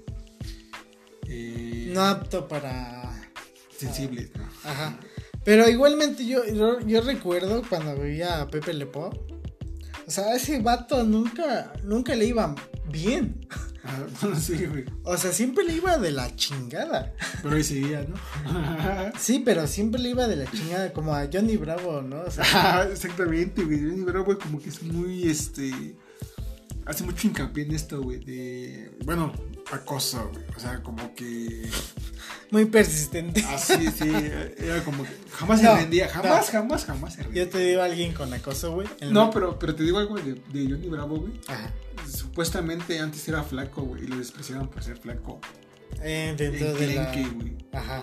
eh, 1.26 1.90
no 1.92 2.03
apto 2.03 2.46
para... 2.46 3.32
sensible, 3.76 4.30
¿no? 4.36 4.44
Ajá. 4.62 5.01
Pero 5.51 5.68
igualmente 5.68 6.24
yo, 6.24 6.44
yo, 6.44 6.78
yo 6.78 7.01
recuerdo 7.01 7.64
cuando 7.68 7.96
veía 8.01 8.40
a 8.40 8.46
Pepe 8.46 8.72
Lepó. 8.72 9.11
O 10.07 10.09
sea, 10.09 10.36
ese 10.36 10.61
vato 10.61 11.03
nunca, 11.03 11.72
nunca 11.82 12.14
le 12.14 12.26
iba 12.26 12.55
bien. 12.88 13.48
Bueno, 14.20 14.36
sí, 14.40 14.64
güey. 14.66 14.84
O 15.03 15.16
sea, 15.16 15.32
siempre 15.32 15.64
le 15.64 15.72
iba 15.72 15.98
de 15.98 16.12
la 16.12 16.36
chingada. 16.36 17.12
Pero 17.42 17.57
ahí 17.57 17.64
seguía, 17.64 18.07
¿no? 18.09 18.14
Sí, 19.18 19.42
pero 19.44 19.66
siempre 19.66 20.01
le 20.01 20.11
iba 20.11 20.28
de 20.28 20.36
la 20.36 20.48
chingada, 20.48 20.92
como 20.92 21.16
a 21.16 21.28
Johnny 21.32 21.57
Bravo, 21.57 22.01
¿no? 22.01 22.20
O 22.20 22.30
sea, 22.30 22.44
Ah, 22.55 22.86
Exactamente, 22.88 23.64
güey. 23.64 23.80
Johnny 23.80 24.05
Bravo, 24.05 24.38
como 24.38 24.62
que 24.62 24.68
es 24.68 24.80
muy, 24.84 25.28
este... 25.28 25.96
Hace 26.86 27.03
mucho 27.03 27.26
hincapié 27.26 27.64
en 27.64 27.74
esto, 27.74 28.01
güey, 28.01 28.20
de... 28.20 28.92
Bueno, 29.05 29.32
acoso, 29.72 30.30
güey. 30.32 30.44
O 30.57 30.61
sea, 30.61 30.80
como 30.80 31.12
que... 31.16 31.68
muy 32.51 32.64
persistente. 32.66 33.44
Así, 33.48 33.88
sí. 33.90 34.09
Era 34.59 34.82
como 34.84 35.05
que... 35.05 35.11
Jamás 35.32 35.62
No, 35.62 35.70
se 35.70 35.76
rendía. 35.82 36.09
Jamás, 36.09 36.46
no. 36.46 36.53
jamás, 36.61 36.84
jamás 36.84 37.14
se 37.14 37.22
rendía. 37.22 37.44
Yo 37.44 37.51
te 37.51 37.59
digo 37.59 37.82
a 37.82 37.84
alguien 37.84 38.12
con 38.12 38.32
acoso, 38.32 38.72
güey. 38.72 38.88
No, 39.11 39.30
pero, 39.30 39.59
pero 39.59 39.74
te 39.74 39.82
digo 39.82 39.98
algo 39.98 40.16
de, 40.16 40.34
de 40.34 40.70
Johnny 40.70 40.88
Bravo, 40.88 41.18
güey. 41.20 41.32
Ajá. 41.46 41.70
Supuestamente 42.11 42.98
antes 42.98 43.26
era 43.28 43.42
flaco, 43.42 43.82
güey. 43.82 44.05
Y 44.05 44.07
lo 44.09 44.16
despreciaban 44.18 44.68
por 44.68 44.82
ser 44.82 44.96
flaco. 44.98 45.40
Eh, 46.03 46.34
dentro 46.36 46.74
de 46.74 46.94
la... 46.94 47.09
Enclenque, 47.09 47.34
güey. 47.34 47.57
Ajá. 47.72 48.03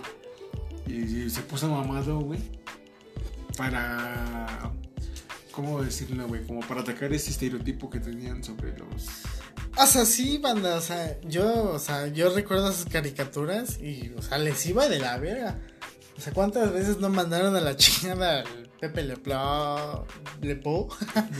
Y, 0.86 1.24
y 1.24 1.30
se 1.30 1.42
puso 1.42 1.68
mamado, 1.68 2.20
güey. 2.20 2.40
Para. 3.56 4.72
¿Cómo 5.50 5.82
decirlo, 5.82 6.26
güey? 6.28 6.46
Como 6.46 6.60
para 6.60 6.82
atacar 6.82 7.12
ese 7.12 7.30
estereotipo 7.30 7.90
que 7.90 8.00
tenían 8.00 8.42
sobre 8.44 8.76
los. 8.78 9.06
O 9.76 9.86
sea, 9.86 10.04
sí, 10.04 10.38
banda, 10.38 10.76
o 10.76 10.80
sea, 10.80 11.20
yo, 11.22 11.72
o 11.72 11.78
sea, 11.78 12.08
yo 12.08 12.34
recuerdo 12.34 12.70
esas 12.70 12.86
caricaturas 12.86 13.80
y, 13.80 14.12
o 14.16 14.22
sea, 14.22 14.38
les 14.38 14.64
iba 14.66 14.88
de 14.88 14.98
la 14.98 15.18
verga. 15.18 15.58
O 16.16 16.20
sea, 16.20 16.32
¿cuántas 16.32 16.72
veces 16.72 16.98
no 16.98 17.08
mandaron 17.08 17.54
a 17.54 17.60
la 17.60 17.76
chingada 17.76 18.40
al 18.40 18.70
Pepe 18.80 19.02
Leplo, 19.02 20.06
Lepo, 20.40 20.88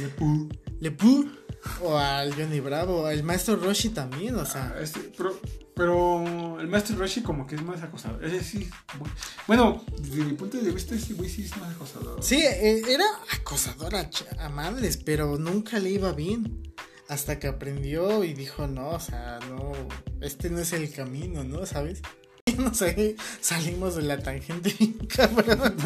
Lepu. 0.01 0.49
Lepú, 0.81 1.31
o 1.83 1.99
al 1.99 2.35
Johnny 2.35 2.61
Bravo, 2.61 3.07
al 3.07 3.23
maestro 3.23 3.57
Roshi 3.57 3.91
también, 3.91 4.37
o 4.37 4.45
sea, 4.45 4.75
Ah, 4.77 4.81
este, 4.81 5.13
pero, 5.17 5.41
pero 5.75 6.61
el 6.61 6.67
Master 6.69 6.97
Roshi 6.97 7.23
como 7.23 7.47
que 7.47 7.55
es 7.55 7.63
más 7.63 7.83
acosador. 7.83 8.25
Ese 8.25 8.43
sí. 8.43 8.71
Bueno, 9.47 9.85
desde 10.01 10.25
mi 10.25 10.35
punto 10.35 10.59
de 10.59 10.71
vista, 10.71 10.95
ese 10.95 11.15
güey 11.15 11.29
sí 11.29 11.45
es 11.45 11.57
más 11.57 11.75
acosador. 11.75 12.23
sí, 12.23 12.37
eh, 12.37 12.83
era 12.89 13.05
acosador 13.33 13.95
a 13.95 14.49
madres, 14.49 14.97
pero 14.97 15.39
nunca 15.39 15.79
le 15.79 15.91
iba 15.91 16.13
bien. 16.13 16.63
Hasta 17.09 17.39
que 17.39 17.47
aprendió 17.49 18.23
y 18.23 18.35
dijo, 18.35 18.67
no, 18.67 18.91
o 18.91 19.01
sea, 19.01 19.39
no, 19.49 19.73
este 20.21 20.51
no 20.51 20.59
es 20.59 20.73
el 20.73 20.93
camino, 20.93 21.43
¿no? 21.45 21.65
¿Sabes? 21.67 22.03
No 22.59 22.73
sé, 22.73 23.15
salimos 23.41 23.97
de 23.97 24.03
la 24.03 24.19
tangente, 24.19 24.75
cabrón. 25.15 25.77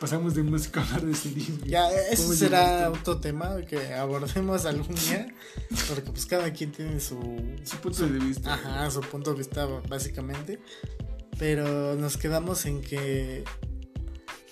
Pasamos 0.00 0.34
de 0.34 0.42
música 0.42 0.80
a 0.80 0.84
hablar 0.84 1.02
de 1.02 1.14
series. 1.14 1.64
Ya, 1.64 1.90
eso 1.90 2.22
¿Cómo 2.22 2.34
será 2.34 2.90
otro 2.90 3.20
tema 3.20 3.60
que 3.62 3.94
abordemos 3.94 4.64
algún 4.64 4.94
día, 4.94 5.34
porque 5.88 6.10
pues 6.10 6.24
cada 6.26 6.52
quien 6.52 6.72
tiene 6.72 7.00
su, 7.00 7.18
Su 7.64 7.76
punto 7.78 8.06
de 8.06 8.18
vista. 8.18 8.54
ajá, 8.54 8.90
su 8.90 9.00
punto 9.00 9.32
de 9.32 9.38
vista 9.38 9.66
básicamente, 9.66 10.60
pero 11.38 11.94
nos 11.96 12.16
quedamos 12.16 12.64
en 12.66 12.80
que 12.80 13.44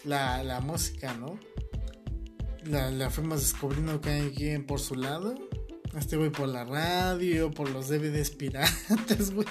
la, 0.04 0.42
la 0.42 0.60
música, 0.60 1.14
¿no? 1.14 1.38
La, 2.68 2.90
la 2.90 3.10
fuimos 3.10 3.40
descubriendo 3.40 4.00
cada 4.00 4.28
quien 4.30 4.64
por 4.64 4.80
su 4.80 4.96
lado, 4.96 5.34
este 5.96 6.16
güey 6.16 6.30
por 6.30 6.48
la 6.48 6.64
radio, 6.64 7.50
por 7.50 7.70
los 7.70 7.88
DVDs 7.88 8.30
piratas, 8.30 9.30
güey. 9.34 9.46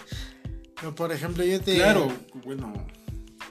Pero 0.75 0.93
por 0.93 1.11
ejemplo 1.11 1.43
yo 1.43 1.61
te... 1.61 1.75
Claro, 1.75 2.11
bueno, 2.43 2.73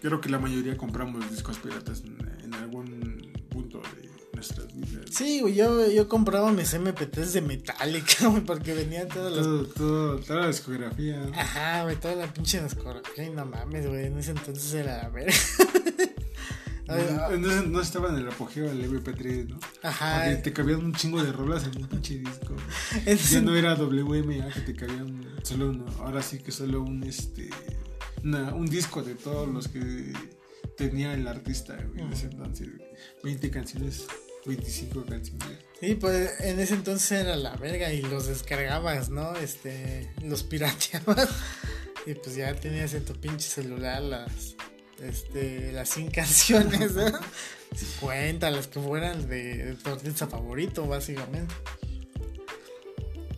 creo 0.01 0.21
que 0.21 0.29
la 0.29 0.39
mayoría 0.39 0.77
compramos 0.77 1.31
discos 1.31 1.59
piratas 1.59 2.03
en, 2.05 2.19
en 2.45 2.55
algún 2.55 3.33
punto 3.49 3.81
de 3.97 4.11
nuestras 4.35 4.75
vidas. 4.75 5.05
Sí, 5.11 5.41
güey, 5.41 5.55
yo, 5.55 5.91
yo 5.91 6.09
compraba 6.09 6.53
mis 6.53 6.75
MP3 6.75 7.25
de 7.33 7.41
Metallica, 7.41 8.27
güey, 8.29 8.43
porque 8.43 8.75
venían 8.75 9.09
Todo, 9.09 9.65
todo, 9.67 10.19
toda 10.19 10.41
la 10.43 10.49
discografía. 10.49 11.23
Ajá, 11.35 11.85
güey, 11.85 11.97
toda 11.97 12.17
la 12.17 12.33
pinche 12.33 12.63
discografía. 12.63 13.25
y 13.25 13.31
No 13.31 13.47
mames, 13.47 13.87
güey, 13.87 14.07
en 14.07 14.19
ese 14.19 14.33
entonces 14.33 14.75
era 14.75 15.05
la 15.05 15.09
verga. 15.09 15.33
Ay, 16.89 17.03
ah, 17.11 17.31
no 17.67 17.81
estaba 17.81 18.11
en 18.11 18.17
el 18.17 18.29
apogeo 18.29 18.67
del 18.67 18.85
MP3, 18.91 19.49
¿no? 19.49 19.59
Ajá. 19.83 20.23
Porque 20.25 20.37
te 20.43 20.53
cabían 20.53 20.85
un 20.85 20.93
chingo 20.95 21.23
de 21.23 21.33
rolas 21.33 21.65
en 21.65 21.83
un 21.83 21.89
pinche 21.89 22.19
disco. 22.19 22.55
Ya 23.31 23.41
no 23.41 23.57
era 23.57 23.75
WMA 23.75 24.49
que 24.53 24.61
te 24.61 24.75
cabían 24.75 25.25
solo 25.43 25.71
uno. 25.71 25.87
Ahora 26.01 26.23
sí 26.23 26.39
que 26.41 26.53
solo 26.53 26.83
un 26.83 27.03
este 27.05 27.49
una- 28.23 28.55
un 28.55 28.67
disco 28.67 29.03
de 29.03 29.15
todos 29.15 29.49
los 29.49 29.69
que 29.69 30.13
tenía 30.77 31.15
el 31.15 31.27
artista 31.29 31.77
güey, 31.77 32.03
en 32.07 32.13
ese 32.13 32.27
entonces. 32.27 32.69
güey. 32.77 32.91
20 33.23 33.51
canciones, 33.51 34.07
25 34.47 35.05
canciones. 35.05 35.59
Sí, 35.81 35.95
pues 35.95 36.41
en 36.41 36.61
ese 36.61 36.75
entonces 36.75 37.13
era 37.13 37.37
la 37.37 37.57
verga 37.57 37.93
y 37.93 38.03
los 38.03 38.27
descargabas, 38.27 39.09
¿no? 39.11 39.35
Este, 39.37 40.11
los 40.23 40.43
pirateabas. 40.43 41.29
Y 42.07 42.13
pues 42.13 42.37
ya 42.37 42.55
tenías 42.55 42.93
en 42.93 43.03
tu 43.07 43.15
pinche 43.15 43.49
celular 43.49 44.03
las, 44.03 44.55
este, 45.03 45.73
las 45.73 45.89
100 45.91 46.11
canciones, 46.11 46.95
¿no? 46.95 47.19
50, 47.75 48.51
las 48.51 48.69
que 48.69 48.81
fueran 48.81 49.29
de, 49.29 49.65
de 49.65 49.75
tu 49.75 49.91
artista 49.91 50.27
favorito, 50.27 50.87
básicamente. 50.87 51.55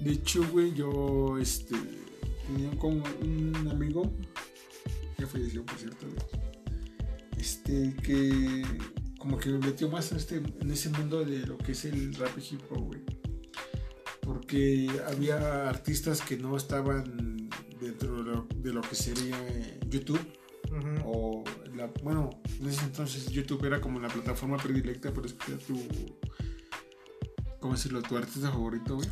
De 0.00 0.12
hecho, 0.12 0.46
güey, 0.52 0.74
yo 0.74 1.38
este 1.38 1.74
tenía 2.46 2.70
como 2.78 3.02
un 3.22 3.68
amigo 3.70 4.12
que 5.16 5.26
falleció, 5.26 5.64
por 5.64 5.76
cierto. 5.78 6.06
Este 7.38 7.94
que 8.02 8.62
como 9.18 9.38
que 9.38 9.50
me 9.50 9.58
metió 9.58 9.88
más 9.90 10.12
en 10.12 10.18
este 10.18 10.36
en 10.36 10.70
ese 10.70 10.90
mundo 10.90 11.24
de 11.24 11.40
lo 11.40 11.58
que 11.58 11.72
es 11.72 11.84
el 11.86 12.14
rap 12.14 12.38
y 12.38 12.54
hip 12.54 12.60
hop, 12.70 12.84
güey. 12.84 13.00
Porque 14.20 14.88
había 15.08 15.68
artistas 15.68 16.20
que 16.20 16.36
no 16.36 16.56
estaban 16.56 17.48
dentro 17.80 18.22
de 18.22 18.30
lo, 18.30 18.48
de 18.56 18.72
lo 18.72 18.80
que 18.82 18.94
sería 18.94 19.36
YouTube 19.88 20.24
o 21.04 21.35
la, 21.76 21.90
bueno, 22.02 22.30
en 22.60 22.68
ese 22.68 22.84
entonces 22.84 23.26
YouTube 23.30 23.64
era 23.64 23.80
como 23.80 24.00
la 24.00 24.08
plataforma 24.08 24.56
predilecta 24.56 25.12
para 25.12 25.26
escuchar 25.26 25.58
tu 25.58 25.76
¿cómo 27.60 27.74
decirlo? 27.74 28.02
tu 28.02 28.16
artista 28.16 28.50
favorito, 28.50 28.96
güey. 28.96 29.08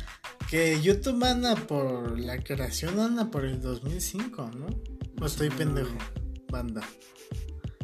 Que 0.49 0.81
YouTube 0.81 1.23
anda 1.23 1.55
por 1.55 2.19
la 2.19 2.37
creación, 2.37 2.99
anda 2.99 3.29
por 3.29 3.45
el 3.45 3.61
2005, 3.61 4.51
¿no? 4.57 4.67
O 5.21 5.25
estoy 5.25 5.49
pendejo, 5.49 5.97
banda. 6.49 6.81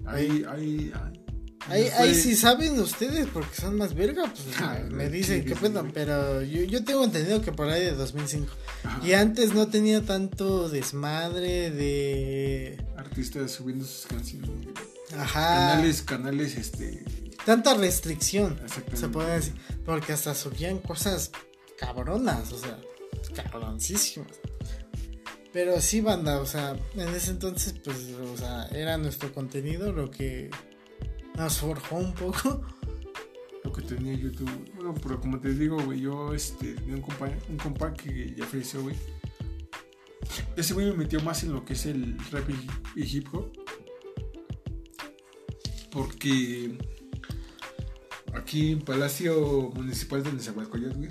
Ahí, 0.05 0.45
ahí, 0.47 0.91
ahí. 0.95 1.20
Ahí, 1.67 1.87
ahí 1.97 2.15
si 2.15 2.35
saben 2.35 2.79
ustedes, 2.79 3.27
porque 3.27 3.55
son 3.55 3.77
más 3.77 3.93
verga, 3.93 4.23
pues 4.23 4.57
Ah, 4.59 4.79
me, 4.89 5.05
sí, 5.05 5.11
dicen 5.11 5.43
sí, 5.43 5.49
sí, 5.49 5.55
pedo, 5.55 5.83
sí. 5.83 5.89
pero 5.93 6.41
yo, 6.41 6.63
yo 6.63 6.83
tengo 6.83 7.03
entendido 7.03 7.41
que 7.41 7.51
por 7.51 7.69
ahí 7.69 7.83
de 7.85 7.91
2005. 7.93 8.51
Ajá. 8.83 9.07
Y 9.07 9.13
antes 9.13 9.53
no 9.53 9.67
tenía 9.67 10.01
tanto 10.01 10.69
desmadre 10.69 11.71
de... 11.71 12.83
Artistas 12.97 13.51
subiendo 13.51 13.85
sus 13.85 14.07
canciones. 14.07 14.49
Ajá. 15.15 15.71
Canales, 15.71 16.01
canales, 16.01 16.57
este. 16.57 17.03
Tanta 17.45 17.73
restricción, 17.73 18.59
se 18.93 19.09
puede 19.09 19.35
decir. 19.35 19.53
Porque 19.85 20.13
hasta 20.13 20.33
subían 20.35 20.79
cosas 20.79 21.31
cabronas, 21.77 22.51
o 22.53 22.57
sea, 22.59 22.79
cabroncísimas. 23.35 24.39
Pero 25.51 25.81
sí, 25.81 25.99
banda, 25.99 26.39
o 26.39 26.45
sea, 26.45 26.77
en 26.95 27.09
ese 27.09 27.31
entonces, 27.31 27.73
pues, 27.83 27.97
o 28.33 28.37
sea, 28.37 28.67
era 28.71 28.97
nuestro 28.97 29.33
contenido 29.33 29.91
lo 29.91 30.09
que 30.09 30.49
nos 31.35 31.57
forjó 31.59 31.97
un 31.97 32.13
poco. 32.13 32.61
Lo 33.63 33.71
que 33.71 33.81
tenía 33.83 34.13
YouTube. 34.13 34.49
Bueno, 34.75 34.95
pero 35.01 35.19
como 35.21 35.39
te 35.39 35.53
digo, 35.53 35.79
güey, 35.83 36.01
yo 36.01 36.33
este, 36.33 36.73
tenía 36.73 36.95
un 36.95 37.01
compa, 37.01 37.29
un 37.49 37.57
compa 37.57 37.93
que 37.93 38.33
ya 38.35 38.45
falleció, 38.45 38.81
güey. 38.81 38.95
Ese 40.55 40.73
güey 40.73 40.87
me 40.87 40.93
metió 40.93 41.19
más 41.21 41.43
en 41.43 41.53
lo 41.53 41.63
que 41.63 41.73
es 41.73 41.85
el 41.85 42.17
rap 42.31 42.49
y, 42.49 42.99
y 43.01 43.17
hip 43.17 43.27
hop. 43.33 43.51
Porque 45.91 46.77
aquí 48.33 48.71
en 48.71 48.81
Palacio 48.81 49.71
Municipal 49.75 50.23
de 50.23 50.33
Nezahualcóyotl, 50.33 50.97
güey, 50.97 51.09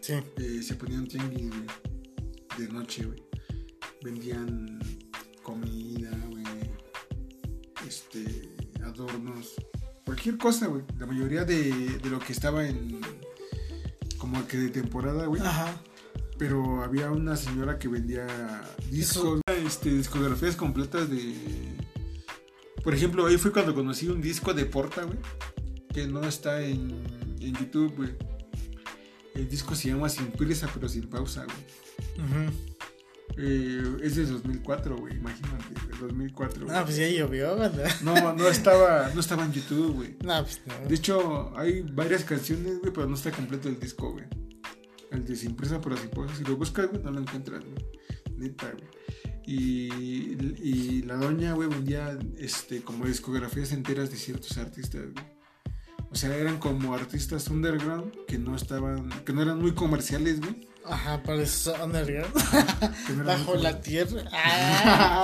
Sí. 0.00 0.14
eh, 0.38 0.62
se 0.62 0.74
ponían 0.76 1.06
tianguis, 1.06 1.48
güey, 1.50 1.66
de 2.58 2.68
noche, 2.72 3.04
güey. 3.04 3.22
Vendían 4.02 4.78
comida, 5.42 6.10
güey. 6.30 6.44
Este, 7.86 8.48
adornos, 8.92 9.54
cualquier 10.04 10.38
cosa, 10.38 10.66
güey. 10.66 10.82
La 10.98 11.06
mayoría 11.06 11.44
de, 11.44 11.98
de 11.98 12.10
lo 12.10 12.18
que 12.18 12.32
estaba 12.32 12.66
en. 12.66 13.00
como 14.18 14.46
que 14.46 14.56
de 14.58 14.68
temporada, 14.70 15.26
güey. 15.26 15.42
Ajá. 15.42 15.74
Pero 16.38 16.82
había 16.82 17.10
una 17.10 17.36
señora 17.36 17.78
que 17.78 17.88
vendía 17.88 18.26
discos, 18.90 19.40
este, 19.64 19.90
discografías 19.90 20.56
completas 20.56 21.08
de. 21.10 21.34
Por 22.82 22.94
ejemplo, 22.94 23.26
ahí 23.26 23.36
fue 23.36 23.52
cuando 23.52 23.74
conocí 23.74 24.08
un 24.08 24.20
disco 24.20 24.52
de 24.54 24.64
Porta, 24.64 25.04
güey. 25.04 25.18
Que 25.92 26.06
no 26.06 26.22
está 26.24 26.62
en, 26.62 26.90
en 27.40 27.54
YouTube, 27.54 27.94
güey. 27.96 28.10
El 29.34 29.48
disco 29.48 29.74
se 29.74 29.88
llama 29.88 30.08
Sin 30.08 30.26
prisa, 30.32 30.68
pero 30.74 30.88
sin 30.88 31.08
pausa, 31.08 31.44
güey. 31.44 32.46
Ujú. 32.46 32.71
Eh, 33.38 33.96
es 34.02 34.16
de 34.16 34.26
2004, 34.26 34.96
güey, 34.96 35.16
imagínate, 35.16 35.74
de 35.90 35.98
2004. 35.98 36.64
güey. 36.66 36.76
Ah, 36.76 36.84
pues 36.84 36.96
ya 36.96 37.08
llovió, 37.08 37.56
banda. 37.56 37.84
No, 38.02 38.34
no 38.34 38.48
estaba, 38.48 39.10
no 39.14 39.20
estaba 39.20 39.44
en 39.44 39.52
YouTube, 39.52 39.94
güey. 39.94 40.16
No, 40.22 40.42
pues 40.42 40.60
no. 40.66 40.88
De 40.88 40.94
hecho, 40.94 41.56
hay 41.56 41.82
varias 41.82 42.24
canciones, 42.24 42.78
güey, 42.80 42.92
pero 42.92 43.06
no 43.06 43.14
está 43.14 43.30
completo 43.30 43.68
el 43.68 43.80
disco, 43.80 44.12
güey. 44.12 44.24
El 45.10 45.24
de 45.24 45.36
Sin 45.36 45.56
prisa, 45.56 45.80
pero 45.80 45.96
sin 45.96 46.10
pausa. 46.10 46.34
Si 46.36 46.44
lo 46.44 46.56
buscas, 46.56 46.88
güey, 46.90 47.02
no 47.02 47.10
lo 47.10 47.20
encuentras, 47.20 47.62
güey. 47.64 47.84
Neta, 48.36 48.70
güey. 48.72 48.90
Y, 49.44 50.36
y 50.62 51.02
la 51.02 51.16
doña, 51.16 51.54
güey, 51.54 51.68
vendía 51.68 52.18
este, 52.38 52.82
como 52.82 53.06
discografías 53.06 53.72
enteras 53.72 54.10
de 54.10 54.16
ciertos 54.16 54.56
artistas, 54.58 55.02
güey. 55.12 55.26
O 56.10 56.14
sea, 56.14 56.36
eran 56.36 56.58
como 56.58 56.94
artistas 56.94 57.48
underground 57.48 58.12
que 58.26 58.38
no 58.38 58.54
estaban, 58.54 59.08
que 59.24 59.32
no 59.32 59.42
eran 59.42 59.58
muy 59.58 59.72
comerciales, 59.72 60.40
güey. 60.40 60.68
Ajá, 60.84 61.22
para 61.22 61.42
eso 61.42 61.74
underground. 61.82 62.34
Bajo 63.24 63.54
la 63.56 63.80
tierra. 63.80 64.22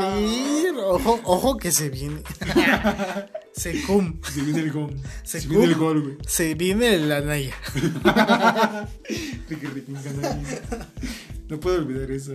Pero, 0.62 0.90
ojo, 0.90 1.20
ojo 1.24 1.56
que 1.56 1.72
se 1.72 1.88
viene. 1.90 2.22
se 3.52 3.82
cum. 3.82 4.20
Se 4.22 4.40
viene 4.42 4.60
el 4.60 4.72
gol. 4.72 5.00
Se 5.24 5.40
Se 5.40 5.48
viene 5.48 5.64
el 5.64 5.72
cum. 5.74 5.82
gol, 5.82 6.02
güey. 6.02 6.16
Se 6.26 6.54
viene 6.54 6.96
la 6.98 7.20
Naya. 7.20 7.54
No 11.48 11.58
puedo 11.60 11.78
olvidar 11.78 12.10
eso. 12.10 12.34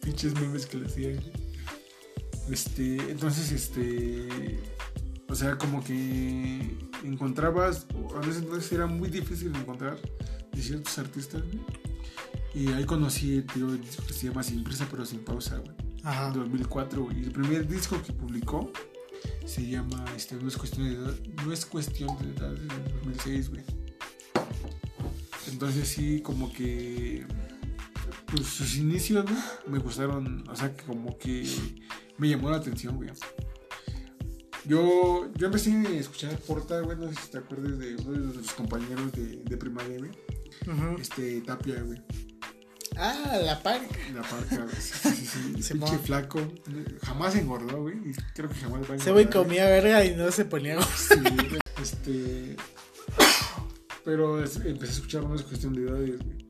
Pinches 0.00 0.34
memes 0.34 0.66
que 0.66 0.78
le 0.78 0.86
hacían. 0.86 1.20
Este, 2.50 2.96
entonces, 3.10 3.52
este. 3.52 4.58
O 5.28 5.34
sea, 5.34 5.56
como 5.56 5.82
que 5.84 6.60
encontrabas. 7.04 7.86
A 8.16 8.20
veces 8.20 8.42
entonces 8.42 8.72
era 8.72 8.86
muy 8.86 9.08
difícil 9.10 9.54
encontrar 9.54 9.98
de 10.52 10.62
ciertos 10.62 10.98
artistas, 10.98 11.42
güey. 11.42 11.60
Y 12.54 12.68
ahí 12.68 12.84
conocí, 12.84 13.42
tío, 13.42 13.68
el 13.68 13.80
disco 13.80 14.04
que 14.06 14.12
se 14.12 14.28
llama 14.28 14.42
Sin 14.42 14.62
prisa 14.62 14.86
pero 14.90 15.04
sin 15.04 15.24
pausa, 15.24 15.58
güey. 15.58 15.74
Ajá. 16.04 16.30
2004, 16.30 17.02
güey. 17.02 17.20
Y 17.20 17.24
el 17.24 17.32
primer 17.32 17.66
disco 17.66 18.00
que 18.00 18.12
publicó 18.12 18.70
se 19.44 19.66
llama 19.66 20.04
este, 20.16 20.36
no, 20.36 20.48
es 20.48 20.56
cuestión 20.56 20.88
de 20.88 20.94
edad, 20.94 21.14
no 21.44 21.52
es 21.52 21.66
cuestión 21.66 22.16
de 22.18 22.30
edad, 22.30 22.52
es 22.52 22.60
del 22.60 22.94
2006, 23.04 23.50
güey. 23.50 23.62
Entonces 25.48 25.88
sí, 25.88 26.20
como 26.20 26.52
que 26.52 27.26
pues, 28.26 28.46
sus 28.46 28.76
inicios 28.76 29.24
güey, 29.24 29.36
me 29.66 29.78
gustaron, 29.78 30.48
o 30.48 30.56
sea, 30.56 30.74
que 30.74 30.84
como 30.84 31.18
que 31.18 31.46
me 32.18 32.28
llamó 32.28 32.50
la 32.50 32.56
atención, 32.58 32.96
güey. 32.96 33.10
Yo, 34.66 35.30
yo 35.34 35.46
empecé 35.46 35.72
a 35.72 35.90
escuchar 35.90 36.38
Porta, 36.38 36.80
güey, 36.80 36.96
no 36.96 37.08
sé 37.08 37.16
si 37.20 37.30
te 37.30 37.38
acuerdas 37.38 37.78
de 37.78 37.96
uno 37.96 38.12
de 38.12 38.18
nuestros 38.18 38.52
compañeros 38.52 39.12
de, 39.12 39.42
de 39.44 39.56
primaria, 39.56 39.98
güey. 39.98 40.10
Este, 41.00 41.40
Tapia, 41.42 41.80
güey. 41.82 42.00
Ah, 42.96 43.38
la 43.44 43.60
parca. 43.62 43.96
La 44.14 44.22
parca. 44.22 44.66
Sí, 44.80 45.10
sí, 45.10 45.26
sí. 45.26 45.62
Sí, 45.62 45.74
Pinche 45.74 45.98
flaco. 45.98 46.40
Jamás 47.02 47.34
engordó, 47.36 47.82
güey. 47.82 47.96
Y 48.08 48.12
creo 48.34 48.48
que 48.48 48.54
jamás 48.54 48.82
va 48.88 48.94
a 48.94 48.96
Ese 48.96 49.10
güey 49.10 49.24
engordar, 49.24 49.46
comía 49.48 49.64
verga 49.68 50.04
y 50.04 50.14
no 50.14 50.30
se 50.30 50.44
ponía 50.44 50.80
Sí, 50.82 51.14
güey. 51.20 51.60
este. 51.82 52.56
Pero 54.04 54.42
es- 54.44 54.56
empecé 54.56 54.92
a 54.92 54.94
escuchar 54.96 55.24
una 55.24 55.42
cuestión 55.42 55.74
de 55.74 55.82
edades, 55.82 56.22
güey. 56.22 56.44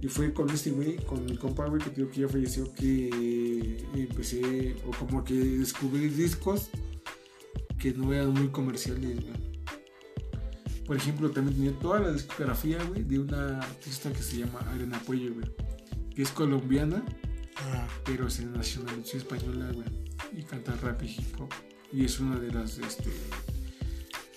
Y 0.00 0.06
fue 0.06 0.32
con 0.32 0.48
este 0.50 0.70
güey, 0.70 0.96
con 1.04 1.24
mi 1.24 1.36
compa, 1.36 1.66
güey, 1.66 1.82
que 1.82 1.90
creo 1.92 2.08
que 2.08 2.20
ya 2.20 2.28
falleció, 2.28 2.72
que 2.74 3.84
empecé, 3.94 4.76
o 4.86 4.90
como 4.92 5.24
que 5.24 5.34
descubrí 5.34 6.08
discos 6.08 6.70
que 7.80 7.92
no 7.94 8.12
eran 8.12 8.32
muy 8.32 8.48
comerciales, 8.48 9.16
güey. 9.16 9.47
Por 10.88 10.96
ejemplo, 10.96 11.30
también 11.30 11.56
tenía 11.56 11.78
toda 11.78 12.00
la 12.00 12.12
discografía, 12.12 12.82
güey, 12.82 13.04
de 13.04 13.20
una 13.20 13.60
artista 13.60 14.12
que 14.12 14.22
se 14.22 14.38
llama 14.38 14.58
Arena 14.72 14.98
Puello, 15.06 15.34
güey. 15.34 15.46
Que 16.16 16.22
es 16.22 16.30
colombiana, 16.32 17.04
Ah, 17.60 17.88
pero 18.04 18.30
se 18.30 18.46
nacionalizó 18.46 19.16
española, 19.16 19.70
güey. 19.72 19.88
Y 20.36 20.42
canta 20.42 20.76
rap 20.76 21.02
y 21.02 21.06
hip 21.06 21.40
hop. 21.40 21.48
Y 21.92 22.04
es 22.04 22.20
una 22.20 22.38
de 22.38 22.52
las, 22.52 22.78
este, 22.78 23.10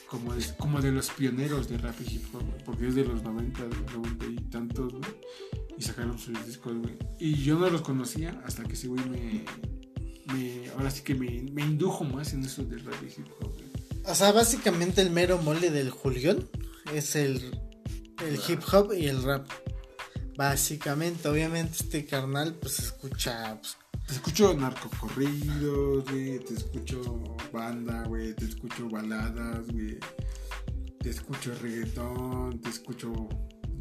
como 0.08 0.34
de, 0.34 0.44
como 0.58 0.82
de 0.82 0.92
los 0.92 1.10
pioneros 1.12 1.68
de 1.70 1.78
rap 1.78 1.96
y 2.02 2.16
hip 2.16 2.24
hop, 2.34 2.44
güey. 2.44 2.64
Porque 2.66 2.88
es 2.88 2.96
de 2.96 3.06
los 3.06 3.24
90, 3.24 3.64
güey, 3.64 3.80
90 3.94 4.26
y 4.26 4.36
tantos, 4.50 4.94
güey. 4.94 5.12
Y 5.78 5.82
sacaron 5.84 6.18
sus 6.18 6.46
discos, 6.46 6.74
güey. 6.78 6.98
Y 7.20 7.36
yo 7.44 7.60
no 7.60 7.70
los 7.70 7.82
conocía 7.82 8.42
hasta 8.46 8.64
que 8.64 8.74
ese 8.74 8.88
güey 8.88 9.04
me, 9.10 9.46
me, 10.34 10.70
ahora 10.72 10.90
sí 10.90 11.04
que 11.04 11.14
me, 11.14 11.44
me 11.52 11.62
indujo 11.62 12.04
más 12.04 12.34
en 12.34 12.44
eso 12.44 12.64
del 12.64 12.84
rap 12.84 12.96
y 13.04 13.08
hip 13.08 13.28
hop. 13.40 13.61
O 14.06 14.16
sea, 14.16 14.32
básicamente 14.32 15.02
el 15.02 15.12
mero 15.12 15.38
mole 15.38 15.70
del 15.70 15.90
Julián 15.92 16.48
es 16.94 17.16
el, 17.16 17.60
el 18.26 18.40
hip 18.48 18.62
hop 18.72 18.94
y 18.94 19.08
el 19.08 19.24
rap. 19.24 19.48
Básicamente, 20.38 21.28
obviamente 21.28 21.78
este 21.82 22.06
carnal 22.06 22.56
pues 22.56 22.80
escucha 22.80 23.60
pues, 23.62 23.78
Te 24.08 24.14
escucho 24.14 24.54
narcocorridos, 24.56 26.06
güey. 26.10 26.40
Te 26.40 26.54
escucho 26.56 27.38
banda, 27.54 28.04
güey. 28.08 28.34
Te 28.36 28.46
escucho 28.46 28.90
baladas, 28.90 29.68
güey. 29.68 30.00
Te 31.00 31.10
escucho 31.10 31.54
reggaetón. 31.62 32.60
Te 32.62 32.70
escucho. 32.70 33.12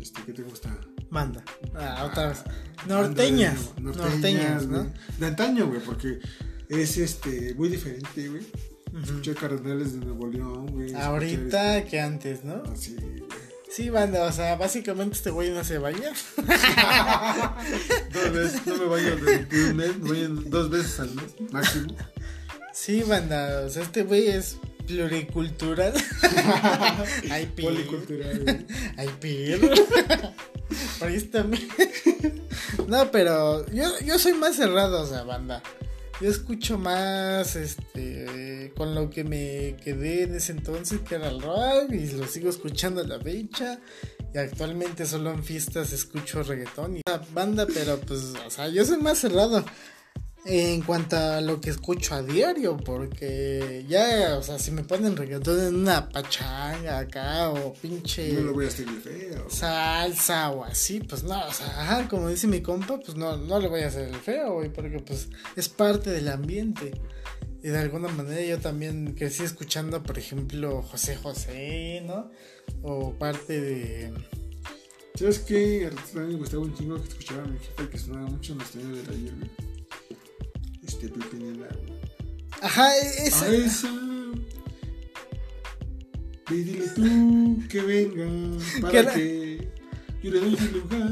Este, 0.00 0.22
¿Qué 0.22 0.32
te 0.32 0.42
gusta? 0.42 0.78
banda. 1.10 1.42
Ah, 1.74 2.06
otra 2.08 2.28
vez. 2.28 2.44
Banda 2.86 3.08
Norteñas. 3.08 3.74
de- 3.74 3.82
Norteñas, 3.82 4.66
¿no? 4.68 4.92
De 5.18 5.26
antaño, 5.26 5.66
güey, 5.66 5.80
porque 5.80 6.20
es 6.68 6.96
este 6.98 7.52
muy 7.54 7.68
diferente, 7.68 8.28
güey. 8.28 8.46
Escuché 9.02 9.34
cardenales 9.34 9.92
de 9.98 10.04
Nuevo 10.06 10.26
León, 10.26 10.66
güey. 10.72 10.86
escuché, 10.86 11.04
Ahorita 11.04 11.84
que 11.84 12.00
antes, 12.00 12.44
¿no? 12.44 12.62
este, 12.64 12.70
Así. 12.72 12.96
Sí, 13.70 13.88
banda, 13.88 14.24
o 14.24 14.32
sea, 14.32 14.56
básicamente 14.56 15.14
este 15.16 15.30
güey 15.30 15.50
no 15.50 15.62
se 15.62 15.78
baña. 15.78 16.10
Dos 18.12 18.32
veces, 18.32 18.66
no 18.66 18.76
me 18.76 18.84
baño 18.86 19.16
de 19.16 19.70
un 19.70 19.76
mes, 19.76 19.98
me 19.98 20.10
baño 20.10 20.28
dos 20.46 20.70
veces 20.70 20.98
al 21.00 21.14
mes, 21.14 21.26
máximo. 21.52 21.94
Sí, 22.72 23.02
banda, 23.02 23.62
o 23.66 23.68
sea, 23.70 23.82
este 23.82 24.02
güey 24.02 24.26
es 24.28 24.56
pluricultural. 24.86 25.92
Ay, 27.30 27.46
pi. 27.54 27.62
Policultural, 27.62 28.40
güey. 28.42 28.66
Ay, 28.96 29.08
pi. 29.20 29.54
Por 30.98 31.08
ahí 31.08 31.28
mi- 31.48 31.68
No, 32.88 33.10
pero 33.12 33.66
yo, 33.70 33.84
yo 34.04 34.18
soy 34.18 34.32
más 34.34 34.56
cerrado, 34.56 35.02
o 35.02 35.06
sea, 35.06 35.22
banda. 35.22 35.62
Yo 36.20 36.28
escucho 36.28 36.76
más, 36.76 37.56
este, 37.56 38.72
con 38.76 38.94
lo 38.94 39.08
que 39.08 39.24
me 39.24 39.76
quedé 39.82 40.24
en 40.24 40.34
ese 40.34 40.52
entonces, 40.52 41.00
que 41.00 41.14
era 41.14 41.30
el 41.30 41.40
rock, 41.40 41.90
y 41.92 42.06
lo 42.12 42.26
sigo 42.26 42.50
escuchando 42.50 43.00
a 43.00 43.04
la 43.04 43.18
fecha. 43.18 43.80
Y 44.34 44.38
actualmente 44.38 45.06
solo 45.06 45.32
en 45.32 45.42
fiestas 45.42 45.94
escucho 45.94 46.42
reggaetón 46.42 46.98
y 46.98 47.02
banda, 47.32 47.66
pero 47.72 47.98
pues, 48.00 48.34
o 48.46 48.50
sea, 48.50 48.68
yo 48.68 48.84
soy 48.84 48.98
más 48.98 49.18
cerrado 49.18 49.64
en 50.44 50.80
cuanto 50.82 51.16
a 51.16 51.40
lo 51.40 51.60
que 51.60 51.70
escucho 51.70 52.14
a 52.14 52.22
diario, 52.22 52.76
porque 52.78 53.84
ya, 53.88 54.36
o 54.38 54.42
sea, 54.42 54.58
si 54.58 54.70
me 54.70 54.82
ponen 54.82 55.16
reggaetón 55.16 55.60
en 55.60 55.74
una 55.76 56.08
pachanga 56.08 56.98
acá 56.98 57.50
o 57.50 57.74
pinche 57.74 58.32
No 58.32 58.40
lo 58.40 58.54
voy 58.54 58.64
a 58.64 58.68
hacer 58.68 58.86
de 58.86 59.00
feo. 59.00 59.50
salsa 59.50 60.50
o 60.50 60.64
así, 60.64 61.00
pues 61.00 61.22
no, 61.24 61.46
o 61.46 61.52
sea, 61.52 61.66
ajá, 61.66 62.08
como 62.08 62.28
dice 62.28 62.46
mi 62.46 62.62
compa, 62.62 62.98
pues 62.98 63.16
no, 63.16 63.36
no 63.36 63.60
le 63.60 63.68
voy 63.68 63.82
a 63.82 63.88
hacer 63.88 64.08
el 64.08 64.16
feo, 64.16 64.54
güey, 64.54 64.72
porque 64.72 64.98
pues 65.00 65.28
es 65.56 65.68
parte 65.68 66.10
del 66.10 66.28
ambiente. 66.28 66.92
Y 67.62 67.68
de 67.68 67.78
alguna 67.78 68.08
manera 68.08 68.40
yo 68.42 68.58
también 68.58 69.12
crecí 69.12 69.42
escuchando, 69.42 70.02
por 70.02 70.18
ejemplo, 70.18 70.80
José 70.80 71.16
José, 71.16 72.02
¿no? 72.06 72.30
O 72.82 73.12
parte 73.12 73.60
de... 73.60 74.14
¿Sabes 75.14 75.40
qué? 75.40 75.90
A 76.14 76.18
mí 76.20 76.32
me 76.32 76.38
gustaba 76.38 76.62
un 76.62 76.74
chingo 76.74 76.96
que 76.96 77.08
escuchaba 77.08 77.42
a 77.42 77.46
mi 77.46 77.58
jefe 77.58 77.90
que 77.90 77.98
sonaba 77.98 78.28
mucho 78.28 78.54
en 78.54 78.58
los 78.60 78.72
del 78.74 79.10
ayer, 79.10 79.34
güey. 79.34 79.69
Este 80.90 81.08
Pipinela, 81.08 81.68
güey. 81.68 82.00
Ajá, 82.62 82.96
e- 82.98 83.26
ese... 83.28 83.44
A 83.44 83.48
esa. 83.52 83.88
Dile 86.50 86.84
tú 86.96 87.62
que 87.68 87.80
venga 87.80 88.58
¿Qué 88.74 88.80
para 88.82 88.98
era? 89.00 89.14
que 89.14 89.68
yo 90.22 90.30
le 90.32 90.40
doy 90.40 90.56
el 90.58 90.72
lugar. 90.72 91.10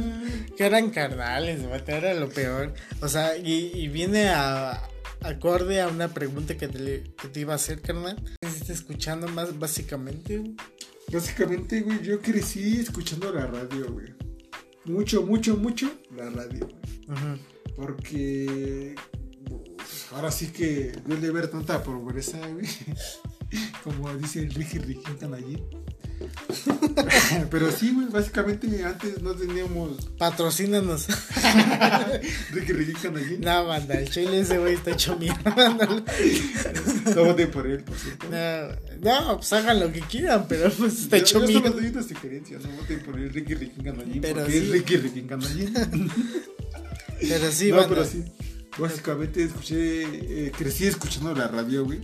Que 0.57 0.64
eran 0.66 0.91
carnales, 0.91 1.62
güey, 1.66 1.81
era 1.87 2.12
lo 2.14 2.29
peor. 2.29 2.74
O 3.01 3.09
sea, 3.09 3.37
y, 3.37 3.70
y 3.74 3.89
viene 3.89 4.29
a 4.31 4.83
acorde 5.22 5.81
a 5.81 5.89
una 5.89 6.09
pregunta 6.09 6.57
que 6.57 6.66
te, 6.68 7.05
que 7.20 7.29
te 7.29 7.41
iba 7.41 7.53
a 7.53 7.57
hacer, 7.57 7.81
carnal. 7.81 8.20
¿Qué 8.41 8.49
estás 8.49 8.70
escuchando 8.70 9.29
más 9.29 9.57
básicamente? 9.59 10.39
güey? 10.39 10.57
Básicamente, 11.12 11.81
güey, 11.83 12.03
yo 12.03 12.20
crecí 12.20 12.81
escuchando 12.81 13.33
la 13.33 13.47
radio, 13.47 13.93
güey. 13.93 14.09
Mucho, 14.85 15.22
mucho, 15.24 15.57
mucho 15.57 15.91
la 16.16 16.29
radio, 16.31 16.66
güey. 16.66 17.16
Ujú. 17.16 17.41
Porque 17.76 18.95
ahora 20.14 20.30
sí 20.30 20.49
que 20.49 20.92
duele 21.07 21.30
ver 21.30 21.49
tanta 21.49 21.82
pobreza, 21.82 22.38
güey. 22.38 22.66
como 23.84 24.12
dice 24.16 24.40
el 24.40 24.53
Ricky 24.53 24.78
Ricky 24.78 25.12
Canallín. 25.18 25.62
Pero 27.51 27.70
sí, 27.70 27.92
güey, 27.94 28.09
básicamente 28.09 28.84
antes 28.84 29.22
no 29.22 29.34
teníamos 29.34 30.07
Patrocínanos. 30.18 31.07
Ricky 32.53 32.72
Ricky 32.72 32.92
Canallín. 32.94 33.40
No, 33.40 33.66
banda, 33.66 33.94
el 34.01 34.11
chile 34.11 34.40
ese 34.40 34.59
güey 34.59 34.74
está 34.74 34.90
hecho 34.90 35.16
mierda. 35.16 35.76
No, 37.14 37.24
voté 37.24 37.46
por 37.46 37.66
él, 37.66 37.84
por 37.84 37.96
cierto. 37.96 38.26
no, 38.30 38.68
no, 39.26 39.36
pues 39.36 39.53
hagan 39.53 39.80
lo 39.80 39.92
que 39.92 40.01
quieran, 40.01 40.46
pero 40.49 40.70
pues 40.72 40.99
está 41.03 41.16
Yo, 41.18 41.22
hecho 41.22 41.40
yo 41.40 41.46
solo 41.46 41.61
mierda. 41.61 41.70
doy 41.80 41.86
una 41.86 42.03
sugerencia, 42.03 42.59
no 42.59 42.68
voten 42.76 43.01
por 43.01 43.18
el 43.18 43.32
Ricky 43.32 43.55
Canallín, 43.82 44.20
Pero 44.20 44.34
porque 44.40 44.53
sí. 44.53 44.59
es 44.59 44.68
Ricky 44.70 44.96
Ricky 44.96 45.22
Canallín. 45.22 45.74
Pero 47.20 47.53
sí, 47.53 47.70
no, 47.70 47.76
banda. 47.76 47.88
pero 47.88 48.05
sí. 48.05 48.24
Básicamente 48.77 49.43
escuché, 49.45 50.47
eh, 50.47 50.53
crecí 50.57 50.87
escuchando 50.87 51.35
la 51.35 51.49
radio, 51.49 51.85
güey. 51.85 52.01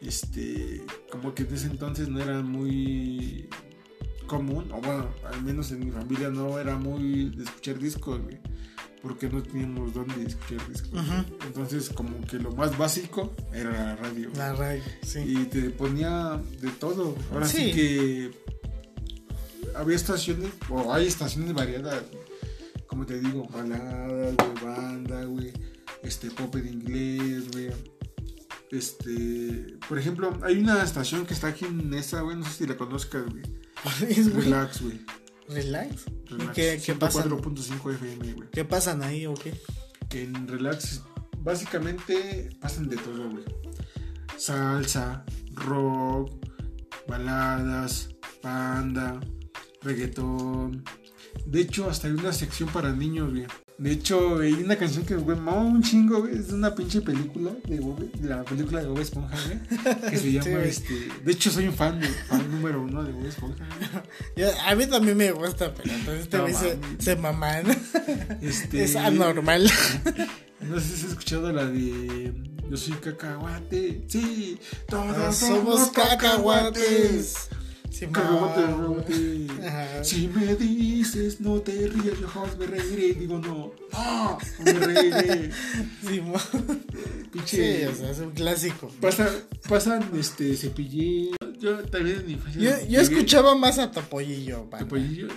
Este, 0.00 0.82
como 1.10 1.34
que 1.34 1.42
en 1.42 1.54
ese 1.54 1.66
entonces 1.66 2.08
no 2.08 2.20
era 2.20 2.40
muy 2.40 3.48
común, 4.26 4.70
o 4.72 4.80
bueno, 4.80 5.08
al 5.30 5.42
menos 5.42 5.70
en 5.72 5.80
mi 5.84 5.90
familia 5.90 6.30
no 6.30 6.58
era 6.58 6.76
muy 6.76 7.30
de 7.30 7.44
escuchar 7.44 7.78
discos, 7.78 8.20
güey. 8.22 8.38
Porque 9.02 9.28
no 9.28 9.42
teníamos 9.42 9.94
dónde 9.94 10.22
escuchar 10.24 10.66
discos. 10.68 10.90
Entonces, 11.46 11.88
como 11.90 12.20
que 12.26 12.38
lo 12.38 12.52
más 12.52 12.76
básico 12.76 13.32
era 13.52 13.70
la 13.72 13.96
radio. 13.96 14.28
güey. 14.28 14.38
La 14.38 14.52
radio, 14.54 14.82
sí. 15.02 15.20
Y 15.20 15.44
te 15.46 15.70
ponía 15.70 16.40
de 16.60 16.68
todo. 16.70 17.16
Ahora 17.32 17.46
sí, 17.46 17.56
Sí. 17.66 17.72
que 17.72 18.30
había 19.74 19.96
estaciones, 19.96 20.50
o 20.68 20.92
hay 20.92 21.06
estaciones 21.06 21.54
variadas, 21.54 22.02
como 22.90 23.06
te 23.06 23.20
digo, 23.20 23.46
baladas, 23.48 24.34
güey, 24.34 24.64
banda, 24.64 25.24
güey, 25.24 25.52
este, 26.02 26.28
pop 26.32 26.56
en 26.56 26.66
inglés, 26.66 27.48
güey. 27.52 27.70
Este, 28.72 29.78
por 29.88 29.96
ejemplo, 29.96 30.36
hay 30.42 30.58
una 30.58 30.82
estación 30.82 31.24
que 31.24 31.34
está 31.34 31.46
aquí 31.46 31.66
en 31.66 31.94
esa, 31.94 32.22
güey, 32.22 32.36
no 32.36 32.44
sé 32.44 32.50
si 32.50 32.66
la 32.66 32.76
conozcas, 32.76 33.24
güey. 33.30 33.42
Es 34.10 34.28
güey. 34.32 34.44
Relax, 34.44 34.82
güey. 34.82 35.00
Relax. 35.48 36.06
¿Y 36.26 36.32
Relax. 36.32 36.52
qué, 36.52 36.82
qué 36.84 36.94
pasa? 36.96 37.24
4.5 37.24 37.94
FM, 37.94 38.32
güey. 38.32 38.50
¿Qué 38.50 38.64
pasan 38.64 39.02
ahí 39.04 39.24
o 39.26 39.34
qué? 39.34 39.54
En 40.10 40.48
Relax, 40.48 41.02
básicamente 41.38 42.50
pasan 42.60 42.88
de 42.88 42.96
todo, 42.96 43.30
güey. 43.30 43.44
Salsa, 44.36 45.24
rock, 45.54 46.44
baladas, 47.06 48.08
banda, 48.42 49.20
reggaetón. 49.80 50.82
De 51.46 51.60
hecho, 51.60 51.88
hasta 51.90 52.06
hay 52.08 52.14
una 52.14 52.32
sección 52.32 52.68
para 52.68 52.92
niños, 52.92 53.30
güey. 53.30 53.46
De 53.78 53.92
hecho, 53.92 54.38
hay 54.40 54.52
una 54.52 54.76
canción 54.76 55.06
que, 55.06 55.16
güey, 55.16 55.38
mama 55.38 55.62
un 55.62 55.82
chingo, 55.82 56.20
güey. 56.20 56.36
Es 56.36 56.48
de 56.48 56.54
una 56.54 56.74
pinche 56.74 57.00
película 57.00 57.50
de, 57.66 57.80
Bob, 57.80 57.98
de 58.12 58.28
la 58.28 58.44
película 58.44 58.80
de 58.82 58.88
Bob 58.88 58.98
Esponja, 59.00 59.36
güey. 59.46 60.10
Que 60.10 60.18
se 60.18 60.32
llama, 60.32 60.44
Sí, 60.44 60.68
este... 60.68 61.08
De 61.24 61.32
hecho, 61.32 61.50
soy 61.50 61.66
un 61.66 61.72
fan, 61.72 61.98
de, 61.98 62.06
fan 62.06 62.50
número 62.50 62.82
uno 62.82 63.02
de 63.02 63.12
Bob 63.12 63.24
Esponja, 63.24 63.64
güey. 64.36 64.48
A 64.66 64.74
mí 64.74 64.86
también 64.86 65.16
me 65.16 65.32
gusta, 65.32 65.72
pero 65.72 65.90
entonces 65.94 66.28
No 66.30 66.42
güey 66.42 66.54
se, 66.98 67.16
maman. 67.16 67.64
Este, 68.42 68.84
Es 68.84 68.96
anormal. 68.96 69.70
No 70.60 70.78
sé 70.78 70.86
si 70.86 71.06
has 71.06 71.12
escuchado 71.12 71.50
la 71.50 71.64
de 71.64 72.34
Yo 72.68 72.76
soy 72.76 72.92
cacahuate. 72.94 74.04
Sí, 74.08 74.58
todos 74.88 75.16
Ah, 75.16 75.32
somos 75.32 75.80
Somos 75.80 75.90
cacahuates. 75.90 77.48
Sí, 77.90 78.06
Cacahuate, 78.06 78.60
mamá. 78.62 78.76
cacahuate. 79.04 79.46
Ajá. 79.66 80.04
Si 80.04 80.28
me 80.28 80.54
dices 80.54 81.40
no 81.40 81.60
te 81.60 81.72
rías, 81.88 82.18
yo 82.20 82.28
jamás 82.28 82.56
me 82.56 82.66
reiré. 82.66 83.14
Digo 83.14 83.38
no, 83.38 83.72
no, 83.92 84.38
no 84.58 84.64
me 84.64 84.72
reiré. 84.86 85.50
Sí, 86.06 86.22
Pinche. 87.32 87.80
sí, 87.80 87.86
o 87.86 87.94
sea, 87.94 88.10
es 88.10 88.18
un 88.20 88.30
clásico. 88.30 88.88
Pasa- 89.00 89.30
pasan 89.68 90.08
este 90.18 90.56
cepillín. 90.56 91.34
Yo 91.58 91.78
también 91.84 92.20
en 92.20 92.26
mi 92.26 92.32
infancia. 92.34 92.86
Yo, 92.88 93.00
escuchaba 93.00 93.54
más 93.54 93.78
a 93.78 93.90
Topollillo, 93.90 94.60
banda. 94.70 94.78
Topollillo. 94.78 95.28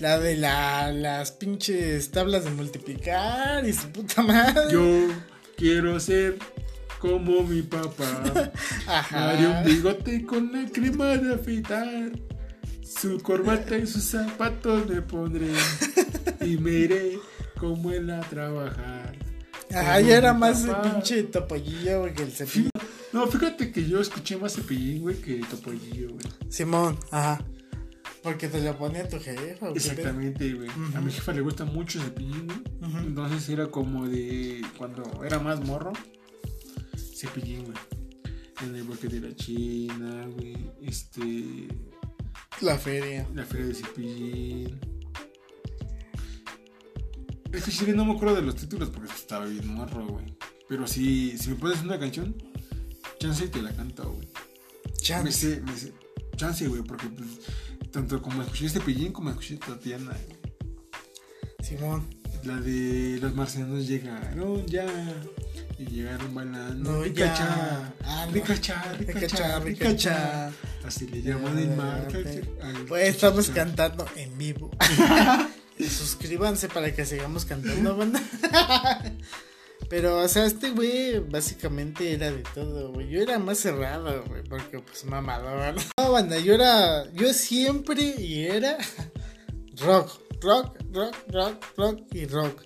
La 0.00 0.18
de 0.18 0.36
la, 0.36 0.90
las 0.90 1.30
pinches 1.32 2.10
tablas 2.10 2.42
de 2.44 2.50
multiplicar 2.50 3.64
y 3.68 3.72
su 3.72 3.88
puta 3.90 4.22
madre. 4.22 4.72
Yo 4.72 4.82
quiero 5.56 6.00
ser 6.00 6.38
como 7.02 7.42
mi 7.42 7.62
papá. 7.62 8.22
Ajá. 8.86 9.30
Haré 9.30 9.48
un 9.48 9.64
bigote 9.64 10.24
con 10.24 10.52
la 10.52 10.70
crema 10.70 11.16
de 11.16 11.34
afeitar. 11.34 12.12
Su 12.80 13.20
corbata 13.20 13.76
y 13.76 13.88
sus 13.88 14.04
zapatos 14.04 14.88
me 14.88 15.02
pondré. 15.02 15.52
Y 16.42 16.56
me 16.58 16.70
iré 16.70 17.18
como 17.58 17.90
él 17.90 18.08
a 18.10 18.20
trabajar. 18.20 19.16
Ajá, 19.74 19.96
Como 19.96 20.08
yo 20.08 20.14
era 20.14 20.32
más 20.32 20.64
el 20.64 20.76
pinche 20.76 21.24
Topollillo, 21.24 22.02
güey, 22.02 22.14
que 22.14 22.22
el 22.22 22.30
cepillo. 22.30 22.70
No, 23.12 23.26
fíjate 23.26 23.72
que 23.72 23.88
yo 23.88 24.00
escuché 24.00 24.36
más 24.36 24.54
cepillín, 24.54 25.02
güey, 25.02 25.16
que 25.16 25.40
topollillo, 25.50 26.10
güey. 26.10 26.24
Simón, 26.48 26.98
ajá. 27.10 27.44
Porque 28.22 28.48
te 28.48 28.60
lo 28.60 28.78
ponía 28.78 29.08
tu 29.08 29.18
jefa, 29.18 29.68
¿o 29.68 29.74
qué 29.74 29.80
pedo? 29.80 29.90
Exactamente, 29.90 30.52
güey. 30.54 30.70
A 30.94 31.00
mi 31.00 31.10
jefa 31.10 31.32
le 31.32 31.40
gusta 31.40 31.64
mucho 31.64 32.00
cepillín, 32.00 32.46
güey. 32.46 33.06
Entonces 33.06 33.48
era 33.48 33.66
como 33.66 34.06
de 34.06 34.62
cuando 34.78 35.02
era 35.24 35.40
más 35.40 35.60
morro. 35.66 35.92
Cepillín, 37.22 37.64
güey. 37.64 37.76
En 38.62 38.74
el 38.74 38.82
bloque 38.82 39.06
de 39.06 39.20
la 39.20 39.34
China, 39.36 40.26
güey. 40.34 40.56
Este. 40.82 41.68
La 42.60 42.76
feria. 42.76 43.28
La 43.32 43.44
feria 43.44 43.66
de 43.66 43.74
Cepillín. 43.74 44.80
Es 47.52 47.64
que 47.64 47.70
chile 47.70 47.92
no 47.92 48.04
me 48.04 48.14
acuerdo 48.14 48.34
de 48.34 48.42
los 48.42 48.56
títulos 48.56 48.90
porque 48.90 49.12
estaba 49.12 49.44
bien 49.44 49.68
morro, 49.68 50.04
güey. 50.08 50.36
Pero 50.68 50.86
sí, 50.88 51.36
si 51.38 51.50
me 51.50 51.56
pones 51.56 51.82
una 51.82 51.96
canción, 51.96 52.34
chance 53.20 53.46
te 53.46 53.62
la 53.62 53.72
canto, 53.72 54.14
güey. 54.14 54.26
Me 54.26 54.92
Chance. 54.94 55.32
sé, 55.32 55.60
me 55.60 55.76
sé. 55.76 55.92
Chance, 56.34 56.66
güey, 56.66 56.82
porque 56.82 57.06
pues, 57.06 57.28
tanto 57.92 58.20
como 58.20 58.42
escuché 58.42 58.68
Cepillín 58.68 59.12
como 59.12 59.30
escuché 59.30 59.58
Tatiana, 59.58 60.10
güey. 60.26 60.40
Simón. 61.62 62.04
La 62.44 62.56
de 62.56 63.20
los 63.20 63.32
marcianos 63.36 63.86
llegaron 63.86 64.66
ya. 64.66 64.84
Y 65.88 65.94
llegaron 65.96 66.34
bailando. 66.34 66.90
No, 66.92 67.02
ricacha, 67.02 67.44
ya. 67.44 67.94
Ah, 68.04 68.26
no. 68.26 68.32
Así 70.86 71.06
le 71.08 71.22
llaman 71.22 71.58
el 71.58 71.70
mar. 71.76 72.08
al- 72.62 72.84
Pues 72.86 73.08
estamos 73.08 73.48
cantando 73.50 74.06
en 74.16 74.36
vivo. 74.38 74.70
Suscríbanse 75.78 76.68
para 76.68 76.94
que 76.94 77.04
sigamos 77.04 77.44
cantando, 77.44 77.96
banda. 77.96 78.22
Pero, 79.88 80.18
o 80.20 80.28
sea, 80.28 80.46
este 80.46 80.70
güey 80.70 81.18
básicamente 81.18 82.12
era 82.14 82.30
de 82.30 82.42
todo, 82.54 82.92
güey. 82.92 83.08
Yo 83.10 83.20
era 83.20 83.38
más 83.38 83.58
cerrado, 83.58 84.24
güey, 84.26 84.42
porque 84.44 84.78
pues 84.78 85.04
mamador. 85.04 85.74
No, 85.98 86.12
banda, 86.12 86.38
yo 86.38 86.54
era, 86.54 87.10
yo 87.12 87.32
siempre 87.34 88.02
y 88.18 88.44
era 88.44 88.78
rock, 89.84 90.20
rock, 90.40 90.76
rock, 90.92 91.14
rock, 91.30 91.64
rock 91.76 92.00
y 92.12 92.26
rock. 92.26 92.62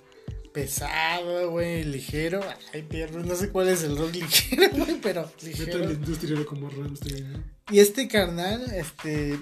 Pesado, 0.57 1.51
güey, 1.51 1.85
ligero. 1.85 2.41
Ay, 2.73 2.81
perro, 2.81 3.23
no 3.23 3.37
sé 3.37 3.51
cuál 3.51 3.69
es 3.69 3.83
el 3.83 3.95
rock 3.95 4.15
ligero, 4.15 4.71
güey, 4.73 4.99
pero 5.03 5.31
ligero. 5.43 5.93
industria 5.93 6.35
era 6.35 6.47
como 6.47 6.71
Rammstein, 6.71 7.31
¿no? 7.31 7.45
Y 7.71 7.81
este 7.81 8.09
carnal, 8.09 8.65
este, 8.75 9.39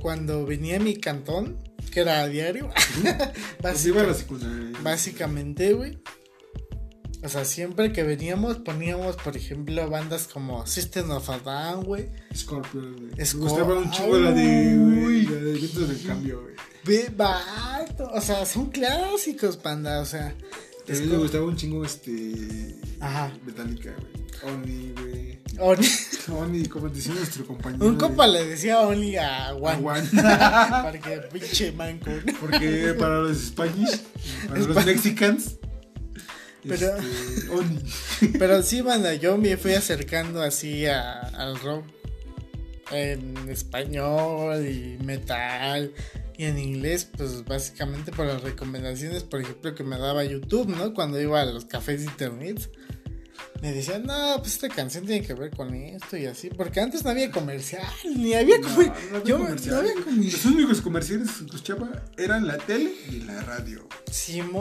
cuando 0.00 0.46
venía 0.46 0.76
a 0.76 0.78
mi 0.78 0.94
cantón, 0.96 1.58
que 1.90 2.02
era 2.02 2.20
a 2.20 2.28
diario, 2.28 2.70
Pues 3.60 3.84
iba 3.84 4.02
a 4.02 4.06
la 4.06 4.14
secundaria. 4.14 4.78
básicamente, 4.80 5.72
güey. 5.72 5.98
O 7.24 7.28
sea, 7.28 7.44
siempre 7.46 7.90
que 7.92 8.02
veníamos 8.02 8.58
poníamos, 8.58 9.16
por 9.16 9.34
ejemplo, 9.36 9.88
bandas 9.88 10.28
como 10.30 10.66
System 10.66 11.10
of 11.10 11.28
a 11.30 11.38
Down, 11.38 11.84
güey. 11.84 12.08
Scorpion, 12.36 12.92
güey. 12.96 13.10
Me 13.16 13.24
gustaba 13.40 13.74
un 13.78 13.90
chingo 13.90 14.18
la 14.18 14.30
de, 14.32 14.78
Uy. 14.78 15.00
güey, 15.02 15.22
la 15.24 15.36
de 15.40 15.52
Vientos 15.54 15.88
del 15.88 16.02
Cambio, 16.06 16.42
güey. 16.42 16.54
Ve, 16.84 17.10
vato, 17.16 18.10
O 18.12 18.20
sea, 18.20 18.44
son 18.44 18.66
clásicos, 18.70 19.56
panda. 19.56 20.00
O 20.00 20.04
sea, 20.04 20.34
También 20.86 21.10
me 21.10 21.16
gustaba 21.16 21.44
un 21.46 21.56
chingo 21.56 21.82
este. 21.84 22.76
Ajá. 23.00 23.32
Metallica, 23.46 23.94
güey. 24.42 24.52
Oni, 24.54 24.92
güey. 24.92 25.38
Oni- 25.58 25.88
Oni, 26.36 26.66
como 26.66 26.88
decía 26.90 27.14
nuestro 27.14 27.46
compañero. 27.46 27.86
un 27.86 27.96
compa 27.96 28.26
le 28.26 28.44
decía 28.44 28.80
a 28.80 29.48
a 29.50 29.54
Juan. 29.54 29.82
Juan. 29.82 30.10
Porque 30.82 31.20
pinche 31.32 31.72
manco. 31.72 32.10
Porque 32.40 32.94
para 32.98 33.20
los 33.20 33.38
Spanish, 33.38 34.00
para 34.48 34.60
los 34.60 34.84
Mexicans. 34.84 35.56
Pero- 36.68 36.96
este. 36.96 38.28
Pero 38.38 38.62
sí, 38.62 38.80
banda, 38.80 39.14
yo 39.14 39.36
me 39.38 39.56
fui 39.56 39.72
acercando 39.74 40.42
así 40.42 40.86
a- 40.86 41.20
al 41.20 41.58
rock 41.60 41.84
en 42.90 43.36
español 43.48 44.66
y 44.66 45.02
metal 45.04 45.92
y 46.36 46.44
en 46.44 46.58
inglés, 46.58 47.08
pues 47.16 47.44
básicamente 47.44 48.12
por 48.12 48.26
las 48.26 48.42
recomendaciones, 48.42 49.22
por 49.22 49.40
ejemplo, 49.40 49.74
que 49.74 49.84
me 49.84 49.96
daba 49.98 50.24
YouTube, 50.24 50.68
¿no? 50.68 50.92
Cuando 50.92 51.20
iba 51.20 51.40
a 51.40 51.44
los 51.46 51.64
cafés 51.64 52.00
de 52.00 52.06
internet. 52.06 52.70
Me 53.64 53.72
decían, 53.72 54.02
no, 54.04 54.36
pues 54.40 54.52
esta 54.52 54.68
canción 54.68 55.06
tiene 55.06 55.26
que 55.26 55.32
ver 55.32 55.50
con 55.50 55.72
esto 55.74 56.18
y 56.18 56.26
así, 56.26 56.50
porque 56.50 56.80
antes 56.80 57.02
no 57.02 57.08
había 57.08 57.30
comercial, 57.30 57.82
ni 58.14 58.34
había 58.34 58.58
No, 58.58 58.68
comer- 58.68 58.92
no 59.10 59.16
había 59.16 59.24
yo 59.24 59.38
no 59.38 59.44
había 59.46 59.94
comercial. 59.94 60.22
Los 60.22 60.44
únicos 60.44 60.80
comerciales 60.82 61.30
que 61.30 61.44
escuchaba 61.46 62.02
eran 62.18 62.46
la 62.46 62.58
tele 62.58 62.92
y 63.10 63.20
la 63.20 63.40
radio. 63.40 63.88
Simón, 64.12 64.58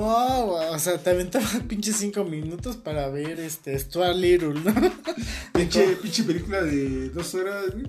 o 0.72 0.80
sea, 0.80 0.97
te 0.99 1.10
aventaba 1.10 1.45
pinches 1.68 1.97
cinco 1.97 2.24
minutos 2.24 2.78
para 2.78 3.10
ver 3.10 3.41
este 3.41 3.78
Stuart 3.78 4.16
Little, 4.16 4.54
¿no? 4.62 4.74
Pinche, 5.54 5.95
pinche 5.97 6.24
película 6.24 6.62
de 6.64 7.10
dos 7.10 7.36
horas, 7.36 7.66
güey. 7.74 7.86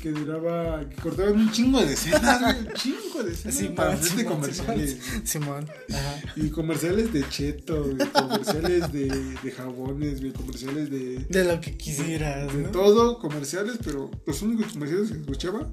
Que 0.00 0.10
duraba. 0.10 0.88
Que 0.88 0.94
cortaban 0.96 1.32
un 1.34 1.50
chingo 1.50 1.80
de 1.84 1.94
escenas. 1.94 2.56
Un 2.58 2.72
chingo 2.74 3.22
de 3.24 3.32
escenas. 3.32 3.56
Simón, 3.56 3.74
para 3.74 3.92
hacerte 3.94 4.24
comerciales. 4.24 4.98
Simón, 5.24 5.66
Simón. 5.66 5.70
Ajá. 5.92 6.20
Y 6.36 6.50
comerciales 6.50 7.12
de 7.12 7.28
cheto, 7.28 7.82
güey. 7.82 8.08
Comerciales 8.10 8.92
de, 8.92 9.06
de 9.42 9.50
jabones, 9.50 10.20
güey. 10.20 10.32
Comerciales 10.32 10.57
de. 10.66 11.26
De 11.28 11.44
lo 11.44 11.60
que 11.60 11.76
quisieras, 11.76 12.52
De 12.52 12.62
¿no? 12.62 12.70
todo, 12.70 13.18
comerciales, 13.18 13.78
pero 13.84 14.10
los 14.26 14.42
únicos 14.42 14.72
comerciales 14.72 15.10
que 15.10 15.18
escuchaba, 15.18 15.70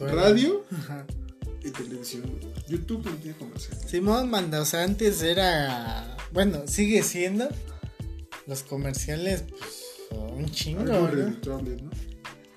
radio 0.00 0.64
Ajá. 0.72 1.06
y 1.62 1.70
televisión. 1.70 2.24
YouTube 2.68 3.04
no 3.04 3.12
tiene 3.16 3.36
comerciales. 3.36 3.84
Simón 3.88 4.30
manda, 4.30 4.60
o 4.60 4.64
sea, 4.64 4.84
antes 4.84 5.22
era. 5.22 6.16
Bueno, 6.32 6.62
sigue 6.66 7.02
siendo. 7.02 7.48
Los 8.46 8.62
comerciales, 8.62 9.42
pues, 9.42 10.18
un 10.36 10.48
chingo, 10.50 10.84
¿no? 10.84 11.90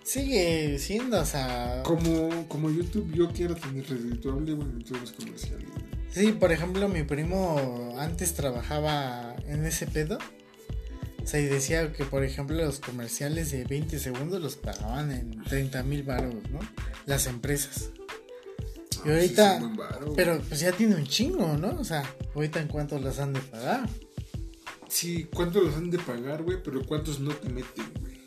Sigue 0.04 0.78
siendo, 0.80 1.20
o 1.22 1.26
sea. 1.26 1.82
Como, 1.84 2.48
como 2.48 2.70
YouTube, 2.70 3.12
yo 3.14 3.30
quiero 3.32 3.56
tener 3.56 3.88
redituable, 3.90 4.54
bueno, 4.54 4.74
en 4.74 4.84
todos 4.84 5.02
los 5.02 5.12
comerciales. 5.14 5.66
Sí, 6.12 6.32
por 6.32 6.52
ejemplo, 6.52 6.90
mi 6.90 7.04
primo 7.04 7.96
antes 8.00 8.34
trabajaba 8.34 9.36
en 9.48 9.66
ese 9.66 9.86
pedo. 9.86 10.18
Sea, 11.30 11.40
y 11.42 11.46
decía 11.46 11.92
que, 11.94 12.06
por 12.06 12.24
ejemplo, 12.24 12.56
los 12.58 12.80
comerciales 12.80 13.52
de 13.52 13.64
20 13.66 14.00
segundos 14.00 14.42
los 14.42 14.56
pagaban 14.56 15.12
en 15.12 15.44
30 15.44 15.84
mil 15.84 16.04
baros, 16.04 16.34
¿no? 16.52 16.60
Las 17.06 17.28
empresas. 17.28 17.92
Y 19.06 19.10
Ah, 19.10 19.14
ahorita- 19.14 19.60
sí. 19.60 19.66
Pero 20.16 20.42
pues 20.48 20.60
ya 20.60 20.72
tiene 20.72 20.96
un 20.96 21.06
chingo, 21.06 21.56
¿no? 21.58 21.80
O 21.80 21.84
sea, 21.84 22.04
ahorita 22.36 22.60
en 22.62 22.68
cuánto 22.68 22.98
las 23.00 23.20
han 23.20 23.34
de 23.34 23.42
pagar. 23.42 23.88
Sí, 24.88 25.28
¿cuántos 25.34 25.64
los 25.64 25.76
han 25.76 25.92
de 25.92 26.00
pagar, 26.00 26.42
güey? 26.44 26.62
Pero 26.64 26.84
¿cuántos 26.86 27.20
no 27.20 27.32
te 27.36 27.50
meten, 27.50 27.86
güey? 28.02 28.20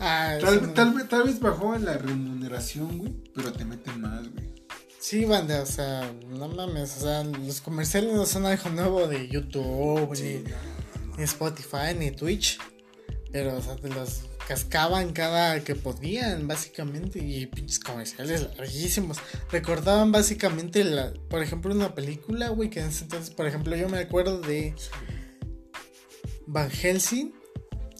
Ah, 0.00 0.36
Tal, 0.40 0.62
no- 0.62 0.72
tal, 0.74 0.94
vez- 0.94 1.08
tal 1.08 1.22
vez 1.24 1.40
bajó 1.40 1.76
la 1.78 1.96
remuneración, 1.96 2.98
güey, 2.98 3.12
pero 3.34 3.52
te 3.52 3.64
meten 3.64 4.00
más, 4.00 4.28
güey. 4.32 4.52
Sí, 5.00 5.24
banda, 5.24 5.62
o 5.62 5.66
sea, 5.66 6.12
no 6.30 6.48
mames, 6.48 6.96
o 6.98 7.00
sea, 7.00 7.24
los 7.24 7.60
comerciales 7.60 8.12
no 8.14 8.24
son 8.26 8.46
algo 8.46 8.68
nuevo 8.70 9.08
de 9.08 9.28
YouTube, 9.28 10.14
Sí, 10.14 10.42
ni, 10.44 10.52
ni 11.16 11.24
Spotify, 11.24 11.94
ni 11.98 12.10
Twitch. 12.10 12.58
Pero, 13.32 13.56
o 13.56 13.62
sea, 13.62 13.76
te 13.76 13.88
los 13.88 14.22
cascaban 14.46 15.12
cada 15.14 15.64
que 15.64 15.74
podían, 15.74 16.46
básicamente, 16.46 17.18
y 17.18 17.46
pinches 17.46 17.78
comerciales 17.80 18.42
larguísimos. 18.58 19.18
Recordaban 19.50 20.12
básicamente, 20.12 20.84
la, 20.84 21.14
por 21.30 21.42
ejemplo, 21.42 21.74
una 21.74 21.94
película, 21.94 22.48
güey, 22.50 22.68
que 22.68 22.80
en 22.80 22.88
ese 22.88 23.04
entonces, 23.04 23.30
por 23.34 23.46
ejemplo, 23.46 23.74
yo 23.74 23.88
me 23.88 23.98
acuerdo 23.98 24.40
de 24.40 24.74
Van 26.46 26.70
Helsing, 26.70 27.32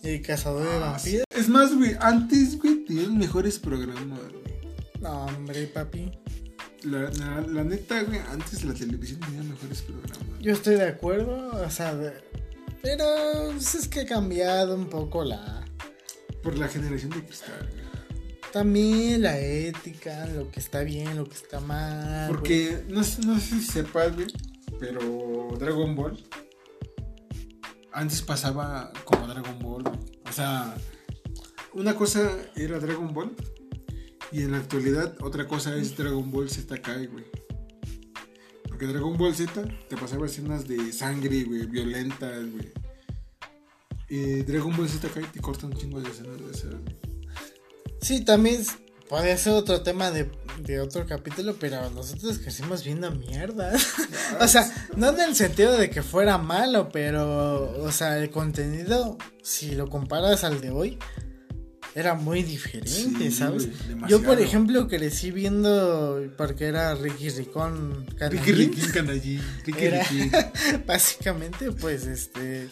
el 0.03 0.21
cazador 0.23 0.65
de 0.65 0.75
Ah, 0.75 0.79
vampiros. 0.93 1.25
Es 1.35 1.49
más, 1.49 1.75
güey, 1.75 1.97
antes, 2.01 2.59
güey, 2.59 2.85
tenían 2.85 3.17
mejores 3.17 3.59
programas, 3.59 4.19
güey. 4.19 4.43
No, 5.01 5.25
hombre, 5.27 5.67
papi. 5.69 6.11
La, 6.83 7.11
la, 7.13 7.41
la 7.41 7.65
neta, 7.65 8.03
güey, 8.03 8.19
antes 8.31 8.65
la 8.65 8.75
televisión 8.75 9.21
tenía 9.21 9.43
mejores 9.45 9.83
programas. 9.83 10.19
Yo 10.41 10.53
estoy 10.53 10.75
de 10.75 10.89
acuerdo, 10.89 11.53
o 11.65 11.71
sea, 11.71 11.95
de- 11.95 12.13
pero 12.83 13.05
pues, 13.53 13.75
es 13.75 13.89
que 13.89 14.01
ha 14.01 14.07
cambiado 14.07 14.75
un 14.75 14.89
poco 14.89 15.25
la... 15.25 15.65
Por 16.43 16.59
la 16.59 16.69
generación 16.69 17.11
de 17.11 17.25
cristal. 17.25 17.69
También 18.53 19.23
la 19.23 19.39
ética, 19.39 20.27
lo 20.27 20.51
que 20.51 20.61
está 20.61 20.81
bien, 20.83 21.17
lo 21.17 21.25
que 21.27 21.35
está 21.37 21.61
mal. 21.61 22.29
Porque, 22.29 22.85
no, 22.89 23.03
sé- 23.03 23.23
no 23.25 23.39
sé 23.39 23.61
si 23.61 23.63
sepas, 23.63 24.15
güey, 24.15 24.27
pero 24.79 25.49
Dragon 25.59 25.95
Ball 25.97 26.23
antes 27.93 28.23
pasaba 28.23 28.93
como 29.05 29.27
Dragon 29.27 29.59
Ball, 29.59 29.83
güey. 29.85 29.99
O 30.29 30.33
sea, 30.33 30.75
una 31.75 31.95
cosa 31.95 32.31
era 32.57 32.79
Dragon 32.79 33.13
Ball 33.15 33.35
y 34.33 34.43
en 34.43 34.53
la 34.53 34.59
actualidad 34.59 35.15
otra 35.23 35.47
cosa 35.47 35.77
es 35.77 35.97
Dragon 35.97 36.31
Ball 36.31 36.51
Z 36.51 36.81
Kai, 36.81 37.07
güey. 37.07 37.25
Porque 38.83 38.95
Dragon 38.95 39.17
Ball 39.17 39.33
Z 39.33 39.63
te 39.89 39.97
pasaba 39.97 40.27
escenas 40.27 40.67
de 40.67 40.93
sangre, 40.93 41.45
güey, 41.45 41.67
violentas, 41.67 42.51
güey. 42.51 42.73
Y 44.09 44.43
Dragon 44.43 44.77
Ball 44.77 44.89
Z 44.89 45.09
Kai 45.09 45.23
te 45.23 45.39
corta 45.39 45.69
un 45.69 45.75
chingo 45.75 46.01
de 46.01 46.11
escenas 46.11 46.37
de. 46.37 46.81
Sí, 48.01 48.25
también 48.25 48.61
podría 49.09 49.39
ser 49.39 49.53
otro 49.53 49.83
tema 49.83 50.11
de, 50.11 50.29
de 50.65 50.81
otro 50.81 51.07
capítulo, 51.07 51.55
pero 51.61 51.91
nosotros 51.91 52.41
crecimos 52.41 52.83
viendo 52.83 53.09
mierda. 53.13 53.73
o 54.41 54.49
sea, 54.49 54.69
no 54.97 55.11
en 55.11 55.21
el 55.21 55.37
sentido 55.37 55.79
de 55.79 55.89
que 55.89 56.03
fuera 56.03 56.37
malo, 56.37 56.89
pero, 56.89 57.85
o 57.85 57.93
sea, 57.93 58.19
el 58.19 58.31
contenido, 58.31 59.17
si 59.45 59.77
lo 59.77 59.89
comparas 59.89 60.43
al 60.43 60.61
de 60.61 60.71
hoy, 60.71 60.99
era 61.95 62.15
muy 62.15 62.43
diferente, 62.43 62.91
Sí, 62.91 63.31
¿sabes? 63.31 63.69
Yo, 64.09 64.23
por 64.23 64.41
ejemplo, 64.41 64.89
crecí 64.89 65.31
viendo, 65.31 66.23
porque 66.39 66.67
era 66.67 66.95
Ricky 66.95 67.29
Ricón 67.31 68.07
Ricky 68.07 68.17
Canallín. 68.17 68.57
Ricky 68.57 68.81
Canallín, 68.93 69.43
Ricky 69.67 69.85
Era- 69.85 70.03
Ricky. 70.05 70.31
Básicamente, 70.87 71.71
pues, 71.73 72.07
este. 72.07 72.69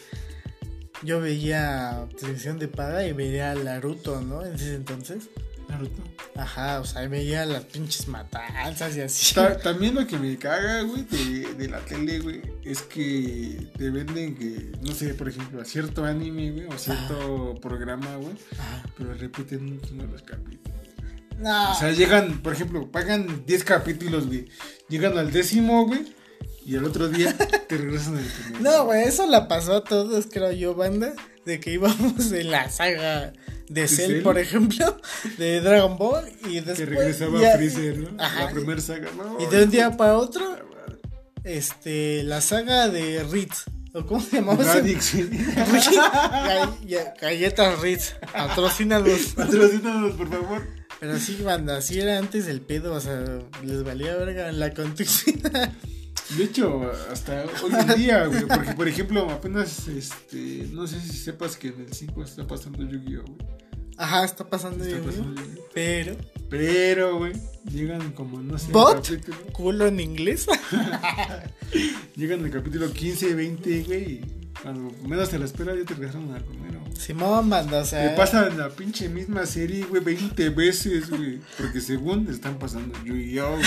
Yo 1.03 1.19
veía 1.21 2.07
televisión 2.19 2.59
de 2.59 2.69
paga 2.69 3.07
y 3.07 3.13
veía 3.13 3.55
Naruto, 3.55 4.21
¿no? 4.21 4.45
En 4.45 4.55
ese 4.55 4.75
entonces. 4.75 5.31
Naruto. 5.71 6.03
Ajá, 6.37 6.81
o 6.81 6.85
sea, 6.85 7.07
veía 7.09 7.45
las 7.47 7.65
pinches 7.65 8.09
matanzas 8.09 8.97
y 8.97 9.01
así. 9.03 9.35
Ta- 9.35 9.59
también 9.59 9.95
lo 9.95 10.07
que 10.07 10.19
me 10.19 10.37
caga, 10.39 10.83
güey, 10.83 11.05
de, 11.05 11.55
de 11.55 11.69
la 11.69 11.81
tele, 11.81 12.19
güey, 12.21 12.41
es 12.65 12.83
que 12.83 13.69
te 13.77 13.91
venden 13.91 14.35
que, 14.37 14.73
no 14.83 14.93
sé, 14.95 15.15
por 15.15 15.29
ejemplo, 15.29 15.61
a 15.61 15.65
cierto 15.65 16.05
anime, 16.05 16.51
güey, 16.53 16.67
o 16.67 16.79
cierto 16.79 17.55
programa, 17.61 18.17
güey, 18.17 18.35
pero 18.97 19.15
repiten 19.15 19.65
un 19.65 19.81
chingo 19.83 20.05
los 20.07 20.23
capítulos. 20.23 20.79
No, 21.39 21.73
O 21.73 21.75
sea, 21.75 21.93
llegan, 21.93 22.43
por 22.43 22.53
ejemplo, 22.53 22.91
pagan 22.91 23.45
10 23.47 23.65
capítulos, 23.65 24.27
güey, 24.27 24.47
llegan 24.89 25.17
al 25.19 25.31
décimo, 25.33 25.87
güey, 25.87 26.15
y 26.65 26.77
el 26.77 26.85
otro 26.85 27.09
día 27.09 27.37
te 27.69 27.77
regresan 27.77 28.17
al 28.19 28.25
primero. 28.25 28.61
no, 28.61 28.85
güey, 28.87 29.05
eso 29.05 29.27
la 29.27 29.49
pasó 29.49 29.77
a 29.77 29.85
todos, 29.85 30.27
creo 30.31 30.53
yo, 30.53 30.75
banda. 30.75 31.13
De 31.47 31.59
que 31.59 31.73
íbamos 31.73 32.31
en 32.33 32.51
la 32.51 32.69
saga 32.69 33.33
de 33.71 33.89
Cell, 33.89 34.07
Cell? 34.11 34.23
por 34.23 34.39
ejemplo, 34.39 35.01
de 35.39 35.61
Dragon 35.61 35.97
Ball, 35.97 36.29
y 36.45 36.55
después. 36.57 36.79
Que 36.79 36.87
regresaba 36.87 37.41
ya- 37.41 37.57
Freezer, 37.57 37.99
¿no? 37.99 38.23
Ajá. 38.23 38.45
La 38.45 38.51
primera 38.51 38.81
saga, 38.81 39.09
¿no? 39.17 39.41
Y 39.41 39.47
de 39.47 39.65
un 39.65 39.71
día 39.71 39.97
para 39.97 40.19
otro, 40.19 40.45
este, 41.45 42.23
la 42.25 42.41
saga 42.41 42.89
de 42.89 43.23
Ritz. 43.25 43.65
¿O 43.93 44.07
cómo 44.07 44.21
se 44.21 44.37
llamaba? 44.37 44.63
Radix, 44.63 45.15
Galletas 47.21 47.81
Ritz, 47.81 48.15
patrocínalos. 48.33 49.21
Patrocínanos, 49.37 50.13
por 50.13 50.29
favor. 50.29 50.67
Pero 51.01 51.19
sí, 51.19 51.41
banda, 51.43 51.79
así 51.79 51.99
era 51.99 52.19
antes 52.19 52.47
el 52.47 52.61
pedo, 52.61 52.95
o 52.95 53.01
sea, 53.01 53.25
les 53.65 53.83
valía 53.83 54.15
verga 54.17 54.53
la 54.53 54.73
continuidad. 54.75 55.73
De 56.37 56.45
hecho, 56.45 56.93
hasta 57.11 57.45
hoy 57.65 57.73
en 57.73 57.99
día, 57.99 58.27
güey, 58.27 58.47
porque 58.47 58.73
por 58.75 58.87
ejemplo, 58.87 59.29
apenas, 59.31 59.89
este, 59.89 60.69
no 60.71 60.87
sé 60.87 61.01
si 61.01 61.17
sepas 61.17 61.57
que 61.57 61.69
en 61.69 61.81
el 61.81 61.93
5 61.93 62.23
está 62.23 62.47
pasando 62.47 62.83
Yu-Gi-Oh, 62.85 63.25
güey. 63.25 63.60
Ajá, 64.01 64.25
está 64.25 64.49
pasando 64.49 64.83
Está 64.85 64.99
pasando 65.03 65.41
Yu-Gi-Oh. 65.43 65.65
pero 65.75 66.17
Pero, 66.49 67.19
güey, 67.19 67.33
llegan 67.71 68.13
como, 68.13 68.41
no 68.41 68.59
sé, 68.59 68.73
¿Bot? 68.73 69.07
culo 69.53 69.87
en 69.87 70.01
inglés. 70.01 70.47
llegan 72.17 72.45
al 72.45 72.51
capítulo 72.51 72.91
15, 72.91 73.35
20, 73.35 73.83
güey, 73.85 74.21
cuando 74.63 74.91
menos 75.07 75.29
te 75.29 75.39
la 75.39 75.45
esperas 75.45 75.77
ya 75.79 75.85
te 75.85 75.95
regresaron 75.95 76.33
al 76.33 76.43
primero. 76.43 76.81
Simón, 76.99 77.49
banda, 77.51 77.79
o 77.79 77.83
Te 77.83 77.89
sea, 77.89 78.17
pasan 78.17 78.59
la 78.59 78.71
pinche 78.71 79.09
misma 79.09 79.47
serie, 79.47 79.85
güey, 79.85 80.03
20 80.03 80.49
veces, 80.51 81.09
güey, 81.11 81.41
porque 81.59 81.81
según 81.81 82.27
te 82.27 82.33
están 82.33 82.59
pasando 82.59 82.95
Yu-Gi-Oh, 83.05 83.51
güey. 83.57 83.63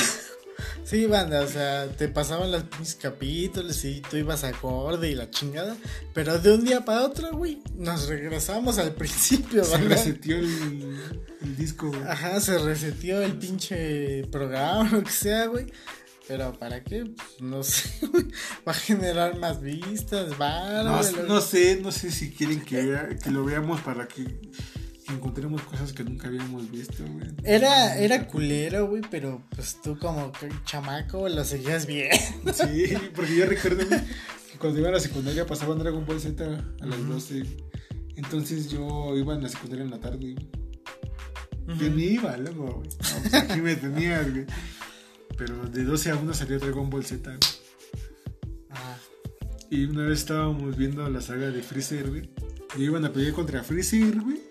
Sí, 0.84 1.06
banda, 1.06 1.42
o 1.42 1.48
sea, 1.48 1.88
te 1.88 2.08
pasaban 2.08 2.52
los 2.52 2.64
pinches 2.64 2.96
capítulos 2.96 3.84
y 3.86 4.02
tú 4.02 4.18
ibas 4.18 4.44
acorde 4.44 5.10
y 5.10 5.16
la 5.16 5.30
chingada, 5.30 5.76
pero 6.14 6.38
de 6.40 6.54
un 6.54 6.64
día 6.64 6.86
para 6.86 7.04
otro, 7.04 7.32
güey, 7.38 7.62
nos 7.76 8.08
regresamos 8.08 8.78
al 8.78 8.92
principio, 8.96 9.64
Se 9.64 9.72
banda. 9.72 9.96
reseteó 9.96 10.38
el, 10.38 10.98
el 11.42 11.56
disco, 11.58 11.88
güey. 11.90 12.02
Ajá, 12.04 12.40
se 12.42 12.58
reseteó 12.58 13.22
el 13.22 13.34
pinche 13.38 14.26
programa, 14.32 14.90
lo 14.92 15.04
que 15.04 15.12
sea, 15.12 15.46
güey. 15.48 15.68
Pero 16.26 16.54
¿para 16.58 16.82
qué? 16.82 17.04
Pues, 17.06 17.42
no 17.42 17.64
sé, 17.64 17.90
güey. 18.12 18.24
Va 18.66 18.72
a 18.72 18.76
generar 18.76 19.38
más 19.38 19.62
vistas, 19.62 20.30
va. 20.40 20.82
No, 20.82 21.02
no 21.28 21.42
sé, 21.42 21.80
no 21.82 21.92
sé 21.92 22.12
si 22.12 22.32
quieren 22.32 22.62
que, 22.64 22.82
vea- 22.82 23.18
que 23.22 23.30
lo 23.30 23.44
veamos 23.44 23.82
para 23.82 24.08
que 24.08 24.40
encontremos 25.10 25.62
cosas 25.64 25.94
que 25.94 26.04
nunca 26.04 26.28
habíamos 26.28 26.70
visto, 26.72 27.04
güey. 27.06 27.28
Era, 27.44 27.98
era 27.98 28.28
culero, 28.28 28.88
güey, 28.88 29.02
pero 29.10 29.44
pues 29.56 29.78
tú 29.82 29.98
como 29.98 30.32
chamaco 30.66 31.28
lo 31.30 31.44
seguías 31.44 31.86
bien. 31.86 32.12
Sí, 32.54 32.94
porque 33.16 33.36
yo 33.36 33.46
recuerdo 33.46 33.88
que 33.90 34.58
cuando 34.60 34.80
iba 34.80 34.90
a 34.90 34.94
la 34.94 35.00
secundaria 35.00 35.46
pasaban 35.46 35.80
Dragon 35.80 36.06
Ball 36.06 36.20
Z 36.22 36.44
a 36.82 36.86
las 36.86 37.08
12. 37.08 37.44
Entonces 38.16 38.70
yo 38.70 39.16
iba 39.18 39.34
en 39.34 39.44
la 39.44 39.50
secundaria 39.50 39.84
en 39.84 39.92
la 39.92 40.00
tarde. 40.00 40.36
Yo 41.80 41.90
ni 41.90 42.04
iba, 42.04 42.36
loco, 42.38 42.66
güey. 42.84 42.90
No, 42.90 43.22
pues 43.22 43.34
aquí 43.34 43.62
me 43.62 43.76
tenías, 43.76 44.30
güey. 44.32 44.46
Pero 45.38 45.66
de 45.68 45.84
12 45.84 46.12
a 46.12 46.16
1 46.18 46.34
salía 46.34 46.60
Dragon 46.60 46.90
Ball 46.90 47.06
Z. 47.06 47.30
güey. 47.30 47.40
Ah, 48.70 48.98
Y 49.70 49.86
una 49.86 50.04
vez 50.06 50.20
estábamos 50.20 50.78
viendo 50.78 51.08
la 51.10 51.22
saga 51.22 51.50
de 51.50 51.62
Freezer, 51.64 52.10
güey. 52.10 52.30
Y 52.78 52.84
iban 52.84 53.06
a 53.06 53.12
pelear 53.14 53.34
contra 53.34 53.64
Freezer, 53.64 54.20
güey. 54.22 54.42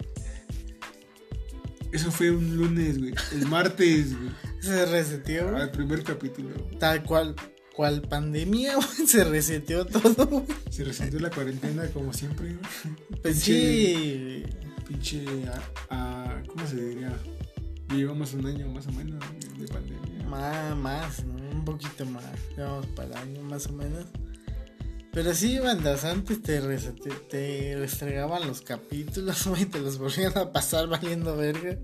Eso 1.93 2.11
fue 2.11 2.31
un 2.31 2.57
lunes, 2.57 2.99
güey. 2.99 3.15
El 3.33 3.47
martes, 3.47 4.17
güey. 4.19 4.31
Se 4.61 4.87
reseteó. 4.87 5.57
Al 5.57 5.71
primer 5.71 6.03
capítulo. 6.03 6.51
Tal 6.79 7.03
cual, 7.05 7.35
cual 7.77 8.03
pandemia, 8.03 8.75
güey. 8.77 9.07
Se 9.07 9.25
reseteó 9.25 9.85
todo, 9.87 10.27
güey. 10.27 10.45
Se 10.71 10.85
resintió 10.85 11.21
la 11.21 11.31
cuarentena 11.31 11.87
como 11.89 12.13
siempre, 12.13 12.47
güey. 12.55 12.59
Pues 13.23 13.37
Pinche- 13.37 13.45
sí. 13.45 14.43
Pinche. 14.89 15.25
A, 15.91 16.35
a- 16.39 16.43
¿Cómo 16.47 16.67
se 16.67 16.77
diría? 16.77 17.13
Llevamos 17.91 18.33
un 18.33 18.47
año 18.47 18.67
más 18.69 18.87
o 18.87 18.93
menos 18.93 19.21
de 19.57 19.63
de 19.67 19.69
pandemia. 19.69 20.27
Más, 20.27 20.77
más, 20.77 21.25
¿no? 21.27 21.35
Un 21.51 21.65
poquito 21.65 22.07
más. 22.07 22.25
Vamos 22.57 22.87
para 22.97 23.09
el 23.09 23.17
año, 23.17 23.43
más 23.43 23.67
o 23.67 23.73
menos. 23.75 24.07
Pero 25.13 25.35
sí, 25.35 25.59
bandas, 25.59 26.05
antes 26.05 26.41
te, 26.43 26.61
resete- 26.63 27.29
te 27.29 27.77
restregaban 27.77 28.47
los 28.47 28.63
capítulos, 28.63 29.47
güey, 29.47 29.67
te 29.67 29.79
los 29.81 29.99
volvían 29.99 30.37
a 30.39 30.53
pasar 30.53 30.89
valiendo 30.89 31.37
verga. 31.37 31.77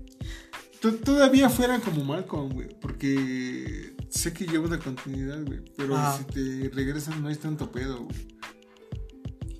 To- 0.81 0.93
Todavía 0.95 1.49
fuera 1.49 1.79
como 1.79 2.03
Malcolm, 2.03 2.51
güey. 2.53 2.69
Porque 2.81 3.93
sé 4.09 4.33
que 4.33 4.45
lleva 4.47 4.65
una 4.65 4.79
continuidad, 4.79 5.43
güey. 5.45 5.59
Pero 5.77 5.95
si 6.17 6.23
te 6.23 6.69
regresan 6.75 7.21
no 7.21 7.29
es 7.29 7.39
tanto 7.39 7.71
pedo, 7.71 8.03
güey. 8.05 8.27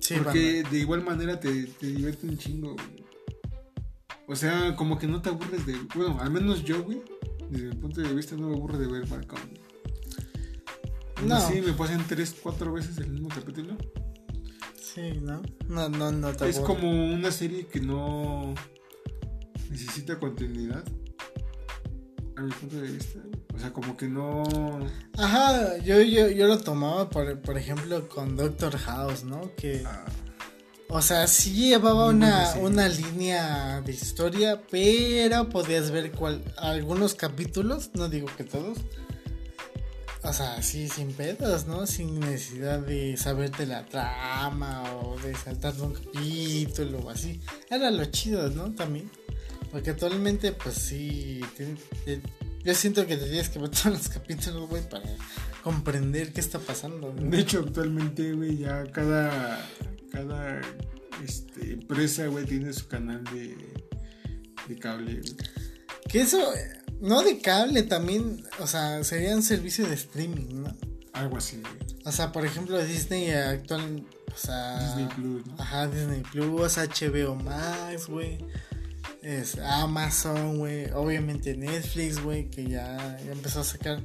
Sí, 0.00 0.14
Porque 0.22 0.64
de 0.68 0.78
igual 0.78 1.04
manera 1.04 1.38
te, 1.38 1.64
te 1.66 1.86
divierte 1.86 2.26
un 2.26 2.36
chingo, 2.38 2.72
güey. 2.74 3.00
O 4.26 4.34
sea, 4.34 4.74
como 4.76 4.98
que 4.98 5.06
no 5.06 5.22
te 5.22 5.28
aburres 5.28 5.64
de. 5.66 5.76
Bueno, 5.94 6.18
al 6.20 6.30
menos 6.30 6.64
yo, 6.64 6.82
güey. 6.82 7.02
Desde 7.50 7.66
mi 7.68 7.74
punto 7.76 8.00
de 8.00 8.12
vista, 8.14 8.34
no 8.36 8.48
me 8.48 8.56
aburro 8.56 8.78
de 8.78 8.86
ver 8.88 9.06
Malcolm. 9.08 9.42
No. 11.24 11.40
Sí, 11.48 11.60
me 11.60 11.72
pasan 11.72 12.04
tres, 12.08 12.34
cuatro 12.42 12.72
veces 12.72 12.98
el 12.98 13.08
mismo 13.10 13.28
capítulo. 13.28 13.76
Sí, 14.80 15.20
¿no? 15.20 15.42
No, 15.68 15.88
no, 15.88 16.10
no 16.10 16.32
te 16.32 16.48
Es 16.48 16.58
aburre. 16.58 16.74
como 16.74 16.90
una 17.14 17.30
serie 17.30 17.66
que 17.66 17.80
no 17.80 18.54
necesita 19.70 20.18
continuidad. 20.18 20.82
A 22.36 22.42
mi 22.42 22.50
punto 22.52 22.76
de 22.76 22.90
vista. 22.90 23.20
O 23.54 23.58
sea, 23.58 23.72
como 23.72 23.96
que 23.96 24.08
no. 24.08 24.42
Ajá, 25.18 25.76
yo, 25.78 26.00
yo, 26.00 26.28
yo 26.30 26.46
lo 26.46 26.58
tomaba, 26.58 27.10
por, 27.10 27.40
por 27.40 27.58
ejemplo, 27.58 28.08
con 28.08 28.36
Doctor 28.36 28.76
House, 28.78 29.24
¿no? 29.24 29.54
Que, 29.56 29.82
ah, 29.86 30.06
o 30.88 31.02
sea, 31.02 31.26
sí 31.26 31.68
llevaba 31.68 32.06
una, 32.06 32.54
una 32.60 32.88
línea 32.88 33.82
de 33.82 33.92
historia, 33.92 34.62
pero 34.70 35.48
podías 35.50 35.90
ver 35.90 36.10
cual, 36.12 36.42
algunos 36.56 37.14
capítulos, 37.14 37.90
no 37.94 38.08
digo 38.08 38.28
que 38.36 38.44
todos. 38.44 38.78
O 40.22 40.32
sea, 40.34 40.62
sí, 40.62 40.86
sin 40.88 41.12
pedos, 41.12 41.66
¿no? 41.66 41.86
Sin 41.86 42.20
necesidad 42.20 42.78
de 42.80 43.16
saberte 43.16 43.64
la 43.66 43.86
trama 43.86 44.82
o 44.96 45.18
de 45.18 45.34
saltarte 45.34 45.80
un 45.80 45.94
capítulo 45.94 46.98
o 46.98 47.10
así. 47.10 47.40
Era 47.70 47.90
lo 47.90 48.04
chido, 48.06 48.50
¿no? 48.50 48.70
También. 48.74 49.10
Porque 49.70 49.90
actualmente, 49.90 50.52
pues 50.52 50.74
sí. 50.74 51.40
te- 51.56 51.74
te- 52.04 52.20
yo 52.62 52.74
siento 52.74 53.06
que 53.06 53.16
te 53.16 53.24
tienes 53.24 53.48
que 53.48 53.58
ver 53.58 53.70
todos 53.70 53.86
los 53.86 54.08
capítulos, 54.08 54.68
güey, 54.68 54.86
para 54.86 55.08
comprender 55.62 56.32
qué 56.34 56.40
está 56.40 56.58
pasando. 56.58 57.14
¿no? 57.14 57.30
De 57.30 57.38
hecho, 57.40 57.60
actualmente, 57.66 58.32
güey, 58.34 58.58
ya 58.58 58.84
cada. 58.92 59.66
Cada 60.12 60.60
este, 61.24 61.72
empresa, 61.74 62.26
güey, 62.26 62.44
tiene 62.44 62.72
su 62.74 62.88
canal 62.88 63.24
de. 63.24 63.56
De 64.68 64.76
cable, 64.78 65.14
güey. 65.20 65.36
Que 66.08 66.20
eso, 66.22 66.38
no 67.00 67.22
de 67.22 67.38
cable 67.38 67.82
también, 67.82 68.44
o 68.58 68.66
sea, 68.66 69.02
sería 69.04 69.34
un 69.34 69.42
servicio 69.42 69.86
de 69.86 69.94
streaming, 69.94 70.62
¿no? 70.62 70.76
Algo 71.12 71.38
así, 71.38 71.60
güey. 71.60 71.90
O 72.04 72.12
sea, 72.12 72.32
por 72.32 72.46
ejemplo, 72.46 72.82
Disney 72.82 73.30
actual, 73.30 74.06
o 74.32 74.36
sea... 74.36 74.78
Disney 74.78 75.08
Plus, 75.14 75.46
¿no? 75.46 75.54
Ajá, 75.58 75.88
Disney 75.88 76.22
Plus, 76.30 76.76
HBO 76.76 77.34
Max, 77.36 78.06
güey. 78.06 78.38
Es 79.22 79.58
Amazon, 79.58 80.58
güey. 80.58 80.90
Obviamente 80.92 81.56
Netflix, 81.56 82.22
güey, 82.22 82.48
que 82.48 82.64
ya, 82.64 83.18
ya 83.24 83.32
empezó 83.32 83.60
a 83.60 83.64
sacar 83.64 84.00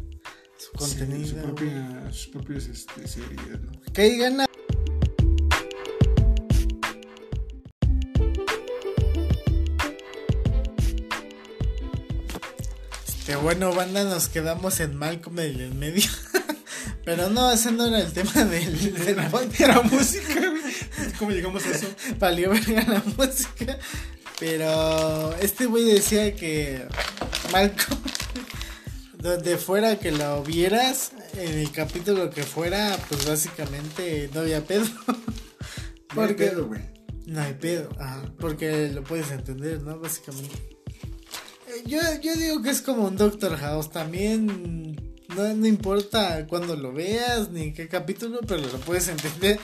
su 0.58 0.72
contenido. 0.78 1.26
Sí, 1.26 1.30
su 1.30 1.38
propia, 1.38 2.12
sus 2.12 2.28
propias 2.28 2.66
este, 2.66 3.08
series, 3.08 3.62
¿no? 3.62 3.94
Que 3.94 4.18
gana. 4.18 4.46
Bueno, 13.46 13.76
banda, 13.76 14.04
nos 14.04 14.28
quedamos 14.28 14.80
en 14.80 14.96
Malcolm 14.96 15.38
en 15.38 15.60
el 15.62 15.76
medio. 15.76 16.10
Pero 17.06 17.30
no, 17.30 17.52
ese 17.52 17.72
no 17.72 17.86
era 17.86 18.00
el 18.00 18.12
tema 18.12 18.44
del, 18.44 18.96
del 19.06 19.16
podcast. 19.28 19.62
Era 19.62 19.82
música. 19.84 20.54
¿Cómo 21.20 21.30
llegamos 21.30 21.64
a 21.64 21.70
eso? 21.70 21.86
Valió 22.18 22.50
verga 22.50 22.84
la 22.88 23.04
música. 23.16 23.78
Pero 24.40 25.36
este 25.36 25.68
güey 25.68 25.84
decía 25.84 26.36
que 26.36 26.88
Malcolm, 27.52 28.02
donde 29.20 29.58
fuera 29.60 30.00
que 30.00 30.12
la 30.12 30.40
vieras, 30.40 31.12
en 31.38 31.60
el 31.60 31.72
capítulo 31.72 32.32
que 32.32 32.42
fuera, 32.42 32.98
pues 33.10 33.28
básicamente 33.28 34.28
no 34.34 34.40
había 34.40 34.66
pedo. 34.66 34.86
No 36.16 36.22
hay 36.22 36.28
Porque 36.30 36.46
pedo, 36.46 36.68
güey. 36.68 36.82
no 37.26 37.42
hay 37.42 37.54
pedo, 37.56 37.90
ajá, 38.00 38.24
porque 38.40 38.88
lo 38.90 39.04
puedes 39.04 39.30
entender, 39.32 39.82
¿no? 39.84 40.00
Básicamente. 40.00 40.75
Yo, 41.86 42.00
yo 42.22 42.36
digo 42.36 42.62
que 42.62 42.70
es 42.70 42.82
como 42.82 43.06
un 43.06 43.18
Doctor 43.18 43.58
House 43.58 43.90
también. 43.92 44.96
No, 45.36 45.54
no 45.54 45.68
importa 45.68 46.46
cuándo 46.48 46.76
lo 46.76 46.94
veas 46.94 47.50
ni 47.52 47.74
qué 47.74 47.88
capítulo, 47.88 48.40
pero 48.48 48.62
lo 48.62 48.80
puedes 48.80 49.08
entender. 49.08 49.60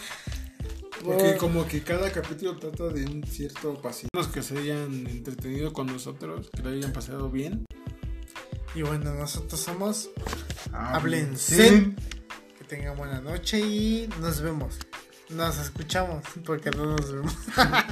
Porque 1.03 1.23
Por- 1.31 1.37
como 1.37 1.67
que 1.67 1.81
cada 1.81 2.11
capítulo 2.11 2.57
trata 2.57 2.87
de 2.89 3.05
un 3.05 3.23
cierto 3.23 3.81
pasillo. 3.81 4.09
Los 4.13 4.27
que 4.27 4.41
se 4.43 4.57
hayan 4.57 5.07
entretenido 5.07 5.73
con 5.73 5.87
nosotros, 5.87 6.49
que 6.55 6.61
lo 6.61 6.69
hayan 6.69 6.93
pasado 6.93 7.29
bien. 7.29 7.65
Y 8.75 8.81
bueno, 8.83 9.13
nosotros 9.15 9.59
somos. 9.59 10.09
Háblense. 10.73 11.93
Que 12.57 12.63
tengan 12.65 12.97
buena 12.97 13.19
noche 13.21 13.59
y 13.59 14.09
nos 14.19 14.41
vemos. 14.41 14.77
Nos 15.29 15.57
escuchamos 15.59 16.23
porque 16.45 16.69
no 16.71 16.85
nos 16.97 17.11
vemos. 17.11 17.33